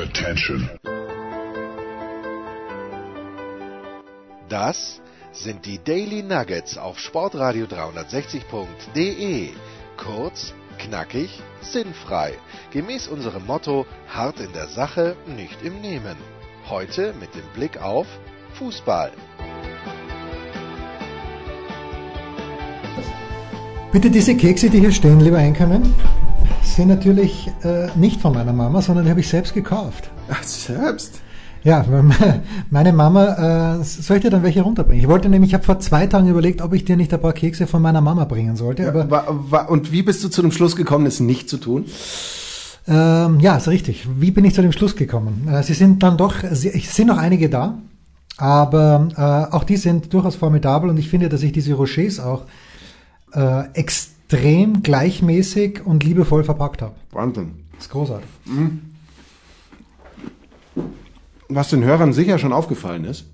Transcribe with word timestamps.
Attention. 0.00 0.70
Das 4.48 5.02
sind 5.32 5.66
die 5.66 5.78
Daily 5.78 6.22
Nuggets 6.22 6.78
auf 6.78 6.98
Sportradio 6.98 7.66
360.de. 7.66 9.50
Kurz, 9.98 10.54
knackig, 10.78 11.42
sinnfrei. 11.60 12.32
Gemäß 12.70 13.08
unserem 13.08 13.44
Motto: 13.44 13.84
hart 14.08 14.40
in 14.40 14.52
der 14.54 14.68
Sache, 14.68 15.16
nicht 15.26 15.62
im 15.62 15.82
Nehmen. 15.82 16.16
Heute 16.70 17.12
mit 17.20 17.34
dem 17.34 17.46
Blick 17.54 17.82
auf 17.82 18.06
Fußball. 18.54 19.12
Bitte 23.92 24.10
diese 24.10 24.34
Kekse, 24.34 24.70
die 24.70 24.80
hier 24.80 24.92
stehen, 24.92 25.20
lieber 25.20 25.38
Einkommen, 25.38 25.94
sind 26.74 26.88
natürlich 26.88 27.50
äh, 27.62 27.88
nicht 27.96 28.20
von 28.20 28.34
meiner 28.34 28.52
Mama, 28.52 28.82
sondern 28.82 29.04
die 29.04 29.10
habe 29.10 29.20
ich 29.20 29.28
selbst 29.28 29.54
gekauft. 29.54 30.10
Ach, 30.30 30.42
selbst? 30.42 31.20
Ja, 31.62 31.84
meine 32.70 32.92
Mama, 32.92 33.78
äh, 33.80 33.84
soll 33.84 34.16
ich 34.16 34.22
dir 34.22 34.30
dann 34.30 34.42
welche 34.42 34.62
runterbringen? 34.62 35.02
Ich 35.02 35.08
wollte 35.08 35.28
nämlich, 35.28 35.50
ich 35.50 35.54
habe 35.54 35.64
vor 35.64 35.78
zwei 35.78 36.06
Tagen 36.06 36.28
überlegt, 36.28 36.62
ob 36.62 36.72
ich 36.72 36.84
dir 36.84 36.96
nicht 36.96 37.12
ein 37.12 37.20
paar 37.20 37.34
Kekse 37.34 37.66
von 37.66 37.82
meiner 37.82 38.00
Mama 38.00 38.24
bringen 38.24 38.56
sollte. 38.56 38.84
Ja, 38.84 38.88
aber 38.88 39.10
wa, 39.10 39.24
wa, 39.28 39.60
und 39.62 39.92
wie 39.92 40.02
bist 40.02 40.24
du 40.24 40.28
zu 40.28 40.40
dem 40.40 40.52
Schluss 40.52 40.74
gekommen, 40.74 41.04
es 41.06 41.20
nicht 41.20 41.50
zu 41.50 41.58
tun? 41.58 41.84
Ähm, 42.88 43.40
ja, 43.40 43.56
ist 43.56 43.68
richtig. 43.68 44.08
Wie 44.16 44.30
bin 44.30 44.44
ich 44.46 44.54
zu 44.54 44.62
dem 44.62 44.72
Schluss 44.72 44.96
gekommen? 44.96 45.48
Äh, 45.52 45.62
sie 45.62 45.74
sind 45.74 46.02
dann 46.02 46.16
doch, 46.16 46.34
sie, 46.50 46.70
es 46.70 46.96
sind 46.96 47.08
noch 47.08 47.18
einige 47.18 47.50
da, 47.50 47.78
aber 48.38 49.08
äh, 49.16 49.54
auch 49.54 49.64
die 49.64 49.76
sind 49.76 50.14
durchaus 50.14 50.36
formidabel 50.36 50.88
und 50.88 50.98
ich 50.98 51.10
finde, 51.10 51.28
dass 51.28 51.42
ich 51.42 51.52
diese 51.52 51.74
Rochers 51.74 52.20
auch 52.20 52.44
äh, 53.34 53.64
extrem 53.74 54.19
gleichmäßig 54.82 55.84
und 55.84 56.04
liebevoll 56.04 56.44
verpackt 56.44 56.82
habe. 56.82 56.94
Wahnsinn. 57.12 57.52
Das 57.74 57.84
ist 57.86 57.90
großartig. 57.90 58.28
Was 61.48 61.70
den 61.70 61.82
Hörern 61.84 62.12
sicher 62.12 62.38
schon 62.38 62.52
aufgefallen 62.52 63.04
ist, 63.04 63.24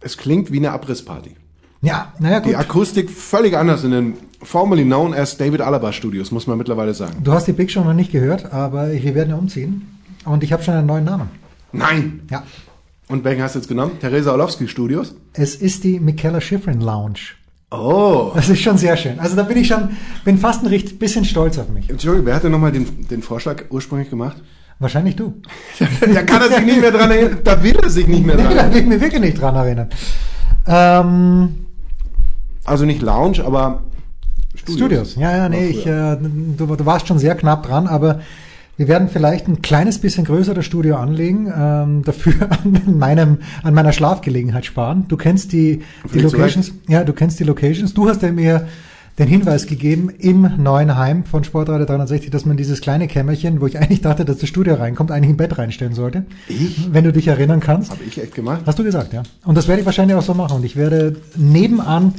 es 0.00 0.16
klingt 0.16 0.50
wie 0.52 0.58
eine 0.58 0.72
Abrissparty. 0.72 1.36
Ja, 1.82 2.12
naja 2.18 2.40
gut. 2.40 2.48
Die 2.50 2.56
Akustik 2.56 3.10
völlig 3.10 3.56
anders 3.56 3.84
in 3.84 3.90
den 3.92 4.14
formerly 4.42 4.84
known 4.84 5.14
as 5.14 5.36
David 5.36 5.60
Alaba 5.60 5.92
Studios, 5.92 6.30
muss 6.30 6.46
man 6.46 6.58
mittlerweile 6.58 6.94
sagen. 6.94 7.22
Du 7.22 7.32
hast 7.32 7.46
die 7.46 7.52
Big 7.52 7.70
Show 7.70 7.84
noch 7.84 7.92
nicht 7.92 8.12
gehört, 8.12 8.52
aber 8.52 8.90
wir 8.92 9.14
werden 9.14 9.30
ja 9.30 9.36
umziehen 9.36 9.98
und 10.24 10.42
ich 10.42 10.52
habe 10.52 10.62
schon 10.62 10.74
einen 10.74 10.86
neuen 10.86 11.04
Namen. 11.04 11.28
Nein! 11.72 12.22
Ja, 12.30 12.42
Und 13.08 13.22
welchen 13.24 13.42
hast 13.42 13.54
du 13.54 13.58
jetzt 13.60 13.68
genommen? 13.68 13.98
Theresa 14.00 14.32
Orlowski 14.32 14.66
Studios? 14.68 15.14
es 15.34 15.54
ist 15.54 15.84
die 15.84 16.00
Michaela 16.00 16.40
Schifrin 16.40 16.80
Lounge. 16.80 17.20
Oh! 17.70 18.30
Das 18.34 18.48
ist 18.48 18.60
schon 18.60 18.78
sehr 18.78 18.96
schön. 18.96 19.18
Also 19.18 19.34
da 19.36 19.42
bin 19.42 19.56
ich 19.58 19.66
schon, 19.68 19.90
bin 20.24 20.38
fast 20.38 20.62
ein 20.62 20.66
richtig 20.68 20.98
bisschen 20.98 21.24
stolz 21.24 21.58
auf 21.58 21.68
mich. 21.68 21.90
Entschuldigung, 21.90 22.26
wer 22.26 22.34
hatte 22.36 22.48
nochmal 22.48 22.72
den, 22.72 23.06
den 23.08 23.22
Vorschlag 23.22 23.64
ursprünglich 23.70 24.08
gemacht? 24.08 24.36
Wahrscheinlich 24.78 25.16
du. 25.16 25.34
da 26.14 26.22
kann 26.22 26.42
er 26.42 26.48
sich 26.48 26.64
nicht 26.66 26.80
mehr 26.80 26.92
dran 26.92 27.10
erinnern. 27.10 27.38
Da 27.42 27.62
will 27.62 27.76
er 27.76 27.88
sich 27.90 28.06
nicht 28.06 28.24
mehr 28.24 28.36
dran 28.36 28.48
Nee, 28.48 28.54
da 28.54 28.60
erinnern. 28.60 28.74
will 28.74 28.80
ich 28.82 28.86
mich 28.88 29.00
wirklich 29.00 29.20
nicht 29.20 29.40
dran 29.40 29.56
erinnern. 29.56 29.88
Ähm, 30.66 31.66
Also 32.64 32.84
nicht 32.84 33.02
Lounge, 33.02 33.42
aber 33.44 33.82
Studios. 34.54 34.76
Studios. 34.78 35.16
Ja, 35.16 35.36
ja, 35.36 35.48
nee, 35.48 35.66
ich, 35.66 35.86
äh, 35.86 36.16
du, 36.16 36.76
du 36.76 36.86
warst 36.86 37.06
schon 37.08 37.18
sehr 37.18 37.34
knapp 37.34 37.66
dran, 37.66 37.86
aber 37.86 38.20
wir 38.76 38.88
werden 38.88 39.08
vielleicht 39.08 39.48
ein 39.48 39.62
kleines 39.62 39.98
bisschen 39.98 40.24
größeres 40.24 40.64
Studio 40.64 40.96
anlegen, 40.96 41.52
ähm, 41.56 42.02
dafür 42.02 42.34
an 42.64 42.98
meinem, 42.98 43.38
an 43.62 43.74
meiner 43.74 43.92
Schlafgelegenheit 43.92 44.66
sparen. 44.66 45.06
Du 45.08 45.16
kennst 45.16 45.52
die, 45.52 45.82
die 46.12 46.20
Locations. 46.20 46.72
Ja, 46.88 47.04
du 47.04 47.12
kennst 47.12 47.40
die 47.40 47.44
Locations. 47.44 47.94
Du 47.94 48.08
hast 48.08 48.22
ja 48.22 48.32
mir 48.32 48.66
den 49.18 49.28
Hinweis 49.28 49.66
gegeben 49.66 50.10
im 50.18 50.62
neuen 50.62 50.96
Heim 50.96 51.24
von 51.24 51.42
Sportradio 51.42 51.86
360, 51.86 52.30
dass 52.30 52.44
man 52.44 52.58
dieses 52.58 52.82
kleine 52.82 53.08
Kämmerchen, 53.08 53.62
wo 53.62 53.66
ich 53.66 53.78
eigentlich 53.78 54.02
dachte, 54.02 54.26
dass 54.26 54.38
das 54.38 54.48
Studio 54.48 54.74
reinkommt, 54.74 55.10
eigentlich 55.10 55.30
im 55.30 55.38
Bett 55.38 55.56
reinstellen 55.56 55.94
sollte. 55.94 56.26
Ich? 56.48 56.92
Wenn 56.92 57.04
du 57.04 57.12
dich 57.12 57.28
erinnern 57.28 57.60
kannst. 57.60 57.90
Habe 57.90 58.04
ich 58.06 58.20
echt 58.20 58.34
gemacht? 58.34 58.62
Hast 58.66 58.78
du 58.78 58.84
gesagt, 58.84 59.14
ja. 59.14 59.22
Und 59.44 59.56
das 59.56 59.68
werde 59.68 59.80
ich 59.80 59.86
wahrscheinlich 59.86 60.16
auch 60.16 60.22
so 60.22 60.34
machen. 60.34 60.56
Und 60.56 60.64
ich 60.66 60.76
werde 60.76 61.16
nebenan 61.34 62.12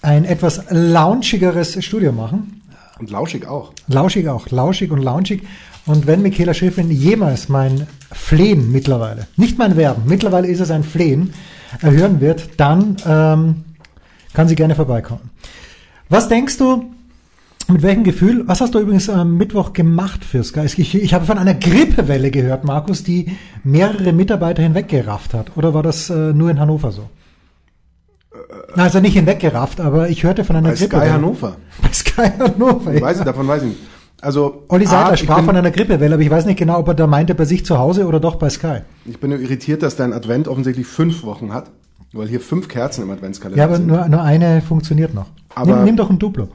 ein 0.00 0.24
etwas 0.24 0.62
launchigeres 0.70 1.84
Studio 1.84 2.12
machen. 2.12 2.62
Und 3.00 3.10
lauschig 3.10 3.46
auch. 3.46 3.72
Lauschig 3.88 4.28
auch, 4.28 4.48
lauschig 4.50 4.92
und 4.92 5.02
launchig. 5.02 5.42
Und 5.88 6.06
wenn 6.06 6.20
Michaela 6.20 6.52
Schifrin 6.52 6.90
jemals 6.90 7.48
mein 7.48 7.86
Flehen 8.12 8.70
mittlerweile, 8.70 9.26
nicht 9.36 9.56
mein 9.56 9.74
Werben, 9.78 10.02
mittlerweile 10.04 10.46
ist 10.46 10.60
es 10.60 10.70
ein 10.70 10.84
Flehen, 10.84 11.32
erhören 11.80 12.20
wird, 12.20 12.60
dann 12.60 12.96
ähm, 13.06 13.64
kann 14.34 14.48
sie 14.48 14.54
gerne 14.54 14.74
vorbeikommen. 14.74 15.30
Was 16.10 16.28
denkst 16.28 16.58
du, 16.58 16.84
mit 17.68 17.82
welchem 17.82 18.04
Gefühl, 18.04 18.44
was 18.46 18.60
hast 18.60 18.74
du 18.74 18.80
übrigens 18.80 19.08
am 19.08 19.38
Mittwoch 19.38 19.72
gemacht 19.72 20.26
für 20.26 20.44
Sky? 20.44 20.66
Ich, 20.66 20.94
ich 20.94 21.14
habe 21.14 21.24
von 21.24 21.38
einer 21.38 21.54
Grippewelle 21.54 22.30
gehört, 22.30 22.64
Markus, 22.64 23.02
die 23.02 23.36
mehrere 23.64 24.12
Mitarbeiter 24.12 24.62
hinweggerafft 24.62 25.32
hat. 25.32 25.56
Oder 25.56 25.72
war 25.72 25.82
das 25.82 26.10
äh, 26.10 26.34
nur 26.34 26.50
in 26.50 26.60
Hannover 26.60 26.92
so? 26.92 27.08
Also 28.74 29.00
nicht 29.00 29.14
hinweggerafft, 29.14 29.80
aber 29.80 30.10
ich 30.10 30.22
hörte 30.22 30.44
von 30.44 30.56
einer 30.56 30.68
Bei 30.68 30.76
Sky 30.76 30.88
Grippewelle. 30.88 31.12
Hannover. 31.14 31.56
Bei 31.80 31.92
Sky 31.92 32.28
Hannover. 32.38 32.92
ja. 32.92 33.00
Weiß 33.00 33.18
ich, 33.18 33.24
davon 33.24 33.48
weiß 33.48 33.62
ich 33.62 33.68
nicht. 33.70 33.80
Also, 34.20 34.64
Olli 34.68 34.84
ich 34.84 34.90
sprach 34.90 35.36
bin- 35.36 35.44
von 35.46 35.56
einer 35.56 35.70
Grippewelle, 35.70 36.14
aber 36.14 36.22
ich 36.22 36.30
weiß 36.30 36.44
nicht 36.46 36.58
genau, 36.58 36.78
ob 36.80 36.88
er 36.88 36.94
da 36.94 37.06
meinte 37.06 37.34
bei 37.36 37.44
sich 37.44 37.64
zu 37.64 37.78
Hause 37.78 38.06
oder 38.06 38.18
doch 38.18 38.34
bei 38.36 38.50
Sky. 38.50 38.80
Ich 39.04 39.20
bin 39.20 39.30
nur 39.30 39.38
irritiert, 39.38 39.82
dass 39.82 39.94
dein 39.96 40.12
Advent 40.12 40.48
offensichtlich 40.48 40.86
fünf 40.88 41.22
Wochen 41.22 41.52
hat, 41.54 41.70
weil 42.12 42.26
hier 42.26 42.40
fünf 42.40 42.66
Kerzen 42.68 43.02
im 43.02 43.10
Adventskalender 43.10 43.58
Ja, 43.58 43.66
aber 43.66 43.76
sind. 43.76 43.86
nur, 43.86 44.08
nur 44.08 44.22
eine 44.22 44.60
funktioniert 44.60 45.14
noch. 45.14 45.26
Aber- 45.54 45.76
nimm, 45.76 45.84
nimm 45.84 45.96
doch 45.96 46.10
ein 46.10 46.18
Duplo. 46.18 46.48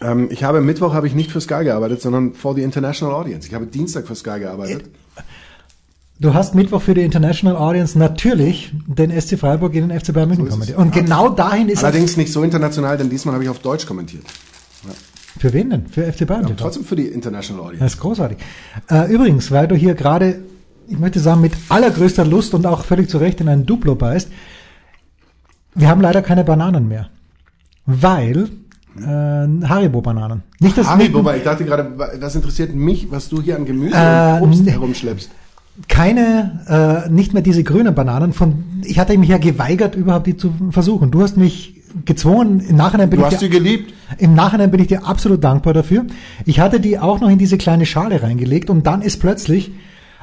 Ähm, 0.00 0.28
ich 0.30 0.44
habe 0.44 0.60
Mittwoch 0.60 0.94
habe 0.94 1.08
ich 1.08 1.14
nicht 1.16 1.32
für 1.32 1.40
Sky 1.40 1.64
gearbeitet, 1.64 2.00
sondern 2.02 2.34
for 2.34 2.54
the 2.54 2.62
International 2.62 3.12
Audience. 3.14 3.48
Ich 3.48 3.54
habe 3.54 3.66
Dienstag 3.66 4.06
für 4.06 4.14
Sky 4.14 4.38
gearbeitet. 4.38 4.84
Du 6.20 6.34
hast 6.34 6.54
Mittwoch 6.54 6.82
für 6.82 6.94
die 6.94 7.02
International 7.02 7.56
Audience 7.56 7.98
natürlich 7.98 8.72
den 8.86 9.10
SC 9.10 9.36
Freiburg 9.38 9.72
gegen 9.72 9.88
den 9.88 9.98
FC 10.00 10.12
Bayern 10.12 10.28
München 10.28 10.46
es. 10.46 10.52
kommentiert. 10.52 10.78
Und 10.78 10.92
genau 10.92 11.28
dahin 11.30 11.68
ist 11.68 11.82
Allerdings 11.82 12.16
nicht 12.16 12.32
so 12.32 12.42
international, 12.44 12.96
denn 12.96 13.10
diesmal 13.10 13.34
habe 13.34 13.44
ich 13.44 13.50
auf 13.50 13.58
Deutsch 13.60 13.86
kommentiert. 13.86 14.24
es. 14.88 14.94
Für 15.38 15.52
wen 15.52 15.70
denn? 15.70 15.86
Für 15.86 16.10
FC 16.12 16.26
Bayern? 16.26 16.46
TV? 16.46 16.54
trotzdem 16.56 16.84
für 16.84 16.96
die 16.96 17.06
International 17.06 17.62
Audience. 17.64 17.84
Das 17.84 17.94
ist 17.94 18.00
großartig. 18.00 18.38
Äh, 18.90 19.12
übrigens, 19.12 19.50
weil 19.50 19.68
du 19.68 19.74
hier 19.76 19.94
gerade, 19.94 20.40
ich 20.88 20.98
möchte 20.98 21.20
sagen, 21.20 21.40
mit 21.40 21.52
allergrößter 21.68 22.24
Lust 22.24 22.54
und 22.54 22.66
auch 22.66 22.84
völlig 22.84 23.08
zu 23.08 23.18
Recht 23.18 23.40
in 23.40 23.48
ein 23.48 23.64
Duplo 23.66 23.94
beißt, 23.94 24.28
wir 25.74 25.88
haben 25.88 26.00
leider 26.00 26.22
keine 26.22 26.44
Bananen 26.44 26.88
mehr. 26.88 27.08
Weil 27.86 28.48
äh, 28.98 29.02
Haribo-Bananen. 29.04 30.42
Nicht 30.60 30.76
das 30.76 30.88
Haribo, 30.88 31.24
weil 31.24 31.38
ich 31.38 31.44
dachte 31.44 31.64
gerade, 31.64 31.92
was 32.20 32.34
interessiert 32.34 32.74
mich, 32.74 33.10
was 33.10 33.28
du 33.28 33.40
hier 33.40 33.56
an 33.56 33.64
Gemüse 33.64 33.94
Äh, 33.96 34.40
und 34.42 34.50
Obst 34.50 34.66
herumschleppst? 34.68 35.30
keine, 35.86 37.06
äh, 37.06 37.08
nicht 37.08 37.34
mehr 37.34 37.42
diese 37.42 37.62
grünen 37.62 37.94
Bananen. 37.94 38.32
Von, 38.32 38.64
ich 38.84 38.98
hatte 38.98 39.16
mich 39.16 39.28
ja 39.28 39.38
geweigert, 39.38 39.94
überhaupt 39.94 40.26
die 40.26 40.36
zu 40.36 40.52
versuchen. 40.70 41.12
Du 41.12 41.22
hast 41.22 41.36
mich 41.36 41.77
gezwungen. 42.04 42.60
Im 42.60 42.76
Nachhinein 42.76 43.10
bin 43.10 43.20
Du 43.20 43.26
ich 43.26 43.32
hast 43.32 43.40
sie 43.40 43.48
dir, 43.48 43.58
geliebt. 43.58 43.92
im 44.18 44.34
Nachhinein 44.34 44.70
bin 44.70 44.80
ich 44.80 44.88
dir 44.88 45.06
absolut 45.06 45.42
dankbar 45.42 45.74
dafür. 45.74 46.06
Ich 46.44 46.60
hatte 46.60 46.80
die 46.80 46.98
auch 46.98 47.20
noch 47.20 47.28
in 47.28 47.38
diese 47.38 47.58
kleine 47.58 47.86
Schale 47.86 48.22
reingelegt 48.22 48.70
und 48.70 48.86
dann 48.86 49.02
ist 49.02 49.18
plötzlich 49.18 49.72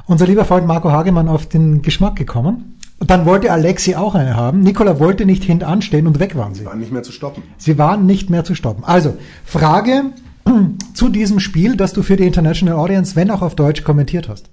unser 0.06 0.28
lieber 0.28 0.46
Freund 0.46 0.68
Marco 0.68 0.92
Hagemann 0.92 1.28
auf 1.28 1.48
den 1.48 1.82
Geschmack 1.82 2.16
gekommen. 2.16 2.78
Und 2.98 3.10
dann 3.10 3.26
wollte 3.26 3.52
Alexi 3.52 3.96
auch 3.96 4.16
eine 4.16 4.36
haben. 4.36 4.62
Nikola 4.62 5.00
wollte 5.00 5.26
nicht 5.26 5.44
hintanstehen 5.44 6.08
und 6.08 6.20
weg 6.20 6.36
waren 6.38 6.54
sie. 6.54 6.66
War 6.66 6.76
nicht 6.76 6.94
mehr 6.94 7.04
zu 7.04 7.12
stoppen. 7.12 7.44
Sie 7.58 7.78
waren 7.78 8.06
nicht 8.06 8.30
mehr 8.30 8.46
zu 8.46 8.56
stoppen. 8.56 8.84
Also, 8.86 9.18
Frage 9.44 10.12
zu 10.94 11.10
diesem 11.10 11.40
Spiel, 11.42 11.76
das 11.76 11.92
du 11.92 12.04
für 12.04 12.16
die 12.16 12.26
International 12.26 12.76
Audience, 12.78 13.16
wenn 13.16 13.32
auch 13.32 13.42
auf 13.42 13.56
Deutsch, 13.56 13.84
kommentiert 13.84 14.30
hast. 14.30 14.50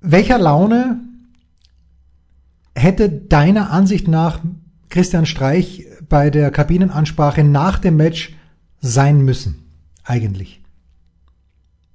Welcher 0.00 0.38
Laune 0.38 1.00
hätte 2.74 3.08
deiner 3.10 3.70
Ansicht 3.70 4.08
nach 4.08 4.40
Christian 4.88 5.26
Streich 5.26 5.86
bei 6.08 6.30
der 6.30 6.50
Kabinenansprache 6.50 7.44
nach 7.44 7.78
dem 7.78 7.96
Match 7.96 8.34
sein 8.80 9.22
müssen? 9.24 9.62
Eigentlich. 10.04 10.60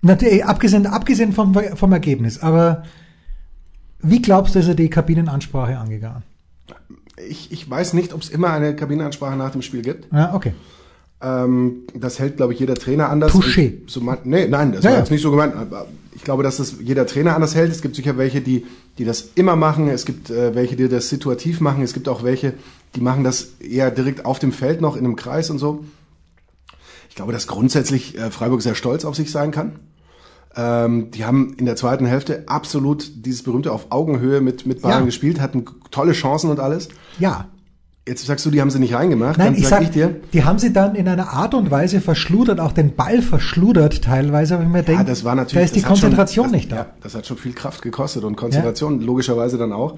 Natürlich, 0.01 0.45
abgesehen, 0.45 0.85
abgesehen 0.85 1.33
vom, 1.33 1.53
vom 1.75 1.91
Ergebnis, 1.91 2.39
aber 2.39 2.83
wie 3.99 4.21
glaubst 4.21 4.55
du, 4.55 4.59
ist 4.59 4.67
er 4.67 4.75
die 4.75 4.89
Kabinenansprache 4.89 5.77
angegangen? 5.77 6.23
Ich, 7.27 7.51
ich 7.51 7.67
weiß 7.69 7.93
nicht, 7.93 8.13
ob 8.13 8.21
es 8.21 8.29
immer 8.29 8.51
eine 8.51 8.75
Kabinenansprache 8.75 9.35
nach 9.35 9.51
dem 9.51 9.63
Spiel 9.63 9.81
gibt. 9.81 10.11
Ja, 10.13 10.35
okay. 10.35 10.53
Ähm, 11.19 11.77
das 11.95 12.19
hält, 12.19 12.37
glaube 12.37 12.53
ich, 12.53 12.59
jeder 12.59 12.75
Trainer 12.75 13.09
anders. 13.09 13.33
Touché. 13.33 13.73
So 13.87 14.01
man, 14.01 14.19
nee, 14.23 14.47
nein, 14.47 14.71
das 14.71 14.83
Ja, 14.83 14.91
war 14.91 14.97
ja. 14.97 14.99
jetzt 15.03 15.09
nicht 15.11 15.23
so 15.23 15.31
gemeint. 15.31 15.55
Ich 16.17 16.23
glaube, 16.23 16.43
dass 16.43 16.57
das 16.57 16.75
jeder 16.81 17.05
Trainer 17.05 17.35
anders 17.35 17.55
hält. 17.55 17.71
Es 17.71 17.81
gibt 17.81 17.95
sicher 17.95 18.17
welche, 18.17 18.41
die, 18.41 18.65
die 18.97 19.05
das 19.05 19.29
immer 19.35 19.55
machen. 19.55 19.87
Es 19.87 20.05
gibt 20.05 20.29
äh, 20.29 20.53
welche, 20.55 20.75
die 20.75 20.89
das 20.89 21.07
situativ 21.09 21.61
machen. 21.61 21.83
Es 21.83 21.93
gibt 21.93 22.09
auch 22.09 22.23
welche, 22.23 22.53
die 22.95 23.01
machen 23.01 23.23
das 23.23 23.51
eher 23.59 23.91
direkt 23.91 24.25
auf 24.25 24.39
dem 24.39 24.51
Feld 24.51 24.81
noch 24.81 24.95
in 24.97 25.05
einem 25.05 25.15
Kreis 25.15 25.49
und 25.51 25.59
so. 25.59 25.85
Ich 27.09 27.15
glaube, 27.15 27.31
dass 27.33 27.47
grundsätzlich 27.47 28.17
äh, 28.17 28.31
Freiburg 28.31 28.61
sehr 28.61 28.75
stolz 28.75 29.05
auf 29.05 29.15
sich 29.15 29.31
sein 29.31 29.51
kann. 29.51 29.79
Ähm, 30.55 31.11
die 31.11 31.23
haben 31.23 31.53
in 31.57 31.65
der 31.67 31.75
zweiten 31.75 32.07
Hälfte 32.07 32.43
absolut 32.47 33.11
dieses 33.25 33.43
berühmte 33.43 33.71
auf 33.71 33.91
Augenhöhe 33.91 34.41
mit, 34.41 34.65
mit 34.65 34.81
Bayern 34.81 35.01
Ja. 35.01 35.05
gespielt, 35.05 35.39
hatten 35.39 35.65
tolle 35.91 36.13
Chancen 36.13 36.49
und 36.49 36.59
alles. 36.59 36.89
Ja, 37.19 37.47
Jetzt 38.07 38.25
sagst 38.25 38.45
du, 38.45 38.49
die 38.51 38.61
haben 38.61 38.69
sie 38.71 38.79
nicht 38.79 38.93
reingemacht. 38.93 39.37
Nein, 39.37 39.53
dann 39.53 39.61
ich 39.61 39.67
sag 39.67 39.81
ich 39.83 39.89
dir. 39.89 40.15
die 40.31 40.43
haben 40.45 40.57
sie 40.59 40.71
dann 40.71 40.95
in 40.95 41.07
einer 41.07 41.29
Art 41.33 41.53
und 41.53 41.69
Weise 41.71 41.99
verschludert, 41.99 42.59
auch 42.61 42.71
den 42.71 42.95
Ball 42.95 43.21
verschludert 43.21 44.01
teilweise, 44.03 44.55
aber 44.55 44.63
ich 44.63 44.69
mir 44.69 44.77
Ja, 44.79 44.83
denke, 44.83 45.03
das 45.05 45.23
war 45.25 45.35
natürlich. 45.35 45.53
da 45.53 45.65
ist 45.65 45.75
die 45.75 45.79
hat 45.81 45.85
schon- 45.89 45.93
Konzentration 46.11 46.45
das, 46.45 46.51
nicht 46.53 46.71
da. 46.71 46.75
Ja, 46.77 46.85
das 47.01 47.15
hat 47.15 47.27
schon 47.27 47.37
viel 47.37 47.53
Kraft 47.53 47.81
gekostet 47.81 48.23
und 48.23 48.35
Konzentration 48.37 49.01
logischerweise 49.01 49.57
dann 49.57 49.73
auch. 49.73 49.97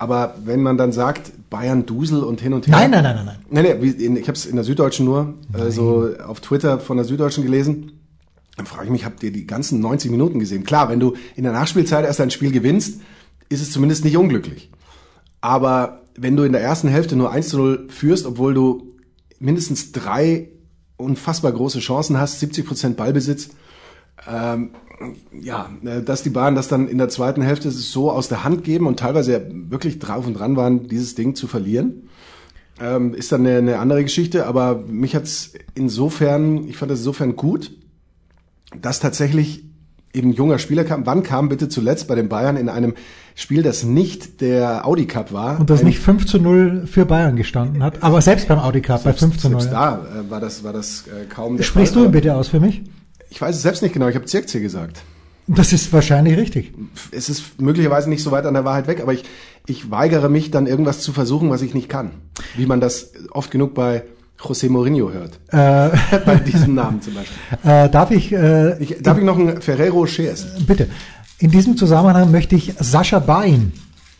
Aber 0.00 0.36
wenn 0.44 0.62
man 0.62 0.76
dann 0.78 0.92
sagt, 0.92 1.32
Bayern 1.50 1.84
Dusel 1.84 2.22
und 2.22 2.40
hin 2.40 2.52
und 2.52 2.68
her. 2.68 2.76
Nein, 2.76 2.92
nein, 2.92 3.02
nein, 3.02 3.16
nein, 3.16 3.24
nein. 3.50 3.64
Nein, 3.64 3.78
nein, 3.80 4.16
ich 4.16 4.28
habe 4.28 4.36
es 4.38 4.46
in 4.46 4.54
der 4.54 4.64
Süddeutschen 4.64 5.04
nur 5.04 5.34
äh, 5.52 5.72
so 5.72 6.08
auf 6.24 6.40
Twitter 6.40 6.78
von 6.78 6.96
der 6.98 7.04
Süddeutschen 7.04 7.42
gelesen. 7.42 7.92
Dann 8.56 8.66
frage 8.66 8.84
ich 8.84 8.90
mich, 8.90 9.04
habt 9.04 9.22
ihr 9.24 9.32
die 9.32 9.46
ganzen 9.46 9.80
90 9.80 10.12
Minuten 10.12 10.38
gesehen? 10.38 10.62
Klar, 10.62 10.88
wenn 10.88 11.00
du 11.00 11.14
in 11.34 11.42
der 11.42 11.52
Nachspielzeit 11.52 12.04
erst 12.04 12.20
ein 12.20 12.30
Spiel 12.30 12.52
gewinnst, 12.52 13.00
ist 13.48 13.60
es 13.60 13.72
zumindest 13.72 14.04
nicht 14.04 14.16
unglücklich. 14.16 14.70
Aber 15.40 16.02
wenn 16.20 16.36
du 16.36 16.42
in 16.42 16.52
der 16.52 16.60
ersten 16.60 16.88
Hälfte 16.88 17.16
nur 17.16 17.30
1 17.30 17.48
zu 17.48 17.58
0 17.58 17.88
führst, 17.88 18.26
obwohl 18.26 18.54
du 18.54 18.94
mindestens 19.38 19.92
drei 19.92 20.48
unfassbar 20.96 21.52
große 21.52 21.78
Chancen 21.78 22.18
hast, 22.18 22.40
70 22.40 22.66
Prozent 22.66 22.96
Ballbesitz, 22.96 23.50
ähm, 24.26 24.70
ja, 25.32 25.70
äh, 25.84 26.02
dass 26.02 26.22
die 26.22 26.30
Bayern 26.30 26.56
das 26.56 26.68
dann 26.68 26.88
in 26.88 26.98
der 26.98 27.08
zweiten 27.08 27.42
Hälfte 27.42 27.70
so 27.70 28.10
aus 28.10 28.28
der 28.28 28.42
Hand 28.42 28.64
geben 28.64 28.86
und 28.86 28.98
teilweise 28.98 29.32
ja 29.32 29.40
wirklich 29.48 30.00
drauf 30.00 30.26
und 30.26 30.34
dran 30.34 30.56
waren, 30.56 30.88
dieses 30.88 31.14
Ding 31.14 31.36
zu 31.36 31.46
verlieren, 31.46 32.08
ähm, 32.80 33.14
ist 33.14 33.30
dann 33.30 33.46
eine, 33.46 33.58
eine 33.58 33.78
andere 33.78 34.02
Geschichte. 34.02 34.46
Aber 34.46 34.82
mich 34.88 35.14
hat's 35.14 35.52
insofern, 35.74 36.66
ich 36.68 36.76
fand 36.76 36.90
das 36.90 37.00
insofern 37.00 37.36
gut, 37.36 37.72
dass 38.80 38.98
tatsächlich 38.98 39.67
eben 40.18 40.32
junger 40.32 40.58
Spieler 40.58 40.84
kam. 40.84 41.06
Wann 41.06 41.22
kam 41.22 41.48
bitte 41.48 41.68
zuletzt 41.68 42.08
bei 42.08 42.14
den 42.14 42.28
Bayern 42.28 42.56
in 42.56 42.68
einem 42.68 42.94
Spiel, 43.34 43.62
das 43.62 43.84
nicht 43.84 44.40
der 44.40 44.86
Audi 44.86 45.06
Cup 45.06 45.32
war? 45.32 45.60
Und 45.60 45.70
das 45.70 45.82
nicht 45.82 46.00
5 46.00 46.26
zu 46.26 46.38
0 46.38 46.86
für 46.86 47.06
Bayern 47.06 47.36
gestanden 47.36 47.82
hat, 47.82 48.02
aber 48.02 48.20
selbst 48.20 48.48
beim 48.48 48.58
Audi 48.58 48.82
Cup 48.82 49.04
bei 49.04 49.12
5 49.12 49.38
zu 49.38 49.48
0. 49.48 49.60
Selbst 49.60 49.72
da 49.72 49.94
äh, 49.96 50.30
war 50.30 50.40
das, 50.40 50.64
war 50.64 50.72
das 50.72 51.04
äh, 51.06 51.24
kaum 51.26 51.56
der 51.56 51.64
Sprichst 51.64 51.94
du 51.94 52.00
Fall. 52.00 52.08
ihn 52.08 52.12
bitte 52.12 52.34
aus 52.34 52.48
für 52.48 52.60
mich? 52.60 52.82
Ich 53.30 53.40
weiß 53.40 53.54
es 53.54 53.62
selbst 53.62 53.82
nicht 53.82 53.92
genau, 53.92 54.08
ich 54.08 54.16
habe 54.16 54.26
Zirkzee 54.26 54.60
gesagt. 54.60 55.02
Das 55.46 55.72
ist 55.72 55.92
wahrscheinlich 55.94 56.36
richtig. 56.36 56.74
Es 57.10 57.30
ist 57.30 57.58
möglicherweise 57.58 58.10
nicht 58.10 58.22
so 58.22 58.30
weit 58.32 58.44
an 58.44 58.52
der 58.52 58.66
Wahrheit 58.66 58.86
weg, 58.86 59.00
aber 59.00 59.14
ich, 59.14 59.24
ich 59.66 59.90
weigere 59.90 60.28
mich 60.28 60.50
dann 60.50 60.66
irgendwas 60.66 61.00
zu 61.00 61.12
versuchen, 61.12 61.48
was 61.48 61.62
ich 61.62 61.72
nicht 61.72 61.88
kann. 61.88 62.10
Wie 62.56 62.66
man 62.66 62.80
das 62.80 63.12
oft 63.30 63.50
genug 63.50 63.72
bei 63.72 64.02
José 64.40 64.68
Mourinho 64.68 65.10
hört. 65.10 65.32
Äh, 65.48 65.96
bei 66.26 66.36
diesem 66.36 66.74
Namen 66.74 67.02
zum 67.02 67.14
Beispiel. 67.14 67.36
äh, 67.64 67.88
darf 67.88 68.10
ich, 68.10 68.32
äh, 68.32 68.82
Ich, 68.82 68.96
darf 69.02 69.18
ich 69.18 69.24
noch 69.24 69.38
einen 69.38 69.60
Ferrero 69.60 70.06
Cheers? 70.06 70.46
bitte, 70.66 70.88
in 71.38 71.50
diesem 71.50 71.76
Zusammenhang 71.76 72.30
möchte 72.30 72.56
ich 72.56 72.72
Sascha 72.78 73.18
Bain 73.18 73.72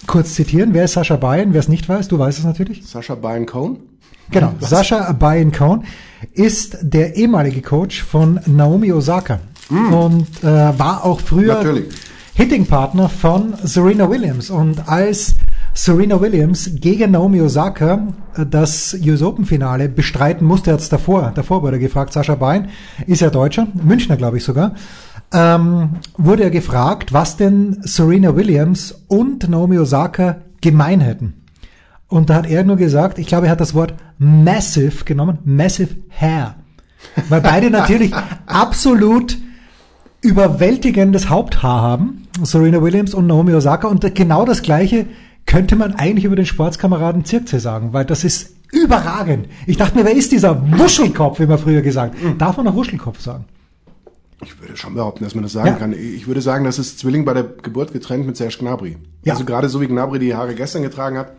kurz 0.07 0.35
zitieren. 0.35 0.75
Wer 0.75 0.85
ist 0.85 0.93
Sascha 0.95 1.17
Bain? 1.17 1.53
Wer 1.53 1.61
es 1.61 1.69
nicht 1.69 1.89
weiß, 1.89 2.09
du 2.09 2.19
weißt 2.19 2.39
es 2.39 2.45
natürlich. 2.45 2.87
Sascha 2.87 3.15
Bayen 3.15 3.47
Cohn? 3.47 3.79
Genau, 4.31 4.53
Sascha 4.61 5.11
Bain 5.13 5.53
Cohn 5.53 5.85
ist 6.35 6.79
der 6.83 7.17
ehemalige 7.17 7.63
Coach 7.63 8.03
von 8.03 8.41
Naomi 8.47 8.93
Osaka 8.93 9.41
und 9.71 10.27
äh, 10.43 10.47
war 10.79 11.05
auch 11.05 11.21
früher 11.21 11.55
Natürlich. 11.55 11.95
Hitting-Partner 12.35 13.09
von 13.09 13.55
Serena 13.65 14.09
Williams. 14.09 14.49
Und 14.51 14.89
als 14.89 15.35
Serena 15.81 16.21
Williams 16.21 16.73
gegen 16.75 17.13
Naomi 17.13 17.41
Osaka 17.41 18.09
äh, 18.37 18.45
das 18.45 18.99
US 19.01 19.23
Open-Finale 19.23 19.89
bestreiten 19.89 20.45
musste, 20.45 20.73
hat's 20.73 20.89
davor, 20.89 21.31
davor 21.37 21.63
wurde 21.63 21.77
er 21.77 21.81
gefragt, 21.81 22.13
Sascha 22.13 22.35
Bain 22.35 22.71
ist 23.07 23.21
ja 23.21 23.31
Deutscher, 23.31 23.69
Münchner 23.81 24.17
glaube 24.17 24.39
ich 24.39 24.45
sogar, 24.45 24.75
ähm, 25.33 25.91
wurde 26.17 26.43
er 26.43 26.51
gefragt, 26.51 27.13
was 27.13 27.37
denn 27.37 27.77
Serena 27.83 28.35
Williams 28.35 29.05
und 29.07 29.49
Naomi 29.49 29.79
Osaka 29.79 30.39
gemein 30.61 31.01
hätten. 31.01 31.45
Und 32.09 32.29
da 32.29 32.35
hat 32.35 32.51
er 32.51 32.65
nur 32.65 32.77
gesagt, 32.77 33.21
ich 33.21 33.29
glaube, 33.29 33.47
er 33.47 33.53
hat 33.53 33.61
das 33.61 33.75
Wort 33.75 33.95
massive 34.19 35.05
genommen, 35.05 35.39
massive 35.45 35.95
hair. 36.09 36.57
Weil 37.29 37.41
beide 37.41 37.71
natürlich 37.71 38.13
absolut 38.47 39.39
überwältigendes 40.23 41.29
Haupthaar 41.29 41.83
haben, 41.83 42.27
Serena 42.43 42.83
Williams 42.83 43.15
und 43.15 43.29
Naomi 43.29 43.55
Osaka. 43.55 43.87
Und 43.87 44.13
genau 44.17 44.45
das 44.45 44.63
Gleiche 44.63 45.07
könnte 45.49 45.77
man 45.77 45.95
eigentlich 45.95 46.27
über 46.27 46.37
den 46.37 46.45
Sportskameraden 46.47 47.25
Zirkzee 47.25 47.59
sagen, 47.59 47.93
weil 47.95 48.05
das 48.05 48.23
ist 48.23 48.51
überragend. 48.71 49.49
Ich 49.67 49.79
dachte 49.79 49.97
mir, 49.99 50.05
wer 50.05 50.15
ist 50.15 50.31
dieser 50.31 50.61
Wuschelkopf, 50.79 51.41
wie 51.41 51.47
man 51.47 51.59
früher 51.59 51.81
gesagt. 51.81 52.17
Darf 52.37 52.59
man 52.59 52.67
noch 52.67 52.75
Wuschelkopf 52.75 53.19
sagen? 53.19 53.47
Ich 54.45 54.61
würde 54.61 54.77
schon 54.77 54.95
behaupten, 54.95 55.25
dass 55.25 55.35
man 55.35 55.43
das 55.43 55.53
sagen 55.53 55.69
Ja. 55.69 55.75
kann. 55.75 55.95
Ich 55.95 56.27
würde 56.27 56.43
sagen, 56.43 56.65
das 56.67 56.79
ist 56.79 56.99
Zwilling 56.99 57.25
bei 57.25 57.33
der 57.33 57.45
Geburt 57.45 57.95
getrennt 57.95 58.27
mit 58.27 58.37
Serge 58.37 58.59
Gnabry. 58.61 58.99
Ja. 59.25 59.33
Also 59.33 59.47
gerade 59.47 59.71
so 59.71 59.81
wie 59.81 59.89
Gnabry 59.89 60.19
die 60.19 60.35
Haare 60.35 60.55
gestern 60.55 60.83
getragen 60.83 61.17
hat, 61.17 61.33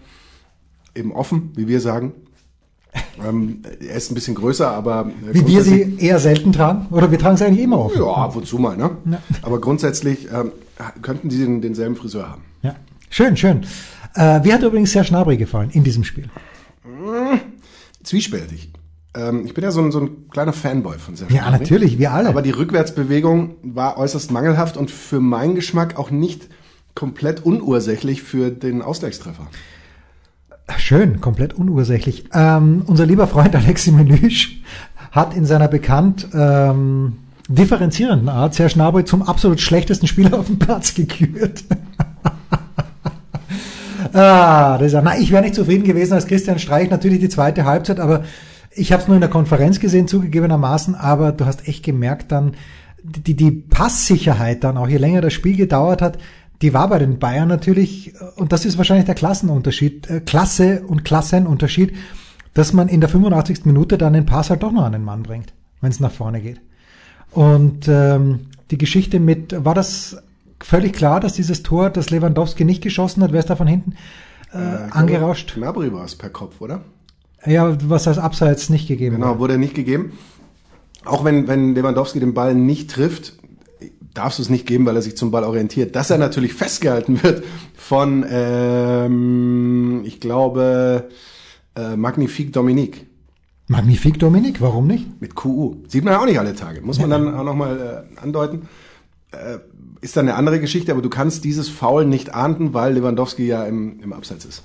eben 0.96 1.14
offen, 1.14 1.52
wie 1.56 1.68
wir 1.68 1.80
sagen. 1.80 2.12
Ähm, 3.24 3.62
er 3.82 3.96
ist 3.96 4.10
ein 4.10 4.16
bisschen 4.16 4.34
größer, 4.34 4.72
aber 4.72 5.12
äh, 5.30 5.34
Wie 5.34 5.46
wir 5.46 5.62
sie 5.62 5.98
eher 6.00 6.20
selten 6.20 6.54
tragen? 6.54 6.88
Oder 6.90 7.12
wir 7.12 7.20
tragen 7.20 7.36
sie 7.36 7.46
eigentlich 7.46 7.66
immer 7.66 7.76
auf? 7.78 7.94
Ja, 7.94 8.06
ab 8.06 8.36
und 8.38 8.48
zu 8.48 8.58
mal, 8.58 8.78
ne? 8.78 8.92
Ja. 9.12 9.20
Aber 9.42 9.60
grundsätzlich 9.60 10.30
ähm, 10.34 10.54
könnten 11.02 11.30
sie 11.30 11.40
den, 11.40 11.62
denselben 11.62 11.98
Friseur 11.98 12.30
haben. 12.30 12.42
Ja. 12.64 12.76
Schön, 13.10 13.36
schön. 13.38 13.66
Äh, 14.16 14.44
wie 14.44 14.54
hat 14.54 14.64
übrigens 14.64 14.92
Serge 14.92 15.10
Gnabry 15.10 15.38
gefallen 15.38 15.70
in 15.72 15.84
diesem 15.84 16.04
Spiel? 16.04 16.30
Zwiespältig. 18.04 18.72
Ähm, 19.16 19.46
ich 19.46 19.54
bin 19.54 19.64
ja 19.64 19.72
so 19.72 19.82
ein, 19.82 19.92
so 19.92 20.00
ein 20.00 20.30
kleiner 20.30 20.54
Fanboy 20.54 20.98
von 20.98 21.16
Serge 21.16 21.34
Ja, 21.34 21.50
natürlich, 21.50 21.98
wir 21.98 22.12
alle. 22.12 22.30
Aber 22.30 22.42
die 22.42 22.52
Rückwärtsbewegung 22.52 23.56
war 23.64 23.98
äußerst 23.98 24.32
mangelhaft 24.32 24.78
und 24.78 24.92
für 24.92 25.20
meinen 25.20 25.56
Geschmack 25.56 25.98
auch 25.98 26.12
nicht 26.12 26.48
komplett 26.96 27.46
unursächlich 27.46 28.24
für 28.24 28.52
den 28.52 28.82
Ausgleichstreffer. 28.82 29.48
Schön, 30.78 31.20
komplett 31.20 31.54
unursächlich. 31.54 32.26
Ähm, 32.34 32.84
unser 32.86 33.06
lieber 33.06 33.28
Freund 33.28 33.56
Alexi 33.56 33.92
Menüsch 33.92 34.62
hat 35.12 35.36
in 35.36 35.46
seiner 35.46 35.68
bekannt 35.68 36.28
ähm, 36.34 37.18
differenzierenden 37.48 38.30
Art 38.30 38.54
Serge 38.54 38.76
Gnabry 38.76 39.06
zum 39.06 39.24
absolut 39.24 39.60
schlechtesten 39.60 40.06
Spieler 40.08 40.38
auf 40.38 40.46
dem 40.46 40.60
Platz 40.60 40.94
gekürt. 40.94 41.64
Ah, 44.14 44.78
das 44.78 44.88
ist, 44.88 44.94
ja- 44.94 45.02
na, 45.02 45.18
ich 45.18 45.32
wäre 45.32 45.44
nicht 45.44 45.56
zufrieden 45.56 45.84
gewesen 45.84 46.14
als 46.14 46.28
Christian 46.28 46.60
Streich. 46.60 46.90
Natürlich 46.90 47.20
die 47.20 47.30
zweite 47.30 47.66
Halbzeit, 47.66 48.00
aber 48.00 48.24
ich 48.72 48.92
habe 48.92 49.02
es 49.02 49.08
nur 49.08 49.16
in 49.18 49.22
der 49.22 49.30
Konferenz 49.30 49.80
gesehen, 49.80 50.08
zugegebenermaßen. 50.08 50.96
Aber 50.96 51.32
du 51.32 51.46
hast 51.46 51.68
echt 51.68 51.84
gemerkt 51.84 52.32
dann, 52.32 52.54
die, 53.04 53.36
die 53.36 53.52
Passsicherheit 53.52 54.64
dann 54.64 54.78
auch, 54.78 54.88
je 54.90 54.98
länger 54.98 55.22
das 55.22 55.34
Spiel 55.34 55.56
gedauert 55.56 56.02
hat, 56.02 56.18
die 56.62 56.74
war 56.74 56.90
bei 56.90 57.00
den 57.00 57.20
Bayern 57.20 57.48
natürlich, 57.48 58.14
und 58.36 58.52
das 58.52 58.66
ist 58.66 58.78
wahrscheinlich 58.78 59.06
der 59.06 59.16
Klassenunterschied, 59.16 60.10
äh, 60.10 60.20
Klasse 60.20 60.82
und 60.86 61.06
Klassenunterschied, 61.06 61.94
dass 62.54 62.74
man 62.74 62.90
in 62.90 63.00
der 63.00 63.10
85. 63.10 63.66
Minute 63.66 63.98
dann 63.98 64.14
den 64.14 64.26
Pass 64.26 64.50
halt 64.50 64.64
doch 64.64 64.72
noch 64.72 64.84
an 64.84 64.92
den 64.92 65.04
Mann 65.06 65.24
bringt, 65.24 65.54
wenn 65.82 65.92
es 65.92 66.00
nach 66.02 66.12
vorne 66.12 66.42
geht. 66.42 66.60
Und 67.32 67.88
ähm, 67.88 68.48
die 68.72 68.78
Geschichte 68.78 69.20
mit, 69.20 69.64
war 69.64 69.74
das 69.76 70.18
völlig 70.62 70.94
klar, 70.94 71.20
dass 71.20 71.34
dieses 71.34 71.64
Tor, 71.64 71.90
das 71.90 72.10
Lewandowski 72.10 72.66
nicht 72.66 72.82
geschossen 72.82 73.24
hat, 73.24 73.32
wer 73.32 73.40
ist 73.40 73.50
da 73.50 73.56
von 73.56 73.68
hinten 73.68 73.94
äh, 74.54 74.58
angerauscht? 74.92 75.54
Gnabry 75.56 75.92
war 75.94 76.06
es 76.06 76.16
per 76.16 76.30
Kopf, 76.30 76.62
oder? 76.62 76.82
Ja, 77.46 77.78
was 77.90 78.08
als 78.08 78.18
Abseits 78.18 78.70
nicht 78.70 78.88
gegeben 78.88 79.16
Genau, 79.16 79.30
wurde. 79.30 79.40
wurde 79.40 79.58
nicht 79.58 79.74
gegeben. 79.76 80.14
Auch 81.06 81.24
wenn, 81.24 81.48
wenn 81.48 81.76
Lewandowski 81.76 82.20
den 82.20 82.34
Ball 82.34 82.54
nicht 82.56 82.92
trifft, 82.92 83.38
darfst 84.14 84.40
du 84.40 84.44
es 84.44 84.50
nicht 84.50 84.66
geben, 84.66 84.86
weil 84.86 84.96
er 84.96 85.02
sich 85.02 85.16
zum 85.16 85.32
Ball 85.32 85.44
orientiert. 85.46 85.96
Dass 85.96 86.10
er 86.10 86.18
natürlich 86.18 86.54
festgehalten 86.54 87.24
wird 87.24 87.44
von, 87.78 88.26
ähm, 88.30 90.02
ich 90.06 90.20
glaube, 90.20 91.10
äh, 91.76 91.96
Magnifique 91.96 92.52
Dominique 92.52 93.06
Magnifique 93.68 94.18
Dominik, 94.18 94.62
warum 94.62 94.88
nicht? 94.88 95.22
mit 95.22 95.36
QU. 95.36 95.76
Sieht 95.88 96.04
man 96.04 96.14
ja 96.14 96.20
auch 96.20 96.26
nicht 96.26 96.40
alle 96.40 96.56
Tage. 96.56 96.82
Muss 96.82 97.00
man 97.00 97.12
dann 97.12 97.34
auch 97.36 97.44
nochmal 97.44 98.06
äh, 98.18 98.20
andeuten. 98.20 98.64
Äh, 99.32 99.60
ist 100.02 100.16
dann 100.18 100.28
eine 100.28 100.38
andere 100.38 100.60
Geschichte, 100.60 100.92
aber 100.92 101.02
du 101.02 101.10
kannst 101.10 101.44
dieses 101.44 101.70
Foul 101.70 102.06
nicht 102.06 102.34
ahnden, 102.34 102.74
weil 102.74 102.94
Lewandowski 102.94 103.46
ja 103.46 103.66
im, 103.66 104.00
im 104.02 104.14
Abseits 104.14 104.46
ist. 104.46 104.64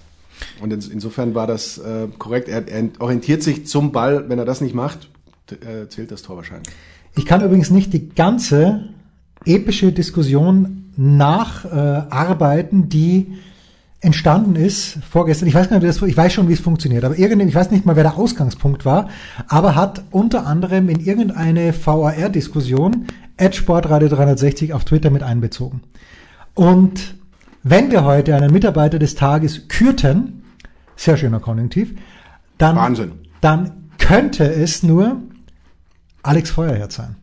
Und 0.60 0.72
ins, 0.72 0.88
insofern 0.88 1.34
war 1.34 1.46
das 1.46 1.78
äh, 1.78 2.08
korrekt. 2.18 2.48
Er, 2.48 2.68
er 2.68 2.88
orientiert 2.98 3.42
sich 3.42 3.66
zum 3.66 3.92
Ball. 3.92 4.28
Wenn 4.28 4.38
er 4.38 4.44
das 4.44 4.60
nicht 4.60 4.74
macht, 4.74 5.08
äh, 5.50 5.88
zählt 5.88 6.10
das 6.10 6.22
Tor 6.22 6.36
wahrscheinlich. 6.36 6.72
Ich 7.16 7.26
kann 7.26 7.42
übrigens 7.42 7.70
nicht 7.70 7.92
die 7.92 8.08
ganze 8.08 8.88
epische 9.44 9.92
Diskussion 9.92 10.92
nacharbeiten, 10.96 12.88
die 12.88 13.34
entstanden 14.04 14.56
ist 14.56 14.98
vorgestern. 15.10 15.48
Ich 15.48 15.54
weiß 15.54 15.68
gar 15.68 15.78
nicht, 15.78 15.88
das, 15.88 16.02
ich 16.02 16.16
weiß 16.16 16.32
schon, 16.32 16.48
wie 16.48 16.52
es 16.52 16.60
funktioniert, 16.60 17.04
aber 17.04 17.18
irgendwie, 17.18 17.48
ich 17.48 17.54
weiß 17.54 17.70
nicht 17.70 17.86
mal, 17.86 17.96
wer 17.96 18.02
der 18.02 18.16
Ausgangspunkt 18.16 18.84
war, 18.84 19.08
aber 19.48 19.74
hat 19.74 20.04
unter 20.10 20.46
anderem 20.46 20.88
in 20.88 21.00
irgendeine 21.00 21.72
VAR-Diskussion 21.74 23.06
Edgesport 23.36 23.88
Radio 23.88 24.08
360 24.08 24.72
auf 24.72 24.84
Twitter 24.84 25.10
mit 25.10 25.22
einbezogen. 25.22 25.80
Und 26.54 27.16
wenn 27.62 27.90
wir 27.90 28.04
heute 28.04 28.36
einen 28.36 28.52
Mitarbeiter 28.52 28.98
des 28.98 29.14
Tages 29.14 29.68
kürten, 29.68 30.44
sehr 30.96 31.16
schöner 31.16 31.40
Konjunktiv, 31.40 31.94
dann, 32.58 32.76
Wahnsinn. 32.76 33.12
dann 33.40 33.88
könnte 33.98 34.44
es 34.44 34.82
nur 34.82 35.22
Alex 36.22 36.50
Feuerherz 36.50 36.94
sein. 36.94 37.16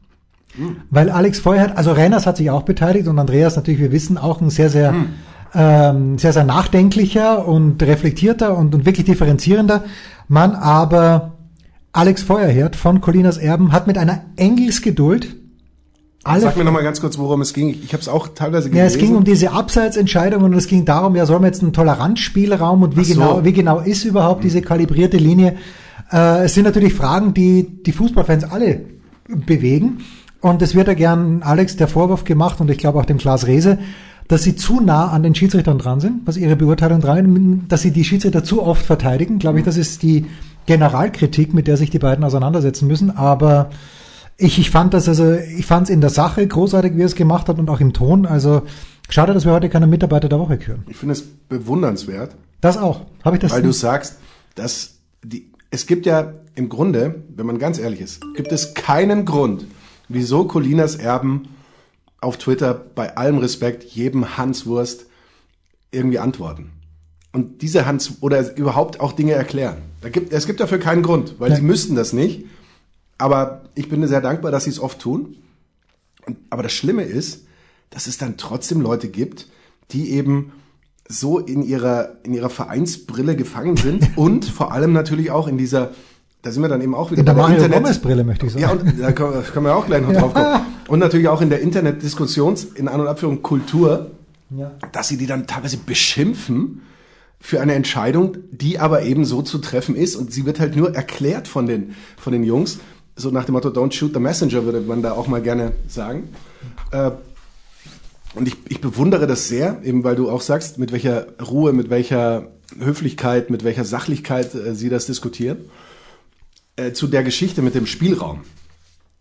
Weil 0.90 1.10
Alex 1.10 1.40
Feuerherz, 1.40 1.72
also 1.78 1.94
Renners 1.94 2.26
hat 2.26 2.38
sich 2.38 2.50
auch 2.50 2.64
beteiligt 2.64 3.08
und 3.08 3.18
Andreas 3.20 3.56
natürlich, 3.56 3.80
wir 3.80 3.92
wissen, 3.94 4.18
auch 4.18 4.42
ein 4.42 4.50
sehr, 4.50 4.70
sehr 4.70 4.92
ähm, 5.54 6.18
sehr, 6.18 6.34
sehr 6.34 6.44
nachdenklicher 6.44 7.48
und 7.48 7.82
reflektierter 7.84 8.58
und, 8.58 8.74
und 8.74 8.86
wirklich 8.86 9.06
differenzierender 9.06 9.84
Mann, 10.28 10.56
aber 10.56 11.34
Alex 11.94 12.24
Feuerherd 12.24 12.76
von 12.76 13.02
Colinas 13.02 13.38
Erben 13.38 13.72
hat 13.72 13.88
mit 13.88 13.98
einer 13.98 14.22
Engelsgeduld 14.38 15.36
alle 16.24 16.42
Sag 16.42 16.56
mir 16.56 16.64
nochmal 16.64 16.84
ganz 16.84 17.02
kurz, 17.02 17.18
worum 17.18 17.42
es 17.42 17.52
ging. 17.52 17.70
Ich, 17.70 17.84
ich 17.86 17.94
habe 17.94 18.02
es 18.02 18.08
auch 18.08 18.28
teilweise 18.28 18.70
gelesen. 18.70 18.78
Ja, 18.78 18.86
es 18.86 18.98
ging 19.00 19.16
um 19.16 19.24
diese 19.24 19.52
Abseitsentscheidung 19.52 20.44
und 20.44 20.54
es 20.54 20.68
ging 20.68 20.86
darum, 20.86 21.16
ja, 21.16 21.26
soll 21.26 21.40
man 21.40 21.48
jetzt 21.48 21.64
einen 21.64 21.74
Toleranzspielraum 21.74 22.84
und 22.84 22.96
wie 22.96 23.04
so. 23.04 23.16
genau, 23.16 23.44
wie 23.44 23.54
genau 23.54 23.80
ist 23.80 24.06
überhaupt 24.06 24.44
diese 24.44 24.62
kalibrierte 24.62 25.18
Linie? 25.18 25.56
Äh, 26.12 26.46
es 26.46 26.54
sind 26.54 26.66
natürlich 26.66 26.94
Fragen, 26.94 27.34
die 27.34 27.82
die 27.84 27.92
Fußballfans 27.92 28.44
alle 28.44 28.82
bewegen. 29.28 30.00
Und 30.42 30.62
es 30.62 30.76
wird 30.76 30.88
ja 30.88 30.94
gern 30.94 31.42
Alex 31.42 31.76
der 31.78 31.88
Vorwurf 31.88 32.24
gemacht 32.24 32.62
und 32.62 32.70
ich 32.70 32.78
glaube 32.78 33.00
auch 33.00 33.06
dem 33.06 33.18
Klaas 33.18 33.48
Rehse, 33.48 33.80
dass 34.28 34.44
sie 34.44 34.56
zu 34.56 34.80
nah 34.80 35.08
an 35.08 35.24
den 35.24 35.36
Schiedsrichtern 35.36 35.78
dran 35.78 36.00
sind, 36.00 36.22
was 36.26 36.38
ihre 36.38 36.56
Beurteilung 36.56 37.02
dran, 37.02 37.66
dass 37.68 37.82
sie 37.82 37.92
die 37.92 38.04
Schiedsrichter 38.04 38.44
zu 38.44 38.64
oft 38.64 38.86
verteidigen. 38.86 39.40
Glaube 39.40 39.60
ich, 39.60 39.66
das 39.66 39.78
ist 39.78 40.04
die 40.04 40.26
Generalkritik, 40.66 41.54
mit 41.54 41.68
der 41.68 41.78
sich 41.78 41.90
die 41.90 42.00
beiden 42.00 42.24
auseinandersetzen 42.24 42.88
müssen. 42.88 43.12
Aber 43.12 43.70
ich, 44.38 44.58
ich 44.60 44.70
fand 44.70 44.94
das 44.94 45.08
also, 45.08 45.34
ich 45.34 45.66
fand 45.66 45.88
es 45.88 45.90
in 45.94 46.02
der 46.02 46.10
Sache 46.10 46.46
großartig, 46.46 46.96
wie 46.96 47.02
er 47.02 47.08
es 47.08 47.16
gemacht 47.16 47.50
hat 47.50 47.60
und 47.60 47.70
auch 47.70 47.80
im 47.80 47.94
Ton. 47.94 48.26
Also 48.26 48.64
schade, 49.10 49.34
dass 49.34 49.46
wir 49.46 49.52
heute 49.52 49.70
keine 49.70 49.88
Mitarbeiter 49.88 50.30
der 50.30 50.40
Woche 50.40 50.58
küren. 50.58 50.84
Ich 50.88 50.98
finde 50.98 51.14
es 51.14 51.22
bewundernswert. 51.22 52.36
Das 52.62 52.78
auch. 52.78 53.02
Habe 53.24 53.36
ich 53.36 53.42
das? 53.42 53.52
Weil 53.52 53.64
du 53.64 53.72
sagst, 53.72 54.18
dass 54.56 54.96
die, 55.24 55.52
es 55.70 55.88
gibt 55.88 56.06
ja 56.06 56.34
im 56.56 56.70
Grunde, 56.70 57.24
wenn 57.36 57.46
man 57.46 57.60
ganz 57.60 57.80
ehrlich 57.80 58.02
ist, 58.02 58.22
gibt 58.36 58.52
es 58.52 58.74
keinen 58.74 59.26
Grund, 59.26 59.66
wieso 60.10 60.46
Colinas 60.46 60.96
Erben 60.96 61.50
auf 62.22 62.38
Twitter 62.38 62.74
bei 62.74 63.18
allem 63.18 63.40
Respekt 63.40 63.84
jedem 63.84 64.38
Hanswurst 64.38 65.08
irgendwie 65.92 66.20
antworten. 66.20 66.72
Und 67.34 67.62
diese 67.62 67.86
Hans 67.86 68.22
oder 68.22 68.56
überhaupt 68.56 69.00
auch 69.00 69.14
Dinge 69.14 69.34
erklären. 69.34 69.78
Da 70.02 70.10
gibt, 70.10 70.32
es 70.32 70.46
gibt 70.46 70.60
dafür 70.60 70.80
keinen 70.80 71.02
Grund, 71.02 71.36
weil 71.40 71.50
ja. 71.50 71.56
sie 71.56 71.62
müssten 71.62 71.96
das 71.96 72.14
nicht. 72.14 72.46
Aber 73.18 73.62
ich 73.76 73.90
bin 73.90 74.06
sehr 74.08 74.22
dankbar, 74.22 74.52
dass 74.52 74.66
sie 74.66 74.70
es 74.70 74.80
oft 74.80 75.00
tun. 75.00 75.38
Aber 76.50 76.64
das 76.64 76.74
Schlimme 76.74 77.04
ist, 77.04 77.46
dass 77.90 78.08
es 78.08 78.18
dann 78.18 78.38
trotzdem 78.38 78.82
Leute 78.82 79.08
gibt, 79.08 79.48
die 79.92 80.12
eben 80.12 80.52
so 81.08 81.40
in 81.40 81.62
ihrer, 81.62 82.18
in 82.24 82.34
ihrer 82.34 82.50
Vereinsbrille 82.50 83.36
gefangen 83.36 83.78
sind 83.78 84.12
und 84.18 84.46
vor 84.46 84.72
allem 84.72 84.94
natürlich 84.94 85.32
auch 85.32 85.48
in 85.48 85.58
dieser, 85.58 85.92
da 86.42 86.52
sind 86.52 86.62
wir 86.62 86.70
dann 86.70 86.82
eben 86.82 86.96
auch 86.96 87.12
wieder 87.12 87.20
in 87.20 87.26
der, 87.26 87.36
Mario 87.36 87.64
Internet 87.64 88.02
Brille 88.02 88.24
möchte 88.24 88.46
ich 88.46 88.54
sagen. 88.54 88.64
Ja, 88.64 88.72
und 88.72 89.00
da 89.00 89.12
können 89.12 89.66
wir 89.66 89.76
auch 89.76 89.86
gleich 89.86 90.02
noch 90.02 90.14
drauf 90.14 90.34
kommen. 90.34 90.66
Und 90.92 91.00
natürlich 91.00 91.30
auch 91.30 91.40
in 91.40 91.50
der 91.50 91.62
Internetdiskussions, 91.62 92.66
in 92.66 92.90
An- 92.90 93.00
und 93.00 93.08
Abführung 93.08 93.42
Kultur, 93.42 94.12
ja. 94.50 94.74
dass 94.92 95.08
sie 95.08 95.16
die 95.16 95.26
dann 95.26 95.48
teilweise 95.48 95.78
beschimpfen 95.78 96.82
für 97.40 97.62
eine 97.62 97.76
Entscheidung, 97.76 98.36
die 98.52 98.78
aber 98.78 99.04
eben 99.04 99.24
so 99.24 99.42
zu 99.42 99.60
treffen 99.60 99.96
ist 99.96 100.18
und 100.18 100.34
sie 100.34 100.46
wird 100.46 100.60
halt 100.60 100.76
nur 100.76 100.94
erklärt 100.94 101.48
von 101.48 101.66
den, 101.66 101.96
von 102.18 102.34
den 102.34 102.44
Jungs, 102.44 102.80
so 103.16 103.32
nach 103.32 103.46
dem 103.46 103.54
Motto 103.54 103.70
Don't 103.70 103.94
shoot 103.94 104.14
the 104.14 104.20
messenger 104.20 104.66
würde 104.66 104.82
man 104.82 105.02
da 105.02 105.14
auch 105.14 105.28
mal 105.28 105.42
gerne 105.42 105.72
sagen. 105.88 106.28
Äh, 106.92 107.12
und 108.36 108.50
ich, 108.50 108.58
ich 108.68 108.82
bewundere 108.82 109.28
das 109.28 109.48
sehr, 109.48 109.80
eben 109.86 110.04
weil 110.04 110.18
du 110.18 110.30
auch 110.30 110.42
sagst, 110.42 110.78
mit 110.78 110.92
welcher 110.92 111.28
Ruhe, 111.42 111.72
mit 111.72 111.90
welcher 111.90 112.50
Höflichkeit, 112.78 113.50
mit 113.50 113.64
welcher 113.64 113.86
Sachlichkeit 113.86 114.54
äh, 114.56 114.76
sie 114.76 114.90
das 114.90 115.06
diskutieren. 115.06 115.60
Äh, 116.76 116.92
zu 116.92 117.08
der 117.08 117.24
Geschichte 117.24 117.62
mit 117.62 117.76
dem 117.76 117.86
Spielraum 117.86 118.42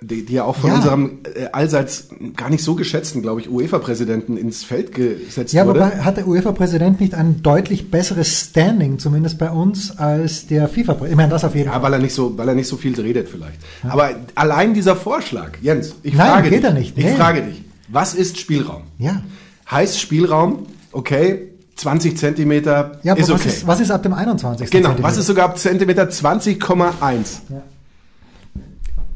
die, 0.03 0.25
die 0.25 0.35
ja 0.35 0.45
auch 0.45 0.57
von 0.57 0.71
ja. 0.71 0.77
unserem 0.77 1.19
äh, 1.35 1.47
allseits 1.53 2.09
gar 2.37 2.49
nicht 2.49 2.65
so 2.65 2.75
geschätzten, 2.75 3.23
glaube 3.23 3.41
ich, 3.41 3.51
UEFA-Präsidenten 3.51 4.37
ins 4.37 4.65
Feld 4.65 4.95
gesetzt 4.95 5.53
ja, 5.53 5.67
wurde. 5.67 5.81
Ja, 5.81 5.87
wobei 5.87 5.99
hat 5.99 6.17
der 6.17 6.27
UEFA-Präsident 6.27 7.01
nicht 7.01 7.15
ein 7.15 7.43
deutlich 7.43 7.91
besseres 7.91 8.49
Standing, 8.51 8.99
zumindest 8.99 9.39
bei 9.39 9.51
uns, 9.51 9.99
als 9.99 10.47
der 10.47 10.69
FIFA-Präsident? 10.69 11.11
Ich 11.11 11.17
meine, 11.17 11.31
das 11.31 11.45
auf 11.45 11.55
jeden 11.55 11.67
ja, 11.67 11.73
Fall. 11.73 11.83
weil 11.83 11.93
er 11.95 11.99
nicht 11.99 12.15
so, 12.15 12.37
weil 12.37 12.49
er 12.49 12.55
nicht 12.55 12.69
so 12.69 12.77
viel 12.77 12.99
redet 12.99 13.29
vielleicht. 13.29 13.59
Ja. 13.85 13.91
Aber 13.91 14.11
allein 14.35 14.73
dieser 14.73 14.97
Vorschlag, 14.97 15.53
Jens, 15.61 15.95
ich 16.03 16.15
Nein, 16.15 16.29
frage 16.29 16.51
geht 16.51 16.59
dich, 16.61 16.65
er 16.65 16.73
nicht. 16.73 16.99
ich 16.99 17.11
frage 17.11 17.43
dich, 17.43 17.63
was 17.89 18.15
ist 18.15 18.39
Spielraum? 18.39 18.83
Ja. 18.99 19.23
Heißt 19.71 20.01
Spielraum, 20.01 20.67
okay, 20.93 21.51
20 21.77 22.17
Zentimeter 22.17 23.01
ja, 23.03 23.15
ist 23.15 23.31
okay. 23.31 23.41
Was 23.45 23.47
ist, 23.47 23.67
was 23.67 23.81
ist 23.81 23.91
ab 23.91 24.03
dem 24.03 24.13
21. 24.13 24.71
Genau, 24.71 24.89
Zentimeter? 24.89 25.09
was 25.09 25.17
ist 25.17 25.27
sogar 25.27 25.47
ab 25.47 25.59
Zentimeter 25.59 26.05
20,1? 26.05 26.61
Ja. 27.49 27.63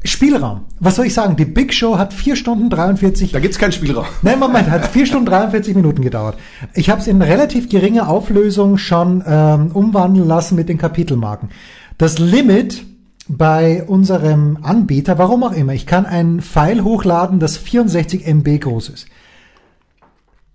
Spielraum. 0.05 0.61
Was 0.79 0.95
soll 0.95 1.05
ich 1.05 1.13
sagen? 1.13 1.35
Die 1.35 1.45
Big 1.45 1.73
Show 1.73 1.97
hat 1.97 2.13
vier 2.13 2.35
Stunden 2.35 2.69
43. 2.69 3.31
Da 3.31 3.39
gibt's 3.39 3.57
keinen 3.57 3.71
Spielraum. 3.71 4.05
Nein, 4.21 4.39
Moment, 4.39 4.69
hat 4.69 4.87
vier 4.87 5.05
Stunden 5.05 5.25
43 5.25 5.75
Minuten 5.75 6.01
gedauert. 6.01 6.37
Ich 6.73 6.89
habe 6.89 7.01
es 7.01 7.07
in 7.07 7.21
relativ 7.21 7.69
geringer 7.69 8.07
Auflösung 8.09 8.77
schon 8.77 9.23
ähm, 9.25 9.71
umwandeln 9.73 10.27
lassen 10.27 10.55
mit 10.55 10.69
den 10.69 10.77
Kapitelmarken. 10.77 11.49
Das 11.97 12.19
Limit 12.19 12.85
bei 13.27 13.83
unserem 13.83 14.59
Anbieter, 14.61 15.17
warum 15.17 15.43
auch 15.43 15.53
immer, 15.53 15.73
ich 15.73 15.85
kann 15.85 16.05
ein 16.05 16.41
File 16.41 16.83
hochladen, 16.83 17.39
das 17.39 17.57
64 17.57 18.27
MB 18.27 18.59
groß 18.59 18.89
ist. 18.89 19.07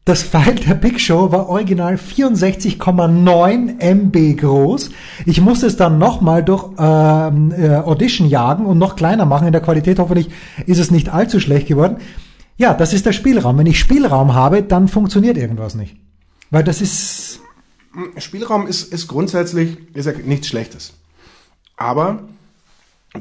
Das 0.06 0.22
File 0.22 0.54
der 0.54 0.74
Big 0.74 0.98
Show 0.98 1.30
war 1.30 1.48
original 1.48 1.96
64,9 1.96 3.78
MB 3.78 4.40
groß. 4.40 4.90
Ich 5.26 5.40
musste 5.42 5.66
es 5.66 5.76
dann 5.76 5.98
nochmal 5.98 6.42
durch 6.42 6.70
ähm, 6.78 7.52
äh, 7.52 7.76
Audition 7.76 8.26
jagen 8.26 8.64
und 8.64 8.78
noch 8.78 8.96
kleiner 8.96 9.26
machen. 9.26 9.46
In 9.46 9.52
der 9.52 9.60
Qualität 9.60 9.98
hoffentlich 9.98 10.30
ist 10.66 10.78
es 10.78 10.90
nicht 10.90 11.10
allzu 11.10 11.38
schlecht 11.38 11.68
geworden. 11.68 11.98
Ja, 12.56 12.72
das 12.72 12.94
ist 12.94 13.04
der 13.04 13.12
Spielraum. 13.12 13.58
Wenn 13.58 13.66
ich 13.66 13.78
Spielraum 13.78 14.34
habe, 14.34 14.62
dann 14.62 14.88
funktioniert 14.88 15.36
irgendwas 15.36 15.74
nicht. 15.74 15.96
Weil 16.50 16.64
das 16.64 16.80
ist... 16.80 17.40
Spielraum 18.16 18.66
ist, 18.66 18.92
ist 18.92 19.06
grundsätzlich 19.06 19.76
ist 19.94 20.06
ja 20.06 20.12
nichts 20.12 20.48
Schlechtes. 20.48 20.94
Aber 21.76 22.20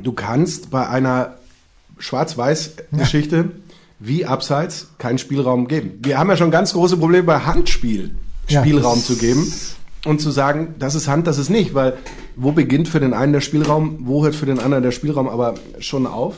du 0.01 0.13
kannst 0.13 0.71
bei 0.71 0.87
einer 0.87 1.35
Schwarz-Weiß-Geschichte... 1.97 3.35
Ja 3.35 3.68
wie 3.99 4.25
abseits 4.25 4.91
keinen 4.97 5.17
Spielraum 5.17 5.67
geben. 5.67 5.99
Wir 6.01 6.17
haben 6.17 6.29
ja 6.29 6.37
schon 6.37 6.51
ganz 6.51 6.73
große 6.73 6.97
Probleme 6.97 7.23
bei 7.23 7.39
Handspiel 7.39 8.15
Spielraum 8.47 8.97
ja, 8.97 9.03
zu 9.03 9.17
geben 9.17 9.51
und 10.05 10.21
zu 10.21 10.31
sagen, 10.31 10.75
das 10.79 10.95
ist 10.95 11.07
Hand, 11.07 11.27
das 11.27 11.37
ist 11.37 11.49
nicht, 11.49 11.75
weil 11.75 11.97
wo 12.35 12.51
beginnt 12.51 12.87
für 12.87 12.99
den 12.99 13.13
einen 13.13 13.33
der 13.33 13.41
Spielraum, 13.41 13.99
wo 14.01 14.23
hört 14.23 14.35
für 14.35 14.45
den 14.45 14.59
anderen 14.59 14.83
der 14.83 14.91
Spielraum 14.91 15.27
aber 15.27 15.55
schon 15.79 16.07
auf? 16.07 16.35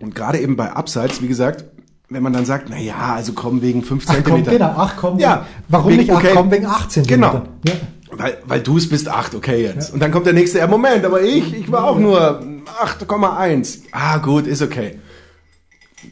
Und 0.00 0.14
gerade 0.14 0.38
eben 0.38 0.56
bei 0.56 0.72
Abseits, 0.72 1.22
wie 1.22 1.28
gesagt, 1.28 1.64
wenn 2.08 2.22
man 2.22 2.32
dann 2.32 2.46
sagt, 2.46 2.68
na 2.70 2.78
ja, 2.78 3.14
also 3.14 3.34
komm 3.34 3.60
wegen 3.60 3.82
5 3.82 4.06
cm. 4.06 4.24
Komm, 4.24 4.44
genau, 4.44 4.74
ach 4.76 4.96
komm, 4.96 5.18
ja, 5.18 5.46
warum 5.68 5.90
wegen, 5.90 6.00
nicht 6.00 6.12
ach 6.12 6.16
okay, 6.16 6.30
komm 6.34 6.50
wegen 6.50 6.66
8 6.66 6.90
cm? 6.90 7.06
Genau. 7.06 7.42
Ja. 7.66 7.74
Weil, 8.10 8.38
weil 8.46 8.60
du 8.60 8.78
es 8.78 8.88
bist 8.88 9.08
8, 9.08 9.34
okay 9.34 9.62
jetzt. 9.62 9.88
Ja. 9.88 9.94
Und 9.94 10.00
dann 10.00 10.10
kommt 10.10 10.24
der 10.24 10.32
nächste, 10.32 10.58
ja 10.58 10.66
Moment, 10.66 11.04
aber 11.04 11.20
ich, 11.20 11.52
ich 11.54 11.70
war 11.70 11.84
auch 11.84 11.98
nur 11.98 12.42
8,1. 12.82 13.80
Ah 13.92 14.16
gut, 14.18 14.46
ist 14.46 14.62
okay 14.62 14.98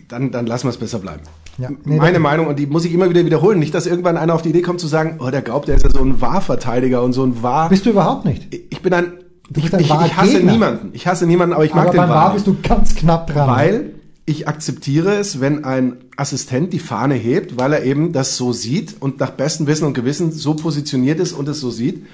dann, 0.09 0.31
dann 0.31 0.47
lassen 0.47 0.65
wir 0.65 0.71
es 0.71 0.77
besser 0.77 0.99
bleiben. 0.99 1.23
Ja, 1.59 1.71
nee, 1.85 1.97
Meine 1.97 2.19
Meinung, 2.19 2.49
und 2.49 2.59
die 2.59 2.67
muss 2.67 2.85
ich 2.85 2.93
immer 2.93 3.09
wieder 3.09 3.25
wiederholen. 3.25 3.59
Nicht, 3.59 3.75
dass 3.75 3.87
irgendwann 3.87 4.17
einer 4.17 4.35
auf 4.35 4.43
die 4.43 4.51
Idee 4.51 4.63
kommt 4.63 4.81
zu 4.81 4.87
sagen, 4.87 5.19
oh, 5.21 5.31
der 5.31 5.43
glaubt, 5.43 5.69
der 5.69 5.77
ist 5.77 5.85
ja 5.85 5.91
so 5.91 6.01
ein 6.01 6.21
Wahrverteidiger 6.21 7.03
und 7.03 7.13
so 7.13 7.25
ein 7.25 7.43
Wahr. 7.43 7.69
Bist 7.69 7.87
du 7.87 7.91
überhaupt 7.91 8.25
nicht? 8.27 8.55
Ich 8.71 8.83
bin 8.83 8.93
ein, 8.93 9.13
ich, 9.55 9.65
ich, 9.65 9.73
ich, 9.73 9.91
hasse 9.91 10.33
Gegner. 10.33 10.53
niemanden. 10.53 10.91
Ich 10.93 11.07
hasse 11.07 11.27
niemanden, 11.27 11.55
aber 11.55 11.65
ich 11.65 11.75
mag 11.75 11.89
aber 11.89 11.93
den 11.93 12.01
Wahr. 12.01 12.09
Wahr 12.09 12.35
bist 12.35 12.47
du 12.47 12.57
ganz 12.63 12.95
knapp 12.95 13.29
dran. 13.29 13.49
Weil 13.49 13.95
ich 14.27 14.49
akzeptiere 14.49 15.15
es, 15.17 15.41
wenn 15.41 15.65
ein 15.65 15.99
Assistent 16.17 16.73
die 16.73 16.79
Fahne 16.79 17.15
hebt, 17.15 17.57
weil 17.57 17.73
er 17.73 17.85
eben 17.85 18.13
das 18.13 18.37
so 18.37 18.53
sieht 18.53 18.97
und 19.01 19.21
nach 19.21 19.31
bestem 19.31 19.67
Wissen 19.67 19.87
und 19.87 19.95
Gewissen 19.95 20.33
so 20.33 20.55
positioniert 20.55 21.21
ist 21.21 21.33
und 21.33 21.49
es 21.49 21.61
so 21.61 21.71
sieht. 21.71 22.05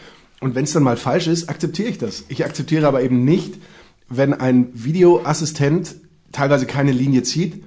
Und 0.40 0.54
wenn 0.54 0.64
es 0.64 0.72
dann 0.72 0.82
mal 0.82 0.96
falsch 0.96 1.26
ist, 1.26 1.48
akzeptiere 1.48 1.88
ich 1.88 1.98
das. 1.98 2.24
Ich 2.28 2.44
akzeptiere 2.44 2.86
aber 2.86 3.02
eben 3.02 3.24
nicht, 3.24 3.54
wenn 4.08 4.34
ein 4.34 4.68
Videoassistent 4.74 5.94
teilweise 6.32 6.66
keine 6.66 6.92
Linie 6.92 7.22
zieht 7.22 7.62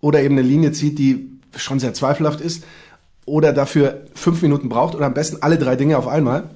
oder 0.00 0.22
eben 0.22 0.38
eine 0.38 0.46
Linie 0.46 0.72
zieht, 0.72 0.98
die 0.98 1.38
schon 1.56 1.80
sehr 1.80 1.94
zweifelhaft 1.94 2.40
ist 2.40 2.64
oder 3.26 3.52
dafür 3.52 4.06
fünf 4.14 4.42
Minuten 4.42 4.68
braucht 4.68 4.94
oder 4.94 5.06
am 5.06 5.14
besten 5.14 5.42
alle 5.42 5.58
drei 5.58 5.76
Dinge 5.76 5.98
auf 5.98 6.08
einmal. 6.08 6.50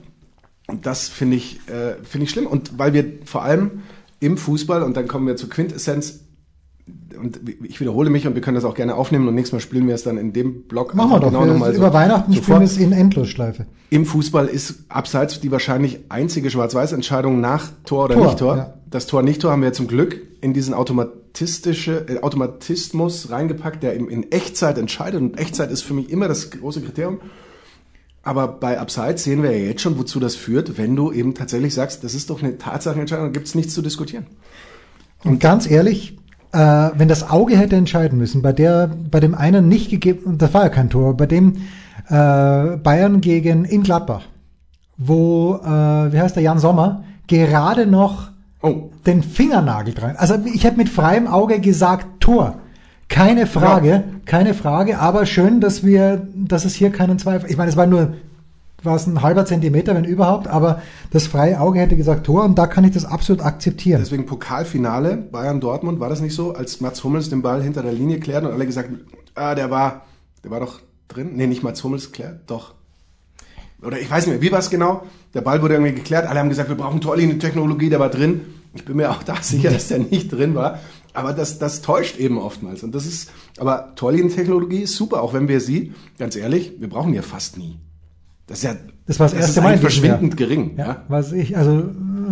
Und 0.67 0.87
das 0.87 1.09
finde 1.09 1.37
ich, 1.37 1.61
äh, 1.69 1.97
finde 2.05 2.25
ich 2.25 2.31
schlimm. 2.31 2.47
Und 2.47 2.79
weil 2.79 2.93
wir 2.95 3.05
vor 3.25 3.43
allem 3.43 3.83
im 4.21 4.39
Fußball, 4.39 4.83
und 4.83 4.97
dann 4.97 5.09
kommen 5.09 5.27
wir 5.27 5.37
zur 5.37 5.51
Quintessenz, 5.51 6.24
und 7.19 7.41
ich 7.63 7.81
wiederhole 7.81 8.11
mich 8.11 8.27
und 8.27 8.35
wir 8.35 8.43
können 8.43 8.57
das 8.57 8.65
auch 8.65 8.75
gerne 8.75 8.95
aufnehmen 8.95 9.27
und 9.27 9.35
nächstes 9.35 9.53
Mal 9.55 9.61
spielen 9.61 9.87
wir 9.87 9.95
es 9.95 10.03
dann 10.03 10.19
in 10.19 10.33
dem 10.35 10.65
Blog. 10.65 10.95
Machen 10.95 11.13
wir 11.13 11.21
doch. 11.21 11.29
Genau 11.29 11.47
nochmal 11.47 11.75
über 11.75 11.89
so 11.89 11.93
Weihnachten 11.95 12.33
so 12.33 12.43
spielen 12.43 12.61
wir 12.61 12.65
es 12.67 12.77
in 12.77 12.93
Endlosschleife. 12.93 13.67
Im 13.89 14.05
Fußball 14.05 14.47
ist 14.47 14.85
abseits 14.89 15.41
die 15.41 15.51
wahrscheinlich 15.51 16.01
einzige 16.11 16.51
Schwarz-Weiß-Entscheidung 16.51 17.41
nach 17.41 17.71
Tor 17.85 18.07
oder 18.07 18.15
Tor, 18.17 18.25
Nicht-Tor. 18.27 18.57
Ja. 18.57 18.75
Das 18.91 19.07
Tor-Nicht-Tor 19.07 19.51
haben 19.53 19.63
wir 19.63 19.73
zum 19.73 19.87
Glück 19.87 20.21
in 20.43 20.53
diesen 20.53 20.75
automatistische, 20.75 22.07
äh, 22.07 22.21
Automatismus 22.21 23.31
reingepackt, 23.31 23.83
der 23.83 23.95
in, 23.95 24.09
in 24.09 24.31
Echtzeit 24.31 24.77
entscheidet. 24.77 25.21
Und 25.21 25.39
Echtzeit 25.39 25.71
ist 25.71 25.83
für 25.83 25.95
mich 25.95 26.11
immer 26.11 26.29
das 26.29 26.51
große 26.51 26.83
Kriterium. 26.83 27.19
Aber 28.23 28.49
bei 28.49 28.79
Abseits 28.79 29.25
sehen 29.25 29.43
wir 29.43 29.53
ja 29.53 29.65
jetzt 29.67 29.83
schon, 29.83 29.99
wozu 29.99 30.21
das 30.21 30.35
führt, 30.35 30.79
wenn 30.79 30.97
du 30.97 31.13
eben 31.13 31.35
tatsächlich 31.35 31.75
sagst, 31.75 32.05
das 32.05 32.15
ist 32.15 32.31
doch 32.31 32.43
eine 32.43 32.57
Tatsachenentscheidung, 32.59 33.27
da 33.27 33.33
gibt 33.33 33.47
es 33.47 33.55
nichts 33.55 33.75
zu 33.75 33.83
diskutieren. 33.83 34.27
Und 35.25 35.41
ganz 35.41 35.71
ehrlich, 35.71 36.17
äh, 36.55 36.91
wenn 36.99 37.09
das 37.09 37.29
Auge 37.31 37.57
hätte 37.59 37.77
entscheiden 37.77 38.17
müssen, 38.19 38.41
bei 38.41 38.53
der, 38.53 38.89
bei 39.11 39.21
dem 39.21 39.35
einen 39.35 39.69
nicht 39.69 39.91
gegeben, 39.91 40.39
das 40.39 40.55
war 40.55 40.63
ja 40.63 40.69
kein 40.71 40.89
Tor, 40.91 41.17
bei 41.17 41.27
dem 41.27 41.55
Äh, 42.09 42.77
Bayern 42.83 43.23
gegen 43.23 43.65
in 43.65 43.83
Gladbach, 43.83 44.25
wo, 44.99 45.55
äh, 45.65 46.13
wie 46.13 46.21
heißt 46.21 46.37
der, 46.37 46.43
Jan 46.43 46.59
Sommer, 46.59 47.03
gerade 47.27 47.87
noch 47.87 48.29
Oh, 48.63 48.91
den 49.07 49.23
Fingernagel 49.23 49.93
dran. 49.95 50.15
Also 50.17 50.35
ich 50.45 50.65
hätte 50.65 50.77
mit 50.79 50.89
freiem 50.91 51.27
Auge 51.27 51.61
gesagt 51.61 52.07
Tor. 52.21 52.57
Keine 53.09 53.47
Frage, 53.47 53.89
Ja. 53.91 54.03
keine 54.27 54.53
Frage, 54.55 54.99
aber 54.99 55.25
schön, 55.27 55.61
dass 55.61 55.83
wir, 55.85 56.27
dass 56.35 56.65
es 56.65 56.75
hier 56.75 56.91
keinen 56.91 57.19
Zweifel. 57.19 57.51
Ich 57.51 57.57
meine, 57.59 57.71
es 57.71 57.77
war 57.77 57.87
nur, 57.87 58.15
war 58.85 58.97
es 58.97 59.07
ein 59.07 59.23
halber 59.23 59.47
Zentimeter, 59.47 59.95
wenn 59.95 60.05
überhaupt, 60.05 60.47
aber 60.47 60.83
das 61.11 61.27
freie 61.27 61.61
Auge 61.61 61.81
hätte 61.81 61.97
gesagt 61.97 62.27
Tor 62.27 62.45
und 62.45 62.59
da 62.59 62.67
kann 62.67 62.85
ich 62.85 62.93
das 62.93 63.05
absolut 63.05 63.43
akzeptieren. 63.43 64.01
deswegen 64.01 64.27
Pokalfinale 64.27 65.17
Bayern-Dortmund, 65.17 66.01
war 66.01 66.09
das 66.09 66.21
nicht 66.21 66.35
so, 66.35 66.55
als 66.55 66.81
Mats 66.81 67.03
Hummels 67.05 67.31
den 67.31 67.43
Ball 67.43 67.63
hinter 67.63 67.83
der 67.83 67.93
Linie 67.93 68.21
klärt 68.21 68.45
und 68.45 68.53
alle 68.53 68.67
gesagt, 68.67 68.91
ah, 69.35 69.55
der 69.55 69.71
war, 69.71 70.07
der 70.43 70.51
war 70.51 70.61
doch 70.61 70.81
drin? 71.09 71.33
Nee, 71.35 71.47
nicht 71.47 71.63
Mats 71.63 71.83
Hummels 71.85 72.13
klärt, 72.13 72.41
doch. 72.47 72.75
Oder 73.83 74.01
ich 74.01 74.11
weiß 74.11 74.27
nicht 74.27 74.35
mehr, 74.35 74.43
wie 74.43 74.53
war 74.53 74.61
es 74.61 74.71
genau? 74.71 75.05
Der 75.35 75.41
Ball 75.41 75.61
wurde 75.61 75.75
irgendwie 75.75 75.95
geklärt, 75.95 76.27
alle 76.27 76.41
haben 76.41 76.49
gesagt, 76.49 76.69
wir 76.69 76.77
brauchen 76.77 77.01
Torlinie-Technologie, 77.01 77.91
der 77.91 78.01
war 78.01 78.09
drin. 78.09 78.43
Ich 78.75 78.85
bin 78.85 78.97
mir 78.97 79.11
auch 79.11 79.23
da 79.23 79.37
sicher, 79.43 79.71
dass 79.71 79.89
der 79.89 79.99
nicht 79.99 80.33
drin 80.33 80.55
war. 80.55 80.81
Aber 81.13 81.33
das, 81.33 81.59
das 81.59 81.81
täuscht 81.81 82.19
eben 82.19 82.39
oftmals. 82.39 82.83
Und 82.83 82.95
das 82.95 83.07
ist, 83.07 83.31
aber 83.59 83.95
Torlinientechnologie 83.95 84.81
ist 84.81 84.97
super, 84.97 85.23
auch 85.23 85.33
wenn 85.33 85.49
wir 85.49 85.61
sie, 85.61 85.93
ganz 86.19 86.35
ehrlich, 86.35 86.73
wir 86.79 86.89
brauchen 86.89 87.15
ja 87.15 87.23
fast 87.23 87.57
nie. 87.57 87.79
Das 88.47 88.59
ist 88.59 88.65
ja, 88.65 88.75
Das 89.07 89.19
war 89.21 89.27
das 89.29 89.35
erste 89.35 89.61
ist 89.61 89.65
Mal 89.65 89.73
diesem 89.79 89.83
Jahr. 89.85 89.91
verschwindend 90.19 90.37
gering. 90.37 90.75
Ja, 90.77 90.87
Ja. 90.87 91.05
was 91.09 91.33
ich, 91.33 91.57
also 91.57 91.83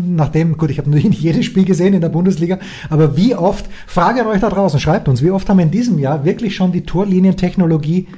nachdem, 0.05 0.57
gut, 0.59 0.71
ich 0.71 0.79
habe 0.79 0.89
natürlich 0.91 1.09
nicht 1.11 1.23
jedes 1.23 1.45
Spiel 1.45 1.65
gesehen 1.65 1.95
in 1.95 2.01
der 2.01 2.09
Bundesliga, 2.11 2.59
aber 2.91 3.17
wie 3.17 3.35
oft, 3.35 3.67
Frage 3.87 4.21
an 4.23 4.27
euch 4.27 4.41
da 4.41 4.51
draußen, 4.51 4.79
schreibt 4.81 5.09
uns, 5.09 5.23
wie 5.23 5.31
oft 5.31 5.49
haben 5.49 5.59
wir 5.59 5.65
in 5.65 5.71
diesem 5.71 5.99
Jahr 5.99 6.25
wirklich 6.25 6.55
schon 6.55 6.73
die 6.73 6.83
Torlinientechnologie 6.85 8.09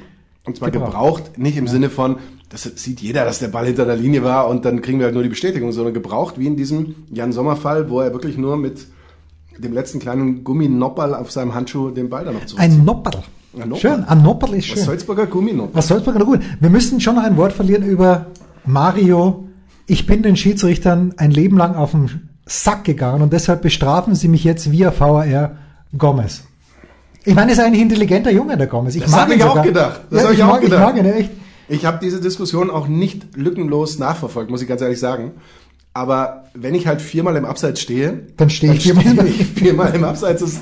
Und 0.45 0.57
zwar 0.57 0.71
Gebraucht. 0.71 0.91
gebraucht, 0.91 1.37
nicht 1.37 1.57
im 1.57 1.67
Sinne 1.67 1.89
von, 1.89 2.17
das 2.49 2.63
sieht 2.63 3.01
jeder, 3.01 3.25
dass 3.25 3.39
der 3.39 3.47
Ball 3.47 3.65
hinter 3.65 3.85
der 3.85 3.95
Linie 3.95 4.23
war 4.23 4.47
und 4.49 4.65
dann 4.65 4.81
kriegen 4.81 4.99
wir 4.99 5.05
halt 5.05 5.13
nur 5.15 5.23
die 5.23 5.29
Bestätigung, 5.29 5.71
sondern 5.71 5.93
gebraucht, 5.93 6.37
wie 6.37 6.47
in 6.47 6.55
diesem 6.57 6.95
Jan 7.11 7.31
Sommer-Fall, 7.31 7.89
wo 7.89 8.01
er 8.01 8.13
wirklich 8.13 8.37
nur 8.37 8.55
mit 8.57 8.87
dem 9.57 9.71
letzten 9.73 9.99
kleinen 9.99 10.43
Gumminopperl 10.43 11.13
auf 11.15 11.31
seinem 11.31 11.55
Handschuh 11.55 11.89
den 11.91 12.09
Ball 12.09 12.25
dann 12.25 12.33
noch 12.35 12.45
zurückzieht. 12.45 12.77
ein 12.77 12.83
Nopperl. 12.85 13.23
Ein. 13.61 13.75
Schön, 13.75 14.03
ein 14.03 14.21
Nopperl 14.21 14.55
ist 14.55 14.65
schön. 14.65 14.77
Was 14.77 14.85
Salzburger 14.85 15.25
Gumminopperl. 15.27 15.75
Was 15.75 15.87
Salzburg 15.87 16.15
na 16.17 16.23
gut. 16.25 16.39
Wir 16.59 16.69
müssen 16.69 16.99
schon 17.01 17.15
noch 17.15 17.23
ein 17.23 17.37
Wort 17.37 17.53
verlieren 17.53 17.83
über 17.83 18.27
Mario. 18.65 19.47
Ich 19.87 20.05
bin 20.05 20.23
den 20.23 20.35
Schiedsrichtern 20.35 21.13
ein 21.17 21.31
Leben 21.31 21.57
lang 21.57 21.75
auf 21.75 21.91
den 21.91 22.29
Sack 22.45 22.83
gegangen 22.83 23.21
und 23.21 23.33
deshalb 23.33 23.61
bestrafen 23.61 24.15
sie 24.15 24.27
mich 24.27 24.43
jetzt 24.43 24.71
via 24.71 24.93
VAR 24.97 25.57
Gomez. 25.97 26.43
Ich 27.23 27.33
meine, 27.33 27.51
er 27.51 27.53
ist 27.53 27.59
ein 27.63 27.73
intelligenter 27.73 28.31
Junge, 28.31 28.55
der 28.57 28.67
Gomez. 28.67 28.95
Ich 28.95 29.01
Das 29.03 29.11
mag 29.11 29.21
hab 29.21 29.29
ihn 29.29 29.37
ich 29.37 29.43
auch 29.43 29.49
sogar. 29.49 29.63
gedacht. 29.65 30.01
Das 30.11 30.21
ja, 30.21 30.25
hab 30.27 30.33
ich 30.33 30.37
ich, 30.39 30.43
auch 30.43 30.47
mag, 30.51 30.61
gedacht. 30.61 30.79
ich 30.79 30.85
mag 30.85 30.97
ihn 30.97 31.05
echt. 31.13 31.31
Ich 31.67 31.85
habe 31.85 31.97
diese 32.01 32.21
Diskussion 32.21 32.69
auch 32.69 32.87
nicht 32.87 33.35
lückenlos 33.35 33.97
nachverfolgt, 33.97 34.51
muss 34.51 34.61
ich 34.61 34.67
ganz 34.67 34.81
ehrlich 34.81 34.99
sagen. 34.99 35.31
Aber 35.93 36.43
wenn 36.53 36.75
ich 36.75 36.85
halt 36.87 37.01
viermal 37.01 37.35
im 37.37 37.45
Abseits 37.45 37.79
stehe, 37.81 38.27
Dann 38.37 38.49
stehe 38.49 38.73
ich 38.73 38.83
viermal 38.83 39.05
im- 39.07 39.25
ich 39.27 39.45
viermal 39.45 39.95
im 39.95 40.03
Abseits. 40.03 40.41
Das, 40.41 40.59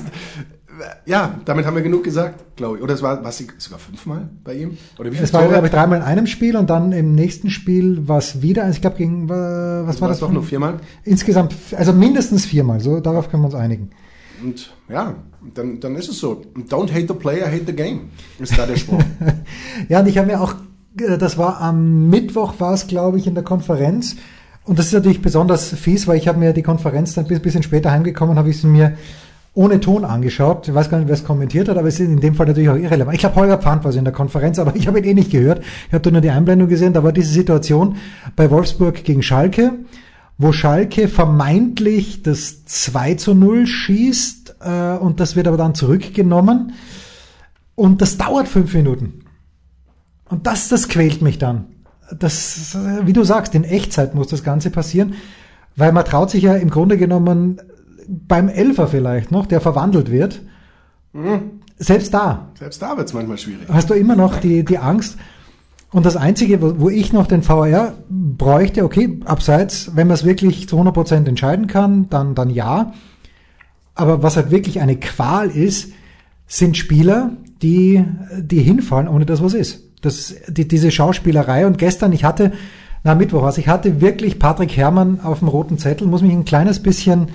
ja, 1.06 1.38
damit 1.44 1.66
haben 1.66 1.76
wir 1.76 1.82
genug 1.82 2.04
gesagt, 2.04 2.56
glaube 2.56 2.78
ich. 2.78 2.82
Oder 2.82 2.94
es 2.94 3.02
war 3.02 3.22
was 3.24 3.42
sogar 3.58 3.78
fünfmal 3.78 4.28
bei 4.42 4.54
ihm? 4.54 4.78
Oder 4.98 5.10
wie 5.10 5.16
viele 5.16 5.24
Es 5.24 5.32
war, 5.32 5.46
glaube 5.46 5.66
ich, 5.66 5.72
dreimal 5.72 5.98
in 5.98 6.04
einem 6.04 6.26
Spiel 6.26 6.56
und 6.56 6.70
dann 6.70 6.92
im 6.92 7.14
nächsten 7.14 7.50
Spiel 7.50 8.08
war 8.08 8.18
es 8.18 8.42
wieder, 8.42 8.64
also 8.64 8.74
ich 8.74 8.80
glaube, 8.80 8.96
gegen, 8.96 9.28
was 9.28 9.96
war 9.96 10.00
war 10.02 10.08
das? 10.08 10.16
es 10.16 10.20
doch 10.20 10.32
nur 10.32 10.42
viermal? 10.42 10.80
Insgesamt, 11.04 11.54
also 11.76 11.92
mindestens 11.92 12.44
viermal, 12.46 12.80
so, 12.80 13.00
darauf 13.00 13.30
können 13.30 13.42
wir 13.42 13.46
uns 13.46 13.54
einigen. 13.54 13.90
Und 14.42 14.74
ja, 14.88 15.14
dann, 15.54 15.80
dann 15.80 15.94
ist 15.96 16.08
es 16.08 16.18
so. 16.18 16.42
Don't 16.68 16.92
hate 16.92 17.06
the 17.08 17.14
player, 17.14 17.46
hate 17.46 17.64
the 17.66 17.72
game. 17.72 18.10
Ist 18.38 18.58
da 18.58 18.66
der 18.66 18.76
Spruch. 18.76 19.02
Ja, 19.88 20.00
und 20.00 20.06
ich 20.06 20.18
habe 20.18 20.28
mir 20.28 20.40
auch, 20.40 20.54
äh, 20.98 21.18
das 21.18 21.38
war 21.38 21.60
am 21.60 22.08
Mittwoch, 22.08 22.54
war 22.58 22.74
es, 22.74 22.86
glaube 22.86 23.18
ich, 23.18 23.26
in 23.26 23.34
der 23.34 23.44
Konferenz. 23.44 24.16
Und 24.64 24.78
das 24.78 24.86
ist 24.86 24.92
natürlich 24.92 25.20
besonders 25.20 25.68
fies, 25.68 26.06
weil 26.06 26.16
ich 26.16 26.26
habe 26.26 26.38
mir 26.38 26.52
die 26.52 26.62
Konferenz 26.62 27.14
dann 27.14 27.26
ein 27.26 27.42
bisschen 27.42 27.62
später 27.62 27.90
heimgekommen, 27.90 28.38
habe 28.38 28.50
ich 28.50 28.60
sie 28.60 28.66
mir 28.66 28.96
ohne 29.54 29.80
Ton 29.80 30.04
angeschaut. 30.04 30.66
Ich 30.66 30.74
weiß 30.74 30.90
gar 30.90 30.98
nicht, 30.98 31.06
wer 31.06 31.14
es 31.14 31.24
kommentiert 31.24 31.68
hat, 31.68 31.78
aber 31.78 31.86
es 31.86 32.00
ist 32.00 32.08
in 32.08 32.20
dem 32.20 32.34
Fall 32.34 32.46
natürlich 32.46 32.68
auch 32.68 32.76
irrelevant. 32.76 33.14
Ich 33.14 33.20
glaube, 33.20 33.36
Holger 33.36 33.58
Pfand 33.58 33.84
war 33.84 33.92
so 33.92 33.98
in 33.98 34.04
der 34.04 34.12
Konferenz, 34.12 34.58
aber 34.58 34.74
ich 34.76 34.86
habe 34.88 34.98
ihn 34.98 35.04
eh 35.04 35.14
nicht 35.14 35.30
gehört. 35.30 35.62
Ich 35.88 35.94
habe 35.94 36.10
nur 36.10 36.20
die 36.20 36.30
Einblendung 36.30 36.68
gesehen. 36.68 36.92
Da 36.92 37.04
war 37.04 37.12
diese 37.12 37.32
Situation 37.32 37.96
bei 38.34 38.50
Wolfsburg 38.50 39.04
gegen 39.04 39.22
Schalke, 39.22 39.72
wo 40.38 40.52
Schalke 40.52 41.06
vermeintlich 41.06 42.22
das 42.22 42.64
2 42.64 43.14
zu 43.14 43.34
0 43.34 43.66
schießt 43.66 44.56
äh, 44.60 44.96
und 44.96 45.20
das 45.20 45.36
wird 45.36 45.46
aber 45.46 45.56
dann 45.56 45.74
zurückgenommen. 45.74 46.72
Und 47.76 48.02
das 48.02 48.18
dauert 48.18 48.48
fünf 48.48 48.74
Minuten. 48.74 49.24
Und 50.28 50.46
das, 50.46 50.68
das 50.68 50.88
quält 50.88 51.22
mich 51.22 51.38
dann. 51.38 51.66
Das, 52.18 52.76
wie 53.04 53.12
du 53.12 53.24
sagst, 53.24 53.54
in 53.54 53.64
Echtzeit 53.64 54.14
muss 54.14 54.28
das 54.28 54.42
Ganze 54.42 54.70
passieren, 54.70 55.14
weil 55.76 55.92
man 55.92 56.04
traut 56.04 56.30
sich 56.30 56.42
ja 56.42 56.54
im 56.54 56.70
Grunde 56.70 56.98
genommen 56.98 57.60
beim 58.08 58.48
Elfer 58.48 58.88
vielleicht 58.88 59.30
noch, 59.30 59.46
der 59.46 59.60
verwandelt 59.60 60.10
wird. 60.10 60.42
Selbst 61.76 62.14
da 62.14 62.50
Selbst 62.58 62.82
da 62.82 62.96
wird 62.96 63.08
es 63.08 63.14
manchmal 63.14 63.38
schwierig. 63.38 63.68
hast 63.68 63.90
du 63.90 63.94
immer 63.94 64.16
noch 64.16 64.38
die, 64.38 64.64
die 64.64 64.78
Angst. 64.78 65.16
Und 65.92 66.04
das 66.06 66.16
Einzige, 66.16 66.60
wo, 66.60 66.80
wo 66.80 66.90
ich 66.90 67.12
noch 67.12 67.28
den 67.28 67.42
VR 67.42 67.94
bräuchte, 68.10 68.84
okay, 68.84 69.20
abseits, 69.26 69.92
wenn 69.94 70.08
man 70.08 70.14
es 70.14 70.24
wirklich 70.24 70.68
zu 70.68 70.76
100% 70.80 71.28
entscheiden 71.28 71.68
kann, 71.68 72.08
dann, 72.10 72.34
dann 72.34 72.50
ja. 72.50 72.92
Aber 73.94 74.22
was 74.22 74.36
halt 74.36 74.50
wirklich 74.50 74.80
eine 74.80 74.96
Qual 74.96 75.48
ist, 75.50 75.92
sind 76.48 76.76
Spieler, 76.76 77.36
die, 77.62 78.04
die 78.40 78.60
hinfallen, 78.60 79.06
ohne 79.06 79.24
dass 79.24 79.42
was 79.42 79.54
ist. 79.54 79.84
Das, 80.02 80.34
die, 80.48 80.66
diese 80.66 80.90
Schauspielerei. 80.90 81.64
Und 81.64 81.78
gestern, 81.78 82.12
ich 82.12 82.24
hatte, 82.24 82.52
na 83.04 83.14
Mittwoch 83.14 83.42
was, 83.42 83.58
ich 83.58 83.68
hatte 83.68 84.00
wirklich 84.00 84.40
Patrick 84.40 84.76
Herrmann 84.76 85.20
auf 85.20 85.38
dem 85.38 85.48
roten 85.48 85.78
Zettel, 85.78 86.08
muss 86.08 86.22
mich 86.22 86.32
ein 86.32 86.44
kleines 86.44 86.82
bisschen 86.82 87.28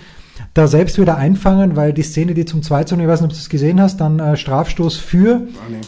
da 0.53 0.67
selbst 0.67 0.99
wieder 0.99 1.17
einfangen, 1.17 1.75
weil 1.75 1.93
die 1.93 2.03
Szene, 2.03 2.33
die 2.33 2.45
zum 2.45 2.63
2 2.63 2.85
zu 2.85 2.95
0, 2.95 3.03
ich 3.03 3.09
weiß 3.09 3.21
nicht, 3.21 3.31
ob 3.31 3.33
du 3.33 3.39
es 3.39 3.49
gesehen 3.49 3.81
hast, 3.81 3.97
dann 3.97 4.19
äh, 4.19 4.37
Strafstoß 4.37 4.97
für 4.97 5.39
nee. 5.69 5.81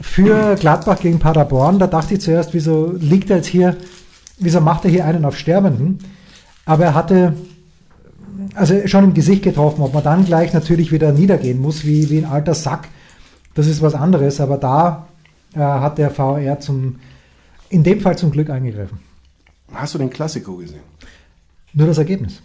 für 0.00 0.56
Gladbach 0.56 1.00
gegen 1.00 1.18
Paderborn. 1.18 1.78
Da 1.78 1.86
dachte 1.86 2.14
ich 2.14 2.20
zuerst, 2.20 2.54
wieso 2.54 2.92
liegt 2.98 3.30
er 3.30 3.36
jetzt 3.36 3.46
hier, 3.46 3.76
wieso 4.38 4.60
macht 4.60 4.84
er 4.84 4.90
hier 4.90 5.04
einen 5.04 5.24
auf 5.24 5.36
Sterbenden? 5.36 5.98
Aber 6.64 6.84
er 6.84 6.94
hatte 6.94 7.34
also 8.54 8.86
schon 8.86 9.04
im 9.04 9.14
Gesicht 9.14 9.42
getroffen, 9.42 9.82
ob 9.82 9.94
man 9.94 10.04
dann 10.04 10.24
gleich 10.24 10.52
natürlich 10.52 10.92
wieder 10.92 11.12
niedergehen 11.12 11.60
muss, 11.60 11.84
wie, 11.84 12.10
wie 12.10 12.18
ein 12.18 12.24
alter 12.24 12.54
Sack. 12.54 12.88
Das 13.54 13.66
ist 13.66 13.82
was 13.82 13.94
anderes, 13.94 14.40
aber 14.40 14.56
da 14.56 15.06
äh, 15.54 15.58
hat 15.58 15.98
der 15.98 16.10
VR 16.10 16.60
zum, 16.60 16.96
in 17.68 17.82
dem 17.82 18.00
Fall 18.00 18.16
zum 18.16 18.30
Glück 18.30 18.50
eingegriffen. 18.50 18.98
Hast 19.72 19.94
du 19.94 19.98
den 19.98 20.10
Klassiko 20.10 20.56
gesehen? 20.56 20.80
Nur 21.72 21.86
das 21.86 21.98
Ergebnis. 21.98 22.42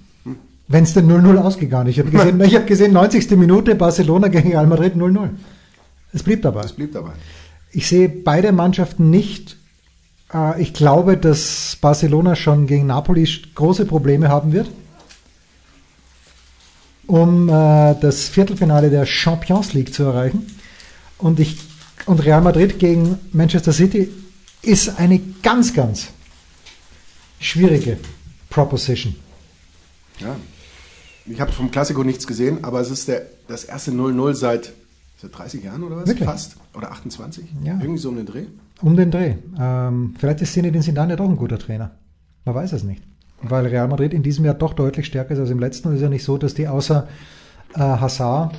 Wenn 0.68 0.84
es 0.84 0.94
denn 0.94 1.10
0-0 1.10 1.38
ausgegangen 1.38 1.88
ist. 1.88 1.94
Ich 1.94 2.00
habe 2.00 2.12
gesehen, 2.12 2.42
ich 2.42 2.56
hab 2.56 2.68
gesehen, 2.68 2.94
90. 2.94 3.32
Minute 3.32 3.76
Barcelona 3.76 4.28
gegen 4.28 4.50
Real 4.50 4.68
Madrid 4.68 4.96
0-0. 4.96 5.30
Es 6.14 6.24
blieb 6.24 6.42
dabei. 6.42 6.62
Das 6.64 6.74
blieb 6.74 6.92
dabei. 6.94 7.12
Ich 7.72 7.88
sehe 7.88 8.10
beide 8.10 8.52
Mannschaften 8.52 9.10
nicht. 9.10 9.56
Äh, 10.34 10.62
Ich 10.62 10.74
glaube, 10.74 11.16
dass 11.18 11.78
Barcelona 11.80 12.36
schon 12.36 12.68
gegen 12.68 12.88
Napoli 12.88 13.28
große 13.56 13.86
Probleme 13.86 14.28
haben 14.28 14.52
wird, 14.52 14.70
um 17.06 17.48
äh, 17.48 17.96
das 18.02 18.28
Viertelfinale 18.28 18.90
der 18.90 19.06
Champions 19.06 19.74
League 19.74 19.94
zu 19.94 20.04
erreichen. 20.04 20.46
Und, 21.18 21.40
ich, 21.40 21.58
und 22.06 22.24
Real 22.26 22.42
Madrid 22.42 22.78
gegen 22.80 23.18
Manchester 23.32 23.72
City 23.72 24.10
ist 24.62 25.00
eine 25.00 25.20
ganz, 25.42 25.74
ganz 25.74 26.10
schwierige 27.40 27.98
Proposition. 28.50 29.16
Ja. 30.20 30.36
Ich 31.30 31.42
habe 31.42 31.52
vom 31.52 31.72
Klassiko 31.72 32.04
nichts 32.04 32.26
gesehen, 32.26 32.64
aber 32.64 32.80
es 32.80 32.90
ist 32.90 33.08
der, 33.08 33.24
das 33.48 33.66
erste 33.66 33.92
0-0 33.92 34.34
seit, 34.34 34.74
seit 35.18 35.38
30 35.38 35.64
Jahren 35.64 35.84
oder 35.84 35.98
was? 35.98 36.08
Wirklich? 36.08 36.28
Fast. 36.28 36.56
Oder 36.76 36.92
28? 36.92 37.46
Ja. 37.64 37.74
Irgendwie 37.74 37.98
so 37.98 38.10
um 38.10 38.16
den 38.16 38.26
Dreh. 38.26 38.46
Um 38.82 38.96
den 38.96 39.12
Dreh. 39.12 39.36
Ähm, 39.60 40.16
vielleicht 40.18 40.42
ist 40.42 40.54
Zinedine 40.54 40.84
Zidane 40.84 41.12
ja 41.12 41.16
doch 41.16 41.30
ein 41.30 41.36
guter 41.36 41.60
Trainer. 41.60 41.92
Man 42.46 42.56
weiß 42.56 42.74
es 42.74 42.84
nicht. 42.84 43.04
Weil 43.42 43.68
Real 43.68 43.88
Madrid 43.88 44.14
in 44.14 44.24
diesem 44.24 44.46
Jahr 44.46 44.54
doch 44.54 44.74
deutlich 44.74 45.06
stärker 45.06 45.32
ist 45.32 45.40
als 45.40 45.50
im 45.50 45.60
letzten. 45.60 45.90
Und 45.90 45.96
es 45.96 46.00
ist 46.00 46.04
ja 46.04 46.10
nicht 46.10 46.24
so, 46.24 46.38
dass 46.38 46.54
die 46.54 46.68
außer 46.68 47.08
äh, 47.76 47.80
Hazard 47.80 48.56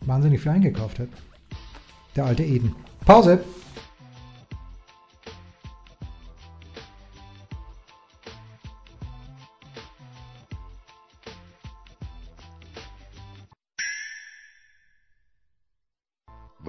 wahnsinnig 0.00 0.40
viel 0.40 0.52
eingekauft 0.52 0.98
hat. 0.98 1.08
Der 2.16 2.24
alte 2.24 2.42
Eden. 2.42 2.74
Pause. 3.04 3.40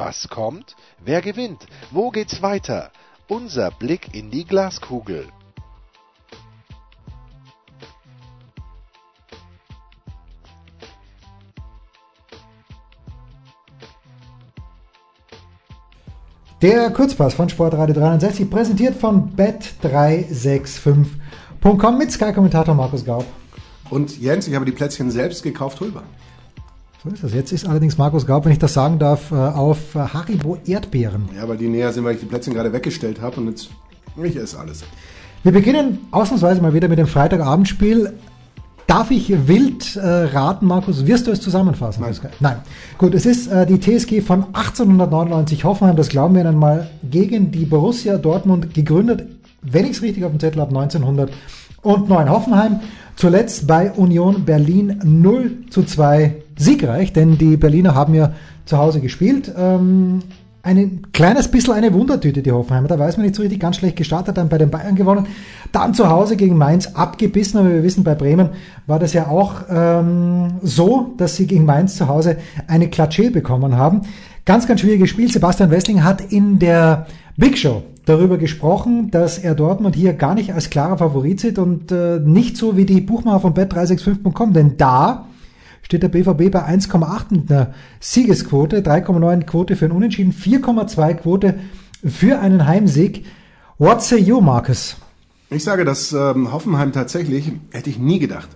Was 0.04 0.30
kommt? 0.30 0.76
Wer 1.06 1.22
gewinnt? 1.22 1.68
Wo 1.92 2.10
geht's 2.10 2.42
weiter? 2.42 2.90
Unser 3.28 3.70
Blick 3.70 4.16
in 4.16 4.32
die 4.32 4.46
Glaskugel. 4.46 5.28
Der 16.64 16.90
Kurzpass 16.90 17.36
von 17.36 17.50
Sportradio 17.50 17.94
360, 17.94 18.50
präsentiert 18.50 18.96
von 18.96 19.36
bet365.com 19.36 21.98
mit 22.00 22.12
Sky-Kommentator 22.12 22.74
Markus 22.74 23.06
Gaub. 23.06 23.28
Und 23.92 24.20
Jens, 24.20 24.48
ich 24.48 24.56
habe 24.56 24.66
die 24.66 24.72
Plätzchen 24.72 25.12
selbst 25.12 25.44
gekauft, 25.44 25.80
holbar. 25.80 26.06
So 27.04 27.10
ist 27.10 27.24
das. 27.24 27.34
Jetzt 27.34 27.52
ist 27.52 27.68
allerdings 27.68 27.98
Markus 27.98 28.28
Gaub, 28.28 28.46
wenn 28.46 28.52
ich 28.52 28.60
das 28.60 28.74
sagen 28.74 29.00
darf, 29.00 29.32
äh, 29.32 29.36
auf 29.36 29.96
Haribo 29.96 30.58
Erdbeeren. 30.68 31.30
Ja, 31.36 31.48
weil 31.48 31.58
die 31.58 31.68
näher 31.68 31.92
sind, 31.92 32.04
weil 32.04 32.14
ich 32.14 32.20
die 32.20 32.28
Plätzchen 32.28 32.54
gerade 32.54 32.72
weggestellt 32.74 33.20
habe 33.22 33.42
und 33.42 33.48
jetzt 33.48 33.70
ich 34.22 34.36
esse 34.36 34.60
alles. 34.60 34.84
Wir 35.42 35.52
beginnen 35.52 36.00
ausnahmsweise 36.12 36.62
mal 36.62 36.76
wieder 36.76 36.88
mit 36.90 37.00
dem 37.00 37.08
Freitagabendspiel. 37.08 38.14
Darf 38.86 39.10
ich 39.10 39.48
wild 39.48 39.96
äh, 39.96 40.06
raten, 40.06 40.68
Markus? 40.68 41.08
Wirst 41.08 41.26
du 41.26 41.32
es 41.32 41.42
zusammenfassen? 41.42 42.04
Nein. 42.04 42.14
Nein. 42.40 42.58
Gut, 43.00 43.16
es 43.16 43.26
ist 43.26 43.48
äh, 43.48 43.66
die 43.66 43.80
TSG 43.80 44.22
von 44.22 44.46
1899 44.54 45.64
Hoffenheim, 45.64 45.96
das 45.96 46.10
glauben 46.10 46.36
wir 46.36 46.48
einmal, 46.48 46.90
gegen 47.10 47.52
die 47.52 47.66
Borussia 47.66 48.18
Dortmund 48.18 48.76
gegründet, 48.76 49.28
wenn 49.64 49.86
ich 49.86 49.92
es 49.92 50.02
richtig 50.04 50.24
auf 50.26 50.32
dem 50.32 50.40
Zettel 50.40 50.62
habe, 50.62 50.78
1909. 50.78 51.30
Hoffenheim 51.84 52.82
zuletzt 53.16 53.68
bei 53.68 53.92
Union 53.92 54.46
Berlin 54.46 55.00
0 55.04 55.66
zu 55.70 55.84
2 55.84 56.36
siegreich, 56.58 57.14
denn 57.14 57.38
die 57.38 57.58
Berliner 57.58 57.96
haben 57.96 58.14
ja 58.14 58.34
zu 58.66 58.78
Hause 58.78 59.02
gespielt. 59.02 59.52
Ähm, 59.58 60.22
ein 60.64 61.08
kleines 61.12 61.48
bisschen 61.48 61.74
eine 61.74 61.92
Wundertüte, 61.94 62.44
die 62.44 62.52
Hoffenheimer. 62.52 62.88
Da 62.88 63.00
weiß 63.00 63.18
man 63.18 63.26
nicht 63.26 63.36
so 63.36 63.42
richtig, 63.42 63.60
ganz 63.60 63.78
schlecht 63.78 63.96
gestartet, 63.96 64.38
dann 64.38 64.50
bei 64.50 64.60
den 64.60 64.70
Bayern 64.70 64.96
gewonnen, 64.96 65.26
dann 65.72 65.94
zu 65.94 66.10
Hause 66.10 66.36
gegen 66.36 66.56
Mainz 66.58 66.88
abgebissen, 66.88 67.60
aber 67.60 67.72
wir 67.72 67.84
wissen, 67.84 68.04
bei 68.04 68.14
Bremen 68.14 68.50
war 68.86 69.00
das 69.00 69.14
ja 69.14 69.28
auch 69.28 69.64
ähm, 69.70 70.54
so, 70.62 71.14
dass 71.18 71.36
sie 71.36 71.48
gegen 71.48 71.66
Mainz 71.66 71.96
zu 71.96 72.08
Hause 72.08 72.38
eine 72.68 72.90
Klatsche 72.90 73.32
bekommen 73.32 73.76
haben. 73.76 74.02
Ganz, 74.46 74.68
ganz 74.68 74.82
schwieriges 74.82 75.10
Spiel. 75.10 75.32
Sebastian 75.32 75.72
Wessling 75.72 76.04
hat 76.04 76.22
in 76.32 76.60
der 76.60 77.08
Big 77.38 77.58
Show 77.58 77.84
darüber 78.06 78.38
gesprochen, 78.38 79.12
dass 79.12 79.38
er 79.38 79.56
Dortmund 79.56 79.96
hier 79.96 80.14
gar 80.14 80.36
nicht 80.36 80.54
als 80.54 80.70
klarer 80.70 80.98
Favorit 80.98 81.40
sieht 81.40 81.60
und 81.60 81.92
äh, 81.92 82.20
nicht 82.20 82.58
so 82.58 82.78
wie 82.78 82.86
die 82.86 83.02
Buchmacher 83.02 83.40
von 83.40 83.54
bet365.com, 83.54 84.54
denn 84.54 84.78
da 84.78 85.28
steht 85.84 86.04
der 86.04 86.10
BVB 86.10 86.52
bei 86.52 86.68
1,8 86.68 87.26
mit 87.30 87.52
einer 87.52 87.74
Siegesquote, 88.00 88.82
3,9 88.82 89.44
Quote 89.44 89.76
für 89.76 89.86
einen 89.86 89.96
Unentschieden, 89.96 90.34
4,2 90.34 91.14
Quote 91.16 91.60
für 92.04 92.40
einen 92.40 92.66
Heimsieg. 92.66 93.26
What 93.78 94.02
say 94.02 94.18
you, 94.18 94.42
Marcus? 94.42 94.98
Ich 95.50 95.64
sage, 95.64 95.84
dass 95.84 96.14
ähm, 96.14 96.54
Hoffenheim 96.54 96.94
tatsächlich, 96.94 97.52
hätte 97.72 97.90
ich 97.90 98.00
nie 98.00 98.20
gedacht, 98.20 98.50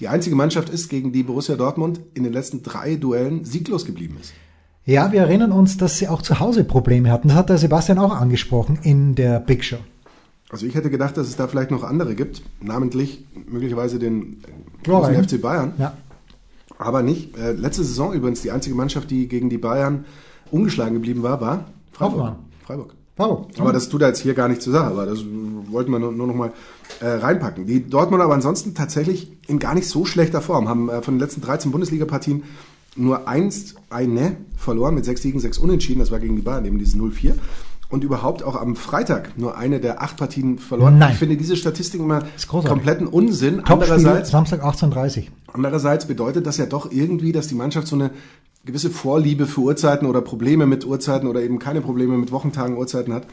die 0.00 0.08
einzige 0.08 0.36
Mannschaft 0.36 0.68
ist, 0.68 0.88
gegen 0.90 1.12
die 1.12 1.22
Borussia 1.22 1.56
Dortmund 1.56 2.00
in 2.14 2.24
den 2.24 2.32
letzten 2.32 2.62
drei 2.62 2.96
Duellen 2.96 3.44
sieglos 3.44 3.86
geblieben 3.86 4.18
ist. 4.20 4.34
Ja, 4.84 5.12
wir 5.12 5.20
erinnern 5.20 5.52
uns, 5.52 5.76
dass 5.76 5.98
sie 5.98 6.08
auch 6.08 6.22
zu 6.22 6.40
Hause 6.40 6.64
Probleme 6.64 7.10
hatten. 7.10 7.28
Das 7.28 7.36
hat 7.36 7.48
der 7.50 7.58
Sebastian 7.58 7.98
auch 7.98 8.14
angesprochen 8.14 8.78
in 8.82 9.14
der 9.14 9.38
Big 9.38 9.64
Show. 9.64 9.78
Also 10.50 10.66
ich 10.66 10.74
hätte 10.74 10.90
gedacht, 10.90 11.16
dass 11.16 11.28
es 11.28 11.36
da 11.36 11.46
vielleicht 11.46 11.70
noch 11.70 11.84
andere 11.84 12.14
gibt, 12.14 12.42
namentlich 12.60 13.24
möglicherweise 13.48 13.98
den 13.98 14.42
Florian. 14.82 15.24
FC 15.24 15.40
Bayern. 15.40 15.72
Ja. 15.78 15.94
Aber 16.78 17.02
nicht. 17.02 17.36
Äh, 17.38 17.52
letzte 17.52 17.84
Saison 17.84 18.12
übrigens 18.12 18.42
die 18.42 18.50
einzige 18.50 18.74
Mannschaft, 18.74 19.10
die 19.10 19.28
gegen 19.28 19.48
die 19.48 19.58
Bayern 19.58 20.04
ungeschlagen 20.50 20.94
geblieben 20.94 21.22
war, 21.22 21.40
war 21.40 21.66
Freiburg. 21.92 22.18
Hoffmann. 22.18 22.36
Freiburg. 22.66 22.94
Freiburg. 23.16 23.46
Aber 23.58 23.72
das 23.72 23.88
tut 23.88 24.02
da 24.02 24.08
jetzt 24.08 24.20
hier 24.20 24.34
gar 24.34 24.48
nicht 24.48 24.62
zur 24.62 24.72
Sache, 24.72 24.86
aber 24.86 25.06
das 25.06 25.20
wollten 25.70 25.92
wir 25.92 26.00
nur, 26.00 26.12
nur 26.12 26.26
noch 26.26 26.34
mal 26.34 26.52
äh, 27.00 27.06
reinpacken. 27.06 27.66
Die 27.66 27.88
Dortmunder 27.88 28.24
aber 28.24 28.34
ansonsten 28.34 28.74
tatsächlich 28.74 29.30
in 29.46 29.58
gar 29.58 29.74
nicht 29.74 29.86
so 29.86 30.04
schlechter 30.04 30.40
Form, 30.40 30.68
haben 30.68 30.88
äh, 30.88 31.02
von 31.02 31.14
den 31.14 31.20
letzten 31.20 31.40
13 31.40 31.70
Bundesliga-Partien 31.70 32.42
nur 32.96 33.28
eins, 33.28 33.74
eine 33.90 34.36
verloren 34.56 34.94
mit 34.94 35.04
sechs 35.04 35.22
Siegen, 35.22 35.40
sechs 35.40 35.58
Unentschieden, 35.58 36.00
das 36.00 36.10
war 36.10 36.18
gegen 36.18 36.36
die 36.36 36.42
Bayern, 36.42 36.64
eben 36.64 36.78
dieses 36.78 36.96
0-4. 36.96 37.34
Und 37.88 38.04
überhaupt 38.04 38.42
auch 38.42 38.56
am 38.56 38.74
Freitag 38.74 39.36
nur 39.36 39.58
eine 39.58 39.78
der 39.78 40.00
acht 40.00 40.16
Partien 40.16 40.58
verloren. 40.58 40.96
Nein. 40.96 41.12
Ich 41.12 41.18
finde 41.18 41.36
diese 41.36 41.56
Statistik 41.56 42.00
immer 42.00 42.22
kompletten 42.48 43.06
Unsinn. 43.06 43.60
Andererseits 43.64 44.30
Samstag 44.30 44.64
18.30 44.64 45.26
Andererseits 45.52 46.06
bedeutet 46.06 46.46
das 46.46 46.56
ja 46.56 46.64
doch 46.64 46.90
irgendwie, 46.90 47.32
dass 47.32 47.48
die 47.48 47.54
Mannschaft 47.54 47.86
so 47.86 47.96
eine 47.96 48.10
gewisse 48.64 48.88
Vorliebe 48.88 49.44
für 49.44 49.60
Uhrzeiten 49.60 50.06
oder 50.06 50.22
Probleme 50.22 50.66
mit 50.66 50.86
Uhrzeiten 50.86 51.28
oder 51.28 51.42
eben 51.42 51.58
keine 51.58 51.82
Probleme 51.82 52.16
mit 52.16 52.32
Wochentagen, 52.32 52.78
Uhrzeiten 52.78 53.12
hat. 53.12 53.26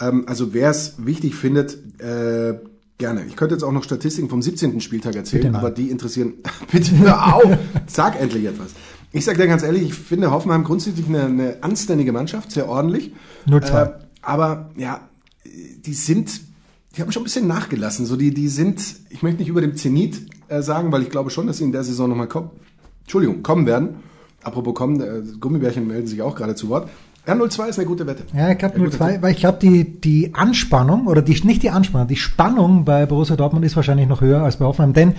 Ähm, 0.00 0.24
also 0.26 0.52
wer 0.52 0.68
es 0.68 0.94
wichtig 0.98 1.34
findet, 1.34 1.78
äh, 2.00 2.58
gerne. 2.98 3.24
Ich 3.26 3.36
könnte 3.36 3.54
jetzt 3.54 3.64
auch 3.64 3.72
noch 3.72 3.84
Statistiken 3.84 4.28
vom 4.28 4.42
17. 4.42 4.80
Spieltag 4.80 5.14
erzählen, 5.16 5.54
aber 5.54 5.70
die 5.70 5.90
interessieren. 5.90 6.34
Bitte 6.72 6.98
hör 6.98 7.34
auf! 7.36 7.58
Sag 7.86 8.20
endlich 8.20 8.44
etwas. 8.44 8.72
Ich 9.12 9.24
sag 9.24 9.36
dir 9.36 9.46
ganz 9.46 9.62
ehrlich, 9.62 9.82
ich 9.82 9.94
finde 9.94 10.30
Hoffenheim 10.30 10.64
grundsätzlich 10.64 11.06
eine, 11.06 11.24
eine 11.26 11.62
anständige 11.62 12.12
Mannschaft, 12.12 12.50
sehr 12.50 12.68
ordentlich. 12.68 13.12
0-2. 13.46 13.84
Äh, 13.84 13.92
aber 14.22 14.70
ja, 14.76 15.08
die 15.44 15.94
sind, 15.94 16.40
die 16.96 17.00
haben 17.00 17.12
schon 17.12 17.22
ein 17.22 17.24
bisschen 17.24 17.46
nachgelassen. 17.46 18.06
So 18.06 18.16
die, 18.16 18.34
die 18.34 18.48
sind, 18.48 18.82
ich 19.10 19.22
möchte 19.22 19.38
nicht 19.38 19.48
über 19.48 19.60
dem 19.60 19.76
Zenit 19.76 20.26
äh, 20.48 20.62
sagen, 20.62 20.90
weil 20.90 21.02
ich 21.02 21.10
glaube 21.10 21.30
schon, 21.30 21.46
dass 21.46 21.58
sie 21.58 21.64
in 21.64 21.72
der 21.72 21.84
Saison 21.84 22.08
nochmal 22.08 22.28
kommen. 22.28 22.50
Entschuldigung, 23.02 23.42
kommen 23.42 23.66
werden. 23.66 23.96
Apropos 24.42 24.74
kommen, 24.74 25.00
äh, 25.00 25.22
Gummibärchen 25.38 25.86
melden 25.86 26.06
sich 26.06 26.20
auch 26.22 26.34
gerade 26.34 26.54
zu 26.54 26.68
Wort. 26.68 26.88
R02 27.26 27.68
ist 27.68 27.78
eine 27.78 27.86
gute 27.88 28.06
Wette. 28.06 28.24
Ja, 28.36 28.50
ich 28.50 28.58
glaube 28.58 28.74
Ein 28.76 28.84
guter 28.84 29.04
0-2, 29.04 29.22
weil 29.22 29.32
ich 29.32 29.38
glaube, 29.38 29.58
die, 29.60 30.00
die 30.00 30.34
Anspannung, 30.34 31.06
oder 31.06 31.22
die, 31.22 31.40
nicht 31.44 31.62
die 31.62 31.70
Anspannung, 31.70 32.06
die 32.08 32.16
Spannung 32.16 32.84
bei 32.84 33.06
Borussia 33.06 33.36
Dortmund 33.36 33.64
ist 33.64 33.76
wahrscheinlich 33.76 34.08
noch 34.08 34.20
höher 34.20 34.42
als 34.42 34.56
bei 34.58 34.64
Hoffenheim, 34.66 34.92
denn 34.92 35.14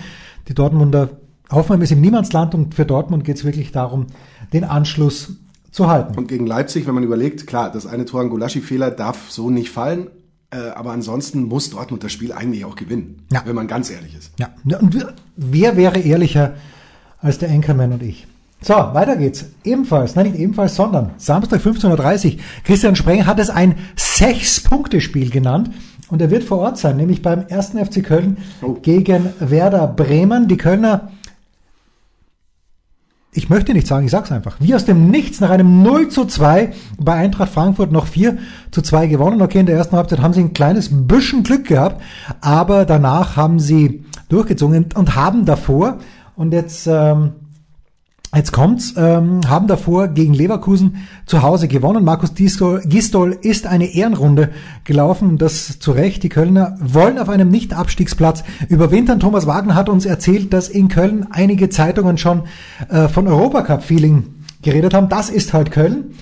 die 0.47 0.53
Dortmunder, 0.53 1.09
Hoffenheim 1.51 1.81
ist 1.81 1.91
im 1.91 2.01
Niemandsland 2.01 2.53
und 2.53 2.75
für 2.75 2.85
Dortmund 2.85 3.23
geht 3.23 3.37
es 3.37 3.43
wirklich 3.45 3.71
darum, 3.71 4.07
den 4.53 4.63
Anschluss 4.63 5.33
zu 5.71 5.87
halten. 5.87 6.15
Und 6.17 6.27
gegen 6.27 6.45
Leipzig, 6.45 6.85
wenn 6.87 6.93
man 6.93 7.03
überlegt, 7.03 7.47
klar, 7.47 7.71
das 7.71 7.85
eine 7.87 8.05
Tor 8.05 8.21
an 8.21 8.29
Gulaschi-Fehler 8.29 8.91
darf 8.91 9.29
so 9.31 9.49
nicht 9.49 9.69
fallen. 9.71 10.07
Äh, 10.51 10.69
aber 10.75 10.91
ansonsten 10.91 11.43
muss 11.43 11.71
Dortmund 11.71 12.03
das 12.03 12.11
Spiel 12.13 12.31
eigentlich 12.31 12.65
auch 12.65 12.75
gewinnen, 12.75 13.23
Ja. 13.33 13.41
wenn 13.45 13.55
man 13.55 13.67
ganz 13.67 13.89
ehrlich 13.89 14.15
ist. 14.15 14.31
Ja, 14.39 14.49
und 14.79 14.95
wer- 15.35 15.75
wäre 15.75 15.99
ehrlicher 15.99 16.53
als 17.19 17.39
der 17.39 17.49
Anchorman 17.49 17.93
und 17.93 18.03
ich? 18.03 18.27
So, 18.65 18.73
weiter 18.73 19.15
geht's. 19.15 19.45
Ebenfalls, 19.63 20.15
nein, 20.15 20.25
nicht 20.31 20.39
ebenfalls, 20.39 20.75
sondern 20.75 21.11
Samstag 21.17 21.61
15.30 21.61 22.25
Uhr. 22.33 22.39
Christian 22.63 22.95
Spreng 22.95 23.27
hat 23.27 23.37
es 23.37 23.51
ein 23.51 23.75
Sechs-Punkte-Spiel 23.95 25.29
genannt. 25.29 25.69
Und 26.09 26.19
er 26.19 26.31
wird 26.31 26.43
vor 26.43 26.57
Ort 26.57 26.79
sein, 26.79 26.97
nämlich 26.97 27.21
beim 27.21 27.45
1. 27.47 27.73
FC 27.75 28.03
Köln 28.03 28.37
Oh. 28.63 28.73
gegen 28.81 29.31
Werder 29.39 29.85
Bremen. 29.85 30.47
Die 30.47 30.57
Kölner, 30.57 31.11
ich 33.31 33.49
möchte 33.49 33.71
nicht 33.73 33.85
sagen, 33.85 34.05
ich 34.05 34.11
sag's 34.11 34.31
einfach, 34.31 34.55
wie 34.59 34.73
aus 34.73 34.85
dem 34.85 35.11
Nichts 35.11 35.41
nach 35.41 35.51
einem 35.51 35.83
0 35.83 36.07
zu 36.09 36.25
2 36.25 36.73
bei 36.99 37.13
Eintracht 37.13 37.51
Frankfurt 37.53 37.91
noch 37.91 38.07
4 38.07 38.39
zu 38.71 38.81
2 38.81 39.05
gewonnen. 39.05 39.43
Okay, 39.43 39.59
in 39.59 39.67
der 39.67 39.77
ersten 39.77 39.95
Halbzeit 39.95 40.21
haben 40.21 40.33
sie 40.33 40.41
ein 40.41 40.53
kleines 40.53 40.89
bisschen 40.91 41.43
Glück 41.43 41.67
gehabt, 41.67 42.01
aber 42.41 42.85
danach 42.85 43.35
haben 43.35 43.59
sie 43.59 44.05
durchgezogen 44.29 44.87
und 44.95 45.15
haben 45.15 45.45
davor, 45.45 45.99
und 46.35 46.51
jetzt, 46.51 46.87
ähm, 46.87 47.33
Jetzt 48.35 48.51
kommt's, 48.51 48.93
ähm, 48.97 49.39
haben 49.47 49.67
davor 49.67 50.09
gegen 50.09 50.33
Leverkusen 50.33 50.97
zu 51.25 51.41
Hause 51.41 51.69
gewonnen. 51.69 52.03
Markus 52.03 52.33
Gisdol 52.35 53.37
ist 53.41 53.65
eine 53.65 53.95
Ehrenrunde 53.95 54.49
gelaufen, 54.83 55.37
das 55.37 55.79
zu 55.79 55.93
Recht. 55.93 56.21
Die 56.21 56.27
Kölner 56.27 56.75
wollen 56.81 57.17
auf 57.17 57.29
einem 57.29 57.47
Nicht-Abstiegsplatz 57.47 58.43
überwintern. 58.67 59.21
Thomas 59.21 59.47
Wagner 59.47 59.75
hat 59.75 59.87
uns 59.87 60.05
erzählt, 60.05 60.51
dass 60.51 60.67
in 60.67 60.89
Köln 60.89 61.27
einige 61.31 61.69
Zeitungen 61.69 62.17
schon 62.17 62.43
äh, 62.89 63.07
von 63.07 63.25
Europacup-Feeling 63.25 64.25
geredet 64.61 64.93
haben. 64.93 65.07
Das 65.07 65.29
ist 65.29 65.53
halt 65.53 65.71
Köln. 65.71 66.15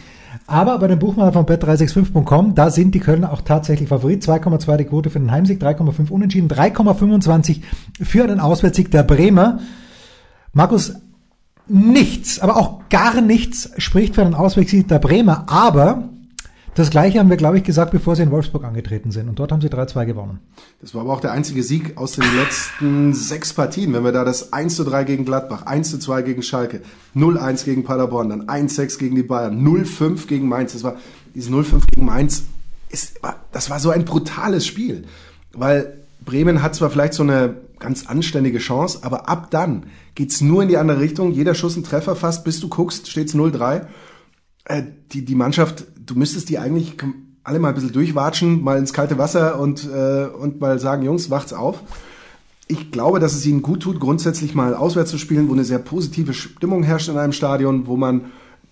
Aber 0.45 0.77
bei 0.77 0.87
dem 0.87 0.99
Buchmacher 0.99 1.33
von 1.33 1.45
bet365.com, 1.47 2.53
da 2.53 2.69
sind 2.69 2.93
die 2.93 2.99
Kölner 2.99 3.33
auch 3.33 3.41
tatsächlich 3.41 3.89
Favorit. 3.89 4.21
2,2 4.21 4.77
die 4.77 4.85
Quote 4.85 5.09
für 5.09 5.19
den 5.19 5.31
Heimsieg, 5.31 5.59
3,5 5.59 6.11
Unentschieden, 6.11 6.47
3,25 6.47 7.61
für 8.03 8.23
einen 8.23 8.39
Auswärtssieg 8.39 8.91
der 8.91 9.01
Bremer. 9.01 9.61
Markus, 10.51 10.93
nichts, 11.67 12.39
aber 12.39 12.57
auch 12.57 12.81
gar 12.89 13.21
nichts 13.21 13.71
spricht 13.77 14.15
für 14.15 14.21
einen 14.21 14.35
Auswegssieg 14.35 14.87
der 14.87 14.99
Bremer. 14.99 15.45
Aber 15.47 16.09
das 16.75 16.89
Gleiche 16.89 17.19
haben 17.19 17.29
wir, 17.29 17.37
glaube 17.37 17.57
ich, 17.57 17.63
gesagt, 17.63 17.91
bevor 17.91 18.15
sie 18.15 18.23
in 18.23 18.31
Wolfsburg 18.31 18.63
angetreten 18.63 19.11
sind. 19.11 19.29
Und 19.29 19.37
dort 19.37 19.51
haben 19.51 19.61
sie 19.61 19.67
3-2 19.67 20.05
gewonnen. 20.05 20.39
Das 20.81 20.95
war 20.95 21.01
aber 21.01 21.13
auch 21.13 21.21
der 21.21 21.31
einzige 21.31 21.61
Sieg 21.61 21.97
aus 21.97 22.13
den 22.13 22.25
letzten 22.35 23.13
sechs 23.13 23.53
Partien. 23.53 23.93
Wenn 23.93 24.03
wir 24.03 24.11
da 24.11 24.25
das 24.25 24.53
1 24.53 24.75
zu 24.75 24.83
3 24.83 25.03
gegen 25.03 25.23
Gladbach, 25.23 25.67
1 25.67 25.91
zu 25.91 25.99
2 25.99 26.23
gegen 26.23 26.41
Schalke, 26.41 26.81
0-1 27.15 27.65
gegen 27.65 27.83
Paderborn, 27.83 28.29
dann 28.29 28.47
1-6 28.47 28.97
gegen 28.97 29.15
die 29.15 29.23
Bayern, 29.23 29.63
0-5 29.63 30.25
gegen 30.25 30.47
Mainz. 30.47 30.73
Das 30.73 30.83
war, 30.83 30.95
dieses 31.35 31.51
0-5 31.51 31.83
gegen 31.93 32.05
Mainz, 32.07 32.43
ist, 32.89 33.19
das 33.51 33.69
war 33.69 33.79
so 33.79 33.91
ein 33.91 34.03
brutales 34.03 34.65
Spiel. 34.65 35.05
Weil 35.53 35.93
Bremen 36.25 36.63
hat 36.63 36.73
zwar 36.73 36.89
vielleicht 36.89 37.13
so 37.13 37.23
eine 37.23 37.55
ganz 37.83 38.07
anständige 38.07 38.57
Chance, 38.57 38.99
aber 39.03 39.29
ab 39.29 39.51
dann 39.51 39.85
geht's 40.15 40.41
nur 40.41 40.63
in 40.63 40.69
die 40.69 40.77
andere 40.77 40.99
Richtung. 40.99 41.31
Jeder 41.31 41.53
Schuss 41.53 41.77
ein 41.77 41.83
Treffer 41.83 42.15
fast, 42.15 42.43
bis 42.43 42.59
du 42.59 42.69
guckst, 42.69 43.09
steht's 43.09 43.35
0-3 43.35 43.85
äh, 44.65 44.83
die, 45.11 45.25
die 45.25 45.35
Mannschaft, 45.35 45.85
du 46.03 46.15
müsstest 46.15 46.49
die 46.49 46.59
eigentlich 46.59 46.95
alle 47.43 47.59
mal 47.59 47.69
ein 47.69 47.75
bisschen 47.75 47.91
durchwatschen, 47.91 48.63
mal 48.63 48.77
ins 48.77 48.93
kalte 48.93 49.17
Wasser 49.17 49.59
und, 49.59 49.87
äh, 49.93 50.25
und 50.25 50.61
mal 50.61 50.79
sagen, 50.79 51.03
Jungs, 51.03 51.29
wacht's 51.29 51.53
auf. 51.53 51.81
Ich 52.67 52.91
glaube, 52.91 53.19
dass 53.19 53.33
es 53.33 53.45
ihnen 53.45 53.61
gut 53.61 53.81
tut, 53.81 53.99
grundsätzlich 53.99 54.55
mal 54.55 54.73
auswärts 54.73 55.11
zu 55.11 55.17
spielen, 55.17 55.49
wo 55.49 55.53
eine 55.53 55.65
sehr 55.65 55.79
positive 55.79 56.33
Stimmung 56.33 56.83
herrscht 56.83 57.09
in 57.09 57.17
einem 57.17 57.33
Stadion, 57.33 57.87
wo 57.87 57.97
man 57.97 58.25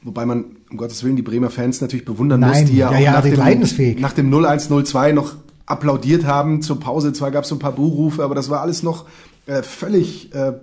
Wobei 0.04 0.26
man, 0.26 0.46
um 0.72 0.78
Gottes 0.78 1.04
Willen, 1.04 1.16
die 1.16 1.22
Bremer 1.22 1.52
Fans 1.52 1.80
natürlich 1.80 2.06
bewundern 2.06 2.40
Nein, 2.40 2.62
muss, 2.62 2.72
die 2.72 2.78
ja, 2.78 2.92
ja, 2.92 2.98
auch 2.98 3.24
ja, 3.24 3.34
nach, 3.36 3.70
dem, 3.76 4.02
nach 4.02 4.14
dem 4.14 4.34
0-1-0-2 4.34 5.14
noch 5.14 5.36
applaudiert 5.72 6.26
haben 6.26 6.62
zur 6.62 6.80
Pause. 6.80 7.14
Zwar 7.14 7.32
gab 7.32 7.44
es 7.44 7.50
so 7.50 7.56
ein 7.56 7.60
paar 7.60 7.72
Buhrufe, 7.72 8.24
aber 8.24 8.36
das 8.36 8.50
war 8.50 8.62
alles 8.62 8.84
noch 8.84 9.06
äh, 9.48 9.64
völlig 9.64 10.34
äh, 10.36 10.54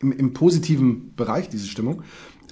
im, 0.00 0.12
im 0.12 0.32
positiven 0.32 1.14
Bereich, 1.14 1.48
diese 1.48 1.66
Stimmung. 1.66 2.02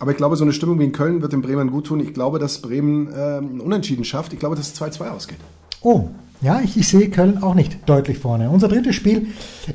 Aber 0.01 0.11
ich 0.11 0.17
glaube, 0.17 0.37
so 0.37 0.45
eine 0.45 0.53
Stimmung 0.53 0.79
wie 0.79 0.85
in 0.85 0.93
Köln 0.93 1.21
wird 1.23 1.33
den 1.33 1.43
Bremern 1.43 1.71
gut 1.71 1.87
tun. 1.87 2.01
Ich 2.01 2.15
glaube, 2.15 2.39
dass 2.39 2.63
Bremen 2.63 3.09
ähm, 3.15 3.61
unentschieden 3.61 4.05
schafft. 4.05 4.33
Ich 4.33 4.39
glaube, 4.39 4.57
dass 4.57 4.73
es 4.73 4.81
2-2 4.81 5.11
ausgeht. 5.11 5.39
Oh, 5.83 6.09
ja, 6.41 6.61
ich, 6.61 6.77
ich 6.79 6.89
sehe 6.89 7.11
Köln 7.11 7.43
auch 7.43 7.55
nicht 7.55 7.87
deutlich 7.87 8.19
vorne. 8.19 8.49
Unser 8.49 8.69
drittes 8.69 8.95
Spiel 8.95 9.29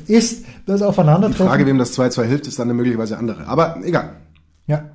ist 0.08 0.44
das 0.66 0.80
Die 0.80 0.86
Aufeinandertreffen. 0.86 1.46
Frage, 1.46 1.64
wem 1.64 1.78
das 1.78 1.96
2-2 1.96 2.24
hilft, 2.24 2.46
ist 2.48 2.58
dann 2.58 2.66
eine 2.66 2.74
möglicherweise 2.74 3.18
andere. 3.18 3.46
Aber 3.46 3.78
egal. 3.84 4.16
Ja. 4.66 4.90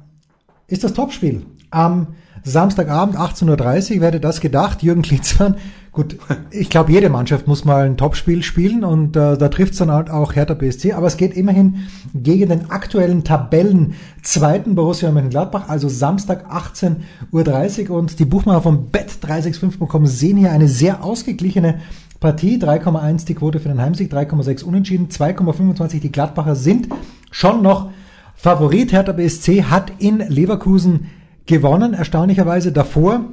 Ist 0.68 0.84
das 0.84 0.94
Topspiel. 0.94 1.46
Am 1.70 2.08
Samstagabend 2.44 3.16
18.30 3.16 3.96
Uhr, 3.96 4.02
wer 4.02 4.08
hätte 4.10 4.20
das 4.20 4.42
gedacht? 4.42 4.84
Jürgen 4.84 5.02
Klinsmann. 5.02 5.56
Gut, 5.94 6.18
ich 6.52 6.70
glaube, 6.70 6.94
jede 6.94 7.10
Mannschaft 7.10 7.48
muss 7.48 7.66
mal 7.66 7.86
ein 7.86 7.98
Topspiel 7.98 8.44
spielen 8.44 8.86
und 8.86 9.18
äh, 9.18 9.38
da 9.38 9.50
trifft 9.50 9.74
es 9.74 9.80
dann 9.80 9.92
halt 9.92 10.10
auch 10.10 10.36
Hertha 10.36 10.54
BSC. 10.54 10.94
Aber 10.94 11.08
es 11.08 11.18
geht 11.18 11.36
immerhin 11.36 11.88
gegen 12.14 12.48
den 12.48 12.72
aktuellen 12.72 13.26
Tabellen 13.26 13.96
zweiten 14.24 14.76
Borussia 14.76 15.12
Mönchengladbach, 15.12 15.68
also 15.68 15.90
Samstag 15.90 16.50
18.30 16.50 17.90
Uhr. 17.90 17.98
Und 17.98 18.20
die 18.20 18.26
Buchmacher 18.26 18.62
vom 18.62 18.88
Bet365.com 18.90 20.06
sehen 20.06 20.38
hier 20.38 20.54
eine 20.54 20.70
sehr 20.70 21.04
ausgeglichene 21.04 21.82
Partie. 22.22 22.58
3,1 22.58 23.26
die 23.26 23.36
Quote 23.36 23.60
für 23.60 23.68
den 23.68 23.82
Heimsieg, 23.82 24.14
3,6 24.14 24.64
unentschieden, 24.64 25.10
2,25 25.10 26.00
die 26.00 26.12
Gladbacher 26.12 26.56
sind 26.56 26.88
schon 27.32 27.62
noch 27.62 27.90
Favorit. 28.36 28.94
Hertha 28.94 29.12
BSC 29.12 29.66
hat 29.66 29.92
in 30.00 30.20
Leverkusen 30.20 31.10
gewonnen, 31.48 31.94
erstaunlicherweise 31.94 32.72
davor. 32.72 33.26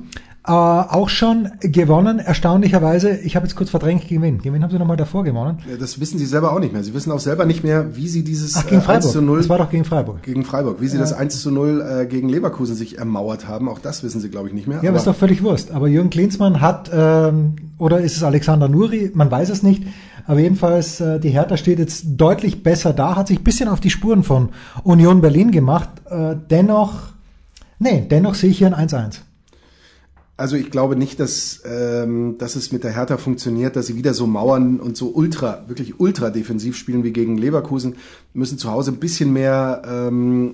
Äh, 0.49 0.53
auch 0.53 1.11
schon 1.11 1.51
gewonnen, 1.61 2.19
erstaunlicherweise. 2.21 3.19
Ich 3.19 3.37
habe 3.37 3.47
jetzt 3.47 3.55
kurz 3.55 3.69
verdrängt, 3.71 4.09
gegen 4.09 4.23
wen? 4.23 4.39
Gegen 4.39 4.55
wen 4.55 4.63
haben 4.63 4.71
sie 4.71 4.79
nochmal 4.79 4.97
davor 4.97 5.23
gewonnen? 5.25 5.59
Äh, 5.73 5.77
Das 5.77 6.01
wissen 6.01 6.19
sie 6.19 6.25
selber 6.27 6.53
auch 6.53 6.59
nicht 6.61 6.73
mehr. 6.73 6.83
Sie 6.83 6.95
wissen 6.95 7.13
auch 7.13 7.21
selber 7.21 7.45
nicht 7.45 7.63
mehr, 7.65 7.95
wie 7.97 8.09
sie 8.09 8.25
dieses 8.25 8.57
Ach, 8.57 8.65
gegen 8.67 8.81
äh, 8.81 8.87
1 8.87 9.05
zu 9.07 9.13
Freiburg. 9.13 9.27
0 9.27 9.39
Das 9.39 9.49
war 9.51 9.59
doch 9.59 9.71
gegen 9.71 9.85
Freiburg. 9.85 10.23
gegen 10.23 10.45
Freiburg, 10.45 10.81
wie 10.81 10.89
sie 10.89 10.97
das 10.99 11.13
1 11.13 11.43
zu 11.43 11.51
0 11.51 11.81
äh, 12.03 12.07
gegen 12.07 12.29
Leverkusen 12.31 12.75
sich 12.75 12.97
ermauert 12.99 13.47
haben. 13.47 13.69
Auch 13.69 13.79
das 13.79 14.03
wissen 14.03 14.21
sie, 14.21 14.31
glaube 14.31 14.49
ich, 14.49 14.55
nicht 14.55 14.67
mehr. 14.67 14.81
Ja, 14.83 14.89
aber 14.91 14.99
ist 14.99 15.07
doch 15.07 15.15
völlig 15.15 15.43
Wurst. 15.43 15.71
Aber 15.71 15.87
Jürgen 15.89 16.11
Klinsmann 16.11 16.61
hat, 16.63 16.91
ähm, 16.93 17.57
oder 17.79 18.01
ist 18.01 18.17
es 18.17 18.23
Alexander 18.23 18.69
Nuri, 18.69 19.11
man 19.15 19.31
weiß 19.31 19.51
es 19.51 19.63
nicht, 19.63 19.83
aber 20.27 20.41
jedenfalls, 20.41 21.01
äh, 21.01 21.21
die 21.21 21.31
Hertha 21.31 21.57
steht 21.57 21.79
jetzt 21.79 22.05
deutlich 22.17 22.63
besser 22.63 22.93
da, 22.93 23.17
hat 23.17 23.29
sich 23.29 23.41
ein 23.41 23.45
bisschen 23.45 23.69
auf 23.69 23.81
die 23.81 23.91
Spuren 23.91 24.23
von 24.23 24.49
Union 24.83 25.21
Berlin 25.21 25.51
gemacht. 25.51 25.89
Äh, 26.11 26.37
dennoch, 26.51 26.95
nee, 27.79 28.07
dennoch 28.11 28.35
sehe 28.35 28.51
ich 28.51 28.59
hier 28.59 28.75
ein 28.75 28.89
1-1. 28.89 29.21
Also 30.39 30.55
ich 30.55 30.71
glaube 30.71 30.95
nicht, 30.95 31.19
dass, 31.19 31.63
ähm, 31.67 32.37
dass 32.39 32.55
es 32.55 32.71
mit 32.71 32.85
der 32.85 32.93
Hertha 32.93 33.17
funktioniert, 33.17 33.75
dass 33.75 33.89
sie 33.89 33.97
wieder 33.97 34.15
so 34.15 34.29
mauern 34.29 34.79
und 34.79 34.97
so 34.97 35.09
ultra, 35.09 35.65
wirklich 35.67 35.99
ultra 35.99 36.31
defensiv 36.31 36.77
spielen 36.77 37.03
wie 37.03 37.13
gegen 37.13 37.37
Leverkusen. 37.37 37.97
Müssen 38.35 38.57
zu 38.57 38.71
Hause 38.71 38.93
ein 38.93 39.01
bisschen 39.01 39.33
mehr 39.33 39.83
ähm, 39.85 40.53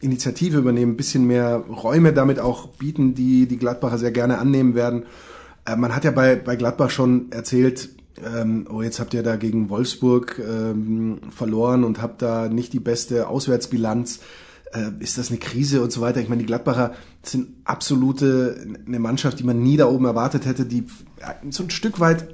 Initiative 0.00 0.58
übernehmen, 0.58 0.94
ein 0.94 0.96
bisschen 0.96 1.28
mehr 1.28 1.58
Räume 1.58 2.12
damit 2.12 2.40
auch 2.40 2.70
bieten, 2.70 3.14
die 3.14 3.46
die 3.46 3.56
Gladbacher 3.56 3.98
sehr 3.98 4.10
gerne 4.10 4.38
annehmen 4.38 4.74
werden. 4.74 5.04
Äh, 5.64 5.76
man 5.76 5.94
hat 5.94 6.02
ja 6.02 6.10
bei, 6.10 6.34
bei 6.34 6.56
Gladbach 6.56 6.90
schon 6.90 7.30
erzählt, 7.30 7.90
ähm, 8.24 8.66
oh, 8.68 8.82
jetzt 8.82 8.98
habt 8.98 9.14
ihr 9.14 9.22
da 9.22 9.36
gegen 9.36 9.70
Wolfsburg 9.70 10.42
ähm, 10.44 11.18
verloren 11.30 11.84
und 11.84 12.02
habt 12.02 12.20
da 12.20 12.48
nicht 12.48 12.72
die 12.72 12.80
beste 12.80 13.28
Auswärtsbilanz 13.28 14.18
ist 15.00 15.18
das 15.18 15.30
eine 15.30 15.38
Krise 15.38 15.82
und 15.82 15.92
so 15.92 16.00
weiter. 16.00 16.20
Ich 16.20 16.28
meine, 16.28 16.40
die 16.40 16.46
Gladbacher 16.46 16.94
sind 17.22 17.48
absolute 17.64 18.66
eine 18.86 18.98
Mannschaft, 18.98 19.38
die 19.38 19.44
man 19.44 19.62
nie 19.62 19.76
da 19.76 19.86
oben 19.86 20.04
erwartet 20.04 20.46
hätte, 20.46 20.66
die 20.66 20.86
so 21.50 21.62
ein 21.62 21.70
Stück 21.70 22.00
weit 22.00 22.26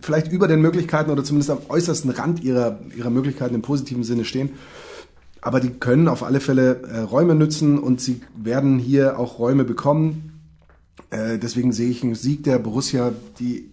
vielleicht 0.00 0.32
über 0.32 0.48
den 0.48 0.60
Möglichkeiten 0.60 1.10
oder 1.10 1.24
zumindest 1.24 1.50
am 1.50 1.58
äußersten 1.68 2.10
Rand 2.10 2.42
ihrer, 2.42 2.80
ihrer 2.96 3.10
Möglichkeiten 3.10 3.54
im 3.54 3.62
positiven 3.62 4.04
Sinne 4.04 4.24
stehen. 4.24 4.50
Aber 5.40 5.60
die 5.60 5.70
können 5.70 6.08
auf 6.08 6.22
alle 6.22 6.40
Fälle 6.40 6.82
äh, 6.82 7.00
Räume 7.00 7.34
nützen 7.34 7.78
und 7.78 8.00
sie 8.00 8.20
werden 8.36 8.78
hier 8.78 9.18
auch 9.18 9.38
Räume 9.38 9.64
bekommen. 9.64 10.40
Äh, 11.10 11.38
deswegen 11.38 11.72
sehe 11.72 11.90
ich 11.90 12.02
einen 12.02 12.14
Sieg 12.14 12.44
der 12.44 12.58
Borussia, 12.58 13.12
die 13.38 13.70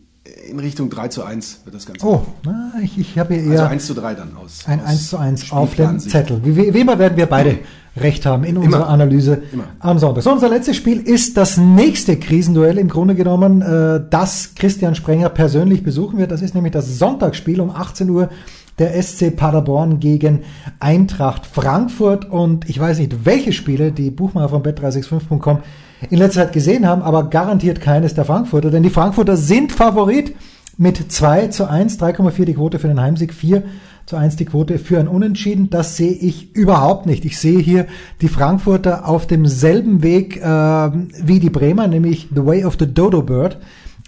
in 0.50 0.60
Richtung 0.60 0.90
3 0.90 1.08
zu 1.10 1.24
1 1.24 1.62
wird 1.66 1.76
das 1.76 1.86
Ganze. 1.86 2.06
Oh, 2.06 2.26
na, 2.44 2.72
ich, 2.84 2.98
ich 2.98 3.18
habe 3.18 3.36
hier 3.36 3.44
also 3.52 3.64
eher 3.64 3.70
1 3.70 3.86
zu 3.86 3.94
3 3.94 4.16
dann 4.16 4.36
aus. 4.36 4.64
ein 4.66 4.80
aus 4.80 4.88
1 4.88 5.10
zu 5.10 5.18
1 5.18 5.52
auf 5.52 5.76
dem. 5.76 6.00
Zettel. 6.00 6.42
Wie, 6.44 6.74
wie 6.74 6.80
immer 6.80 7.00
werden 7.00 7.18
wir 7.18 7.26
beide 7.26 7.60
recht 7.96 8.26
haben 8.26 8.44
in 8.44 8.58
unserer 8.58 8.88
Analyse 8.90 9.42
Immer. 9.52 9.66
am 9.80 10.00
Sonntag. 10.00 10.24
So, 10.24 10.32
unser 10.32 10.50
letztes 10.50 10.76
Spiel 10.76 11.00
ist 11.00 11.38
das 11.38 11.58
nächste 11.58 12.18
Krisenduell 12.18 12.78
im 12.78 12.90
Grunde 12.90 13.16
genommen, 13.16 13.62
äh, 13.62 14.02
das 14.10 14.54
Christian 14.56 14.96
Sprenger 14.96 15.30
persönlich 15.30 15.84
besuchen 15.84 16.20
wird. 16.20 16.32
Das 16.32 16.42
ist 16.42 16.56
nämlich 16.56 16.74
das 16.74 17.00
Sonntagsspiel 17.00 17.60
um 17.60 17.72
18 17.72 18.10
Uhr 18.10 18.30
der 18.80 19.02
SC 19.02 19.36
Paderborn 19.36 20.00
gegen 20.00 20.44
Eintracht 20.80 21.46
Frankfurt 21.48 22.30
und 22.30 22.70
ich 22.70 22.80
weiß 22.80 23.00
nicht, 23.00 23.26
welche 23.26 23.52
Spiele 23.52 23.92
die 23.92 24.12
Buchmacher 24.12 24.50
von 24.50 24.62
bet365.com 24.62 25.60
in 26.10 26.18
letzter 26.18 26.44
Zeit 26.44 26.54
gesehen 26.54 26.88
haben, 26.88 27.02
aber 27.02 27.30
garantiert 27.30 27.82
keines 27.82 28.14
der 28.14 28.26
Frankfurter, 28.26 28.72
denn 28.72 28.84
die 28.84 28.90
Frankfurter 28.90 29.38
sind 29.38 29.72
Favorit 29.72 30.36
mit 30.78 31.12
2 31.12 31.48
zu 31.48 31.70
1, 31.70 32.00
3,4 32.00 32.46
die 32.46 32.54
Quote 32.54 32.80
für 32.80 32.88
den 32.88 33.02
Heimsieg, 33.02 33.34
4 33.34 33.64
zu 34.06 34.16
1 34.16 34.36
die 34.36 34.46
Quote 34.46 34.80
für 34.80 35.00
ein 35.00 35.08
Unentschieden. 35.08 35.70
Das 35.70 35.98
sehe 35.98 36.14
ich 36.14 36.56
überhaupt 36.56 37.06
nicht. 37.06 37.26
Ich 37.26 37.40
sehe 37.40 37.60
hier 37.60 37.88
die 38.22 38.30
Frankfurter 38.30 39.08
auf 39.08 39.28
demselben 39.28 40.02
Weg 40.04 40.38
äh, 40.38 40.46
wie 40.46 41.40
die 41.40 41.50
Bremer, 41.50 41.88
nämlich 41.88 42.30
the 42.34 42.46
way 42.46 42.64
of 42.64 42.78
the 42.80 42.92
dodo 42.92 43.22
bird 43.22 43.58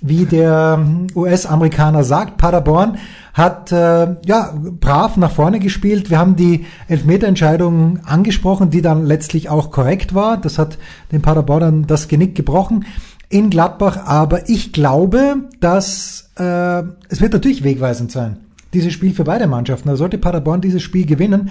wie 0.02 0.26
der 0.26 0.86
US-Amerikaner 1.16 2.04
sagt. 2.04 2.38
Paderborn 2.38 2.98
hat 3.34 3.72
äh, 3.72 4.16
ja 4.26 4.54
brav 4.80 5.18
nach 5.18 5.32
vorne 5.32 5.60
gespielt. 5.60 6.10
Wir 6.10 6.20
haben 6.20 6.36
die 6.36 6.66
Elfmeterentscheidung 6.88 8.00
angesprochen, 8.06 8.70
die 8.70 8.82
dann 8.82 9.06
letztlich 9.06 9.50
auch 9.50 9.72
korrekt 9.72 10.14
war. 10.14 10.38
Das 10.38 10.58
hat 10.58 10.78
den 11.12 11.22
Paderbornern 11.22 11.86
das 11.88 12.08
Genick 12.08 12.36
gebrochen 12.36 12.86
in 13.30 13.50
Gladbach. 13.50 14.06
Aber 14.06 14.50
ich 14.50 14.74
glaube, 14.74 15.50
dass 15.60 16.30
äh, 16.38 16.84
es 17.10 17.22
wird 17.22 17.34
natürlich 17.34 17.64
wegweisend 17.64 18.12
sein. 18.12 18.38
Dieses 18.74 18.94
Spiel 18.94 19.14
für 19.14 19.24
beide 19.24 19.48
Mannschaften. 19.48 19.90
Da 19.90 19.96
sollte 19.96 20.18
Paderborn 20.18 20.62
dieses 20.62 20.82
Spiel 20.82 21.06
gewinnen 21.06 21.50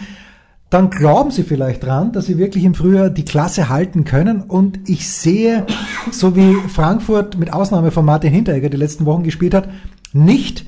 dann 0.70 0.90
glauben 0.90 1.30
sie 1.30 1.44
vielleicht 1.44 1.84
dran, 1.84 2.12
dass 2.12 2.26
sie 2.26 2.36
wirklich 2.36 2.64
im 2.64 2.74
Frühjahr 2.74 3.08
die 3.08 3.24
Klasse 3.24 3.68
halten 3.68 4.04
können. 4.04 4.42
Und 4.42 4.88
ich 4.88 5.08
sehe, 5.08 5.66
so 6.10 6.36
wie 6.36 6.54
Frankfurt 6.68 7.38
mit 7.38 7.52
Ausnahme 7.52 7.90
von 7.90 8.04
Martin 8.04 8.32
Hinteregger 8.32 8.68
die 8.68 8.76
letzten 8.76 9.06
Wochen 9.06 9.22
gespielt 9.22 9.54
hat, 9.54 9.68
nicht, 10.12 10.66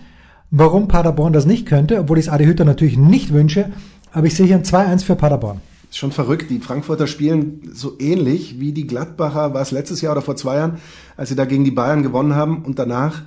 warum 0.50 0.88
Paderborn 0.88 1.32
das 1.32 1.44
nicht 1.44 1.66
könnte, 1.66 1.98
obwohl 1.98 2.18
ich 2.18 2.26
es 2.26 2.32
Adi 2.32 2.46
Hütter 2.46 2.64
natürlich 2.64 2.96
nicht 2.96 3.32
wünsche. 3.32 3.70
Aber 4.12 4.26
ich 4.26 4.34
sehe 4.34 4.46
hier 4.46 4.56
ein 4.56 4.64
2-1 4.64 5.04
für 5.04 5.16
Paderborn. 5.16 5.60
Ist 5.90 5.98
schon 5.98 6.12
verrückt. 6.12 6.50
Die 6.50 6.60
Frankfurter 6.60 7.06
spielen 7.06 7.70
so 7.72 7.96
ähnlich 7.98 8.58
wie 8.58 8.72
die 8.72 8.86
Gladbacher, 8.86 9.52
war 9.52 9.60
es 9.60 9.70
letztes 9.70 10.00
Jahr 10.00 10.12
oder 10.12 10.22
vor 10.22 10.36
zwei 10.36 10.56
Jahren, 10.56 10.78
als 11.16 11.28
sie 11.28 11.36
da 11.36 11.44
gegen 11.44 11.64
die 11.64 11.72
Bayern 11.72 12.02
gewonnen 12.02 12.34
haben 12.34 12.64
und 12.64 12.78
danach 12.78 13.22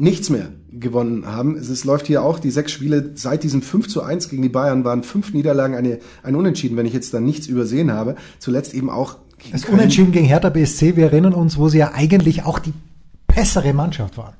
nichts 0.00 0.30
mehr 0.30 0.48
gewonnen 0.72 1.26
haben. 1.26 1.56
Es, 1.56 1.68
es 1.68 1.84
läuft 1.84 2.06
hier 2.06 2.22
auch, 2.22 2.38
die 2.38 2.50
sechs 2.50 2.72
Spiele 2.72 3.12
seit 3.14 3.42
diesem 3.42 3.62
5 3.62 3.88
zu 3.88 4.02
1 4.02 4.28
gegen 4.28 4.42
die 4.42 4.48
Bayern 4.48 4.84
waren 4.84 5.02
fünf 5.02 5.32
Niederlagen, 5.32 5.74
eine, 5.74 5.98
ein 6.22 6.34
Unentschieden, 6.34 6.76
wenn 6.76 6.86
ich 6.86 6.92
jetzt 6.92 7.12
da 7.12 7.20
nichts 7.20 7.46
übersehen 7.46 7.92
habe. 7.92 8.16
Zuletzt 8.38 8.74
eben 8.74 8.90
auch 8.90 9.18
gegen 9.38 9.52
Das. 9.52 9.64
Unentschieden 9.66 10.12
gegen 10.12 10.26
Hertha 10.26 10.50
BSC, 10.50 10.96
wir 10.96 11.06
erinnern 11.06 11.34
uns, 11.34 11.58
wo 11.58 11.68
sie 11.68 11.78
ja 11.78 11.92
eigentlich 11.92 12.44
auch 12.44 12.58
die 12.58 12.72
bessere 13.26 13.72
Mannschaft 13.72 14.16
waren. 14.16 14.34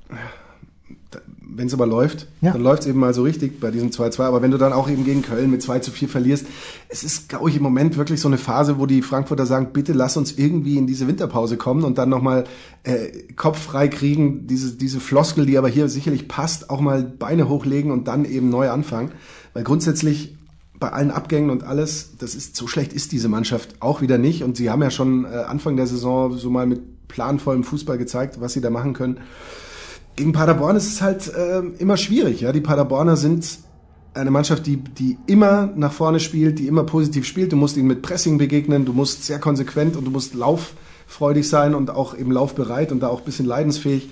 Wenn 1.56 1.66
es 1.66 1.74
aber 1.74 1.86
läuft, 1.86 2.26
Ja. 2.40 2.52
dann 2.52 2.62
läuft 2.62 2.82
es 2.82 2.88
eben 2.88 2.98
mal 3.00 3.12
so 3.14 3.22
richtig 3.22 3.60
bei 3.60 3.70
diesem 3.70 3.90
2-2. 3.90 4.24
Aber 4.24 4.42
wenn 4.42 4.50
du 4.50 4.58
dann 4.58 4.72
auch 4.72 4.88
eben 4.88 5.04
gegen 5.04 5.22
Köln 5.22 5.50
mit 5.50 5.62
2 5.62 5.80
zu 5.80 5.90
4 5.90 6.08
verlierst, 6.08 6.46
es 6.88 7.02
ist, 7.04 7.28
glaube 7.28 7.50
ich, 7.50 7.56
im 7.56 7.62
Moment 7.62 7.96
wirklich 7.96 8.20
so 8.20 8.28
eine 8.28 8.38
Phase, 8.38 8.78
wo 8.78 8.86
die 8.86 9.02
Frankfurter 9.02 9.46
sagen, 9.46 9.70
bitte 9.72 9.92
lass 9.92 10.16
uns 10.16 10.38
irgendwie 10.38 10.76
in 10.76 10.86
diese 10.86 11.06
Winterpause 11.08 11.56
kommen 11.56 11.84
und 11.84 11.98
dann 11.98 12.08
nochmal 12.08 12.44
äh, 12.84 13.08
Kopf 13.36 13.58
frei 13.58 13.88
kriegen, 13.88 14.46
diese, 14.46 14.76
diese 14.76 15.00
Floskel, 15.00 15.46
die 15.46 15.58
aber 15.58 15.68
hier 15.68 15.88
sicherlich 15.88 16.28
passt, 16.28 16.70
auch 16.70 16.80
mal 16.80 17.02
Beine 17.02 17.48
hochlegen 17.48 17.90
und 17.90 18.08
dann 18.08 18.24
eben 18.24 18.48
neu 18.48 18.70
anfangen. 18.70 19.12
Weil 19.52 19.64
grundsätzlich 19.64 20.36
bei 20.78 20.90
allen 20.92 21.10
Abgängen 21.10 21.50
und 21.50 21.62
alles, 21.62 22.12
das 22.18 22.34
ist 22.34 22.56
so 22.56 22.66
schlecht 22.66 22.92
ist 22.94 23.12
diese 23.12 23.28
Mannschaft 23.28 23.74
auch 23.80 24.00
wieder 24.00 24.16
nicht. 24.18 24.42
Und 24.44 24.56
sie 24.56 24.70
haben 24.70 24.82
ja 24.82 24.90
schon 24.90 25.24
äh, 25.26 25.28
Anfang 25.28 25.76
der 25.76 25.86
Saison 25.86 26.36
so 26.38 26.48
mal 26.48 26.66
mit 26.66 27.08
planvollem 27.08 27.64
Fußball 27.64 27.98
gezeigt, 27.98 28.40
was 28.40 28.54
sie 28.54 28.60
da 28.60 28.70
machen 28.70 28.94
können. 28.94 29.18
Gegen 30.20 30.32
Paderborn 30.32 30.76
ist 30.76 30.86
es 30.86 31.00
halt 31.00 31.32
äh, 31.32 31.60
immer 31.78 31.96
schwierig. 31.96 32.42
Ja, 32.42 32.52
die 32.52 32.60
Paderborner 32.60 33.16
sind 33.16 33.58
eine 34.12 34.30
Mannschaft, 34.30 34.66
die, 34.66 34.76
die 34.76 35.16
immer 35.26 35.72
nach 35.74 35.94
vorne 35.94 36.20
spielt, 36.20 36.58
die 36.58 36.66
immer 36.66 36.84
positiv 36.84 37.24
spielt. 37.24 37.52
Du 37.52 37.56
musst 37.56 37.78
ihnen 37.78 37.88
mit 37.88 38.02
Pressing 38.02 38.36
begegnen, 38.36 38.84
du 38.84 38.92
musst 38.92 39.24
sehr 39.24 39.38
konsequent 39.38 39.96
und 39.96 40.04
du 40.04 40.10
musst 40.10 40.34
lauffreudig 40.34 41.48
sein 41.48 41.74
und 41.74 41.88
auch 41.88 42.14
eben 42.14 42.32
laufbereit 42.32 42.92
und 42.92 43.00
da 43.00 43.08
auch 43.08 43.20
ein 43.20 43.24
bisschen 43.24 43.46
leidensfähig. 43.46 44.10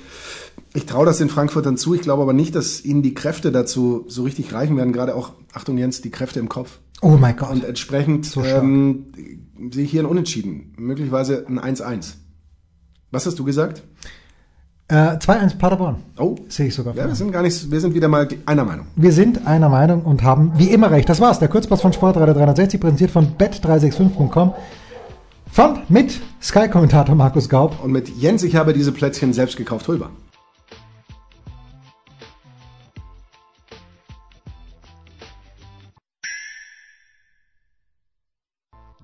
Ich 0.72 0.86
traue 0.86 1.04
das 1.04 1.18
den 1.18 1.28
Frankfurtern 1.28 1.76
zu. 1.76 1.92
Ich 1.92 2.00
glaube 2.00 2.22
aber 2.22 2.32
nicht, 2.32 2.54
dass 2.54 2.82
ihnen 2.82 3.02
die 3.02 3.12
Kräfte 3.12 3.52
dazu 3.52 4.06
so 4.08 4.22
richtig 4.22 4.54
reichen 4.54 4.78
werden. 4.78 4.94
Gerade 4.94 5.14
auch, 5.14 5.32
Achtung 5.52 5.76
Jens, 5.76 6.00
die 6.00 6.10
Kräfte 6.10 6.40
im 6.40 6.48
Kopf. 6.48 6.78
Oh 7.02 7.18
mein 7.20 7.36
Gott. 7.36 7.50
Und 7.50 7.64
entsprechend 7.64 8.24
So 8.24 8.42
ähm, 8.42 9.12
sehe 9.70 9.84
ich 9.84 9.90
hier 9.90 10.00
ein 10.00 10.06
Unentschieden. 10.06 10.72
Möglicherweise 10.78 11.44
ein 11.46 11.60
1-1. 11.60 12.14
Was 13.10 13.26
hast 13.26 13.38
du 13.38 13.44
gesagt? 13.44 13.82
Äh, 14.90 15.18
2-1 15.18 15.58
Paderborn. 15.58 15.96
Oh, 16.16 16.34
Sehe 16.48 16.68
ich 16.68 16.74
sogar. 16.74 16.94
ja, 16.94 17.06
wir 17.06 17.14
sind 17.14 17.30
gar 17.30 17.42
nicht, 17.42 17.70
wir 17.70 17.78
sind 17.80 17.94
wieder 17.94 18.08
mal 18.08 18.26
einer 18.46 18.64
Meinung. 18.64 18.86
Wir 18.96 19.12
sind 19.12 19.46
einer 19.46 19.68
Meinung 19.68 20.02
und 20.02 20.22
haben 20.22 20.52
wie 20.56 20.70
immer 20.70 20.90
recht. 20.90 21.08
Das 21.10 21.20
war's. 21.20 21.38
Der 21.38 21.48
Kurzpass 21.48 21.82
von 21.82 21.92
Sportradio 21.92 22.32
360, 22.32 22.80
präsentiert 22.80 23.10
von 23.10 23.36
bet365.com. 23.36 24.54
Von, 25.52 25.78
mit 25.90 26.18
Sky-Kommentator 26.42 27.14
Markus 27.14 27.48
Gaub. 27.50 27.82
Und 27.84 27.92
mit 27.92 28.08
Jens, 28.08 28.42
ich 28.42 28.56
habe 28.56 28.72
diese 28.72 28.92
Plätzchen 28.92 29.34
selbst 29.34 29.56
gekauft, 29.58 29.86
Hulber. 29.88 30.08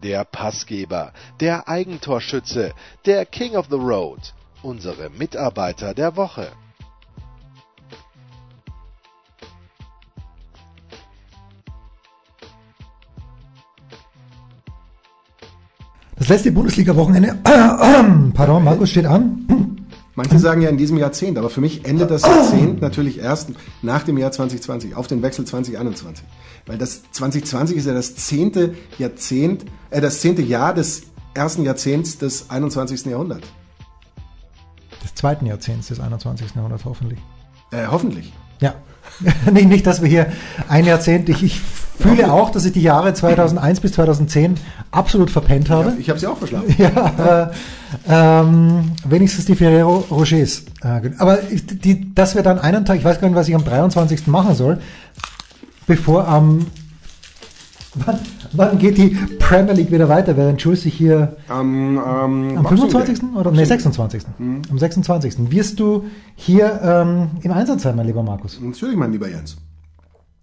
Der 0.02 0.24
Passgeber, 0.24 1.12
der 1.40 1.68
Eigentorschütze, 1.68 2.74
der 3.06 3.24
King 3.24 3.56
of 3.56 3.66
the 3.70 3.76
Road, 3.76 4.34
unsere 4.64 5.10
Mitarbeiter 5.10 5.94
der 5.94 6.16
Woche. 6.16 6.48
Das 16.16 16.28
letzte 16.28 16.52
Bundesliga-Wochenende, 16.52 17.38
pardon, 18.34 18.64
Markus 18.64 18.90
steht 18.90 19.04
an. 19.04 19.46
Manche 20.14 20.38
sagen 20.38 20.62
ja 20.62 20.70
in 20.70 20.78
diesem 20.78 20.96
Jahrzehnt, 20.96 21.36
aber 21.36 21.50
für 21.50 21.60
mich 21.60 21.84
endet 21.84 22.10
das 22.10 22.22
Jahrzehnt 22.22 22.80
natürlich 22.80 23.18
erst 23.18 23.50
nach 23.82 24.04
dem 24.04 24.16
Jahr 24.16 24.30
2020, 24.30 24.94
auf 24.94 25.08
den 25.08 25.22
Wechsel 25.22 25.44
2021. 25.44 26.24
Weil 26.66 26.78
das 26.78 27.02
2020 27.10 27.76
ist 27.76 27.86
ja 27.86 27.94
das 27.94 28.14
zehnte 28.14 28.74
Jahrzehnt, 28.96 29.66
äh, 29.90 30.00
das 30.00 30.20
zehnte 30.20 30.40
Jahr 30.40 30.72
des 30.72 31.02
ersten 31.34 31.64
Jahrzehnts 31.64 32.16
des 32.16 32.48
21. 32.48 33.06
Jahrhunderts. 33.06 33.48
Des 35.04 35.14
zweiten 35.14 35.46
Jahrzehnts 35.46 35.88
des 35.88 36.00
21. 36.00 36.54
Jahrhunderts 36.56 36.84
hoffentlich. 36.84 37.20
Äh, 37.70 37.86
hoffentlich. 37.90 38.32
Ja. 38.60 38.74
nee, 39.52 39.64
nicht, 39.64 39.86
dass 39.86 40.02
wir 40.02 40.08
hier 40.08 40.32
ein 40.68 40.86
Jahrzehnt, 40.86 41.28
ich, 41.28 41.42
ich 41.42 41.60
fühle 41.60 42.32
auch, 42.32 42.50
dass 42.50 42.64
ich 42.64 42.72
die 42.72 42.82
Jahre 42.82 43.14
2001 43.14 43.80
bis 43.80 43.92
2010 43.92 44.56
absolut 44.90 45.30
verpennt 45.30 45.70
habe. 45.70 45.90
Ja, 45.90 45.96
ich 45.98 46.10
habe 46.10 46.18
sie 46.18 46.26
auch 46.26 46.38
verschlafen. 46.38 46.74
Ja, 46.78 47.50
äh, 48.08 48.40
ähm, 48.40 48.92
wenigstens 49.06 49.44
die 49.44 49.54
Ferrero 49.54 50.04
Rochers. 50.10 50.64
Äh, 50.82 51.10
aber 51.18 51.36
die, 51.36 52.14
dass 52.14 52.34
wir 52.34 52.42
dann 52.42 52.58
einen 52.58 52.84
Tag, 52.84 52.98
ich 52.98 53.04
weiß 53.04 53.20
gar 53.20 53.28
nicht, 53.28 53.36
was 53.36 53.48
ich 53.48 53.54
am 53.54 53.64
23. 53.64 54.26
machen 54.26 54.54
soll, 54.54 54.80
bevor 55.86 56.26
am 56.26 56.66
wann, 57.94 58.18
wann 58.56 58.78
geht 58.78 58.98
die 58.98 59.10
Premier 59.38 59.72
League 59.72 59.90
wieder 59.90 60.08
weiter, 60.08 60.36
während 60.36 60.60
Schulz 60.60 60.82
sich 60.82 60.94
hier 60.94 61.36
Am, 61.48 61.96
ähm, 61.96 62.00
am 62.56 62.62
Boxing 62.62 62.90
25. 62.90 63.20
Day. 63.20 63.28
oder 63.36 63.50
nee, 63.50 63.64
26. 63.64 64.22
Am 64.38 64.78
26. 64.78 65.50
wirst 65.50 65.80
du 65.80 66.04
hier 66.34 66.80
ähm, 66.82 67.30
im 67.42 67.52
Einsatz 67.52 67.82
sein, 67.82 67.96
mein 67.96 68.06
lieber 68.06 68.22
Markus. 68.22 68.60
Natürlich, 68.60 68.96
mein 68.96 69.12
lieber 69.12 69.28
Jens. 69.28 69.56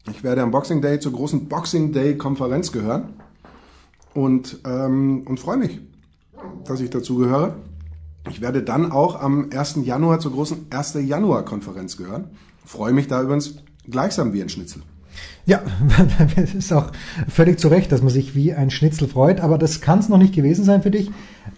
Ich 0.10 0.24
werde 0.24 0.41
am 0.41 0.52
Boxing 0.52 0.82
Day 0.82 1.00
zur 1.00 1.13
großen 1.13 1.47
Boxing 1.47 1.91
Day 1.91 2.17
Konferenz 2.17 2.71
gehören 2.71 3.13
und, 4.13 4.60
ähm, 4.65 5.24
und 5.26 5.39
freue 5.39 5.58
mich, 5.58 5.80
dass 6.65 6.82
ich 6.82 6.89
dazu 6.89 7.17
gehöre. 7.17 7.56
Ich 8.30 8.41
werde 8.41 8.63
dann 8.63 8.91
auch 8.91 9.19
am 9.19 9.50
1. 9.52 9.80
Januar 9.84 10.19
zur 10.19 10.32
großen 10.32 10.67
1. 10.69 10.93
Januar 11.06 11.43
Konferenz 11.43 11.97
gehören. 11.97 12.26
Freue 12.65 12.93
mich 12.93 13.08
da 13.08 13.21
übrigens 13.21 13.56
gleichsam 13.89 14.34
wie 14.34 14.41
ein 14.41 14.50
Schnitzel. 14.50 14.82
Ja, 15.45 15.62
es 16.36 16.54
ist 16.54 16.71
auch 16.71 16.91
völlig 17.28 17.60
zu 17.60 17.67
Recht, 17.67 17.91
dass 17.91 18.02
man 18.02 18.12
sich 18.12 18.36
wie 18.36 18.54
ein 18.54 18.69
Schnitzel 18.69 19.08
freut, 19.08 19.41
aber 19.41 19.58
das 19.58 19.82
kann 19.82 20.00
es 20.00 20.10
noch 20.10 20.17
nicht 20.17 20.36
gewesen 20.36 20.63
sein 20.63 20.82
für 20.82 20.91
dich, 20.91 21.10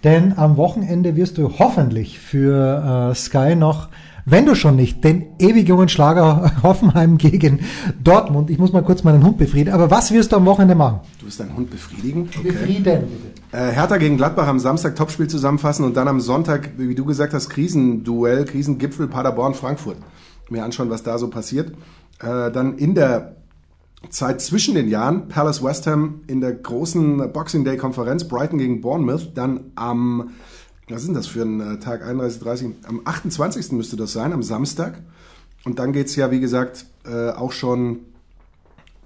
denn 0.04 0.38
am 0.38 0.58
Wochenende 0.58 1.16
wirst 1.16 1.38
du 1.38 1.60
hoffentlich 1.60 2.20
für 2.20 3.12
äh, 3.12 3.16
Sky 3.16 3.56
noch, 3.56 3.90
wenn 4.26 4.46
du 4.46 4.56
schon 4.56 4.78
nicht, 4.78 5.04
den 5.04 5.26
ewig 5.38 5.68
jungen 5.68 5.90
Schlager 5.90 6.54
Hoffenheim 6.64 7.18
gegen 7.18 7.60
Dortmund, 8.02 8.50
ich 8.50 8.58
muss 8.58 8.72
mal 8.72 8.84
kurz 8.84 9.04
meinen 9.04 9.24
Hund 9.24 9.38
befrieden, 9.38 9.74
aber 9.74 9.92
was 9.92 10.14
wirst 10.14 10.32
du 10.32 10.38
am 10.38 10.46
Wochenende 10.46 10.76
machen? 10.76 11.02
Du 11.20 11.26
wirst 11.26 11.42
deinen 11.42 11.56
Hund 11.56 11.70
befriedigen. 11.70 12.30
Befrieden, 12.42 12.84
bitte. 12.84 13.04
Äh, 13.52 13.72
Hertha 13.72 13.98
gegen 13.98 14.16
Gladbach 14.16 14.48
am 14.48 14.60
Samstag 14.60 14.96
Topspiel 14.96 15.28
zusammenfassen 15.28 15.86
und 15.86 15.98
dann 15.98 16.08
am 16.08 16.22
Sonntag, 16.22 16.72
wie 16.78 16.96
du 16.96 17.04
gesagt 17.04 17.34
hast, 17.34 17.50
Krisenduell, 17.50 18.46
Krisengipfel 18.46 19.08
Paderborn, 19.08 19.54
Frankfurt. 19.54 19.98
Mir 20.50 20.64
anschauen, 20.64 20.90
was 20.90 21.04
da 21.04 21.18
so 21.18 21.30
passiert. 21.30 21.74
Äh, 22.20 22.52
dann 22.52 22.78
in 22.78 22.96
der 22.96 23.36
Zeit 24.10 24.42
zwischen 24.42 24.76
den 24.76 24.90
Jahren 24.90 25.28
Palace 25.28 25.64
West 25.64 25.88
Ham 25.88 26.22
in 26.28 26.42
der 26.42 26.54
großen 26.54 27.32
Boxing 27.32 27.64
Day 27.64 27.78
Konferenz, 27.78 28.28
Brighton 28.28 28.58
gegen 28.60 28.82
Bournemouth, 28.82 29.32
dann 29.36 29.72
am, 29.76 30.32
was 30.90 31.02
ist 31.02 31.08
denn 31.08 31.16
das 31.16 31.28
für 31.28 31.42
ein 31.44 31.60
äh, 31.62 31.80
Tag, 31.80 32.04
31, 32.04 32.42
30, 32.42 32.68
am 32.88 33.02
28. 33.06 33.72
müsste 33.72 33.96
das 33.96 34.14
sein, 34.14 34.34
am 34.34 34.44
Samstag. 34.44 35.00
Und 35.66 35.80
dann 35.80 35.94
geht's 35.94 36.16
ja, 36.16 36.30
wie 36.32 36.40
gesagt, 36.40 36.86
äh, 37.06 37.30
auch 37.30 37.52
schon 37.54 38.00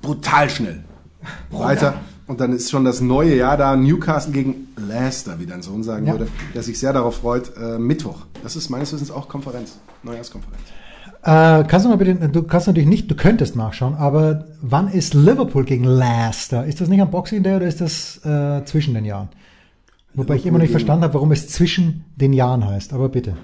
brutal 0.02 0.50
schnell 0.50 0.84
weiter. 1.52 2.00
Und 2.26 2.42
dann 2.42 2.52
ist 2.52 2.70
schon 2.70 2.84
das 2.84 3.00
neue 3.00 3.36
Jahr 3.38 3.56
da, 3.56 3.76
Newcastle 3.78 4.34
gegen 4.34 4.68
Leicester, 4.76 5.40
wie 5.40 5.46
dein 5.46 5.62
Sohn 5.62 5.84
sagen 5.84 6.08
Ja. 6.08 6.14
würde, 6.14 6.28
der 6.54 6.62
sich 6.64 6.78
sehr 6.78 6.92
darauf 6.92 7.18
freut, 7.18 7.54
äh, 7.56 7.78
Mittwoch. 7.78 8.26
Das 8.44 8.56
ist 8.58 8.70
meines 8.70 8.92
Wissens 8.92 9.12
auch 9.12 9.30
Konferenz, 9.30 9.78
Neujahrskonferenz. 10.04 10.60
Äh, 11.28 11.66
kannst 11.68 11.86
du 11.86 11.90
mal 11.90 11.98
bitte, 11.98 12.30
du 12.30 12.44
kannst 12.44 12.68
natürlich 12.68 12.88
nicht, 12.88 13.12
du 13.12 13.16
könntest 13.16 13.58
nachschauen, 13.58 13.96
aber 13.96 14.46
wann 14.62 14.88
ist 14.88 15.14
Liverpool 15.14 15.66
gegen 15.66 15.84
Leicester? 15.84 16.66
Ist 16.66 16.80
das 16.80 16.88
nicht 16.88 17.02
am 17.02 17.12
Boxing 17.12 17.44
Day 17.44 17.58
oder 17.58 17.68
ist 17.68 17.82
das 17.82 18.24
äh, 18.26 18.64
zwischen 18.64 18.94
den 18.94 19.04
Jahren? 19.04 19.28
Wobei 20.14 20.36
ich 20.36 20.46
immer 20.46 20.58
noch 20.58 20.64
nicht 20.64 20.72
verstanden 20.72 21.04
habe, 21.04 21.16
warum 21.16 21.34
es 21.34 21.50
zwischen 21.50 22.06
den 22.16 22.32
Jahren 22.32 22.66
heißt, 22.66 22.94
aber 22.94 23.10
bitte. 23.10 23.36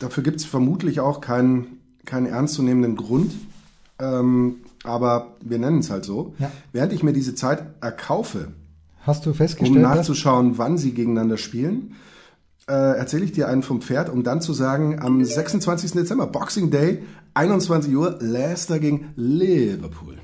Dafür 0.00 0.24
gibt 0.24 0.38
es 0.40 0.44
vermutlich 0.44 0.98
auch 0.98 1.20
keinen, 1.20 1.78
keinen 2.04 2.26
ernstzunehmenden 2.26 2.96
Grund, 2.96 3.32
ähm, 4.00 4.56
aber 4.82 5.28
wir 5.40 5.58
nennen 5.60 5.78
es 5.78 5.90
halt 5.90 6.04
so. 6.04 6.34
Ja. 6.40 6.50
Während 6.72 6.92
ich 6.92 7.04
mir 7.04 7.12
diese 7.12 7.36
Zeit 7.36 7.62
erkaufe, 7.80 8.48
Hast 9.02 9.24
du 9.24 9.30
um 9.30 9.36
festgestellt? 9.36 9.84
dass- 9.84 9.96
nachzuschauen, 9.98 10.58
wann 10.58 10.76
sie 10.78 10.90
gegeneinander 10.94 11.36
spielen, 11.36 11.92
äh, 12.68 12.72
erzähle 12.72 13.24
ich 13.24 13.32
dir 13.32 13.48
einen 13.48 13.62
vom 13.62 13.80
Pferd, 13.80 14.10
um 14.10 14.22
dann 14.22 14.40
zu 14.42 14.52
sagen, 14.52 15.00
am 15.00 15.24
26. 15.24 15.92
Dezember, 15.92 16.26
Boxing 16.26 16.70
Day, 16.70 17.02
21 17.34 17.94
Uhr, 17.94 18.16
Leicester 18.20 18.78
gegen 18.78 19.10
Liverpool. 19.16 20.14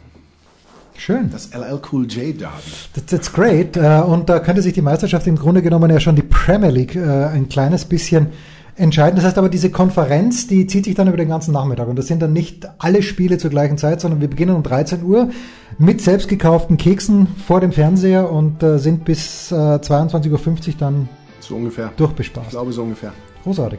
Schön. 0.98 1.30
Das 1.30 1.50
LL 1.52 1.80
Cool 1.92 2.04
J 2.06 2.40
Derby. 2.40 2.52
That's, 2.94 3.06
that's 3.10 3.32
great. 3.32 3.76
Äh, 3.76 4.00
Und 4.06 4.28
da 4.30 4.38
könnte 4.40 4.62
sich 4.62 4.72
die 4.72 4.82
Meisterschaft 4.82 5.26
im 5.26 5.36
Grunde 5.36 5.60
genommen 5.62 5.90
ja 5.90 6.00
schon 6.00 6.16
die 6.16 6.22
Premier 6.22 6.70
League 6.70 6.96
äh, 6.96 7.26
ein 7.26 7.48
kleines 7.50 7.84
bisschen 7.84 8.28
entscheiden. 8.76 9.16
Das 9.16 9.24
heißt 9.26 9.36
aber, 9.38 9.50
diese 9.50 9.70
Konferenz, 9.70 10.46
die 10.46 10.66
zieht 10.66 10.84
sich 10.86 10.94
dann 10.94 11.06
über 11.08 11.18
den 11.18 11.28
ganzen 11.28 11.52
Nachmittag. 11.52 11.88
Und 11.88 11.96
das 11.96 12.06
sind 12.06 12.22
dann 12.22 12.32
nicht 12.32 12.66
alle 12.78 13.02
Spiele 13.02 13.36
zur 13.36 13.50
gleichen 13.50 13.76
Zeit, 13.76 14.00
sondern 14.00 14.20
wir 14.22 14.28
beginnen 14.28 14.56
um 14.56 14.62
13 14.62 15.02
Uhr 15.02 15.30
mit 15.78 16.00
selbst 16.00 16.28
gekauften 16.28 16.78
Keksen 16.78 17.26
vor 17.46 17.60
dem 17.60 17.72
Fernseher 17.72 18.30
und 18.30 18.62
äh, 18.62 18.78
sind 18.78 19.04
bis 19.04 19.52
äh, 19.52 19.54
22.50 19.54 20.30
Uhr 20.30 20.74
dann 20.78 21.08
So 21.40 21.56
ungefähr. 21.56 21.88
Ich 21.90 21.96
durchbespaßt. 21.96 22.50
glaube 22.50 22.72
so 22.72 22.82
ungefähr. 22.82 23.12
Großartig. 23.44 23.78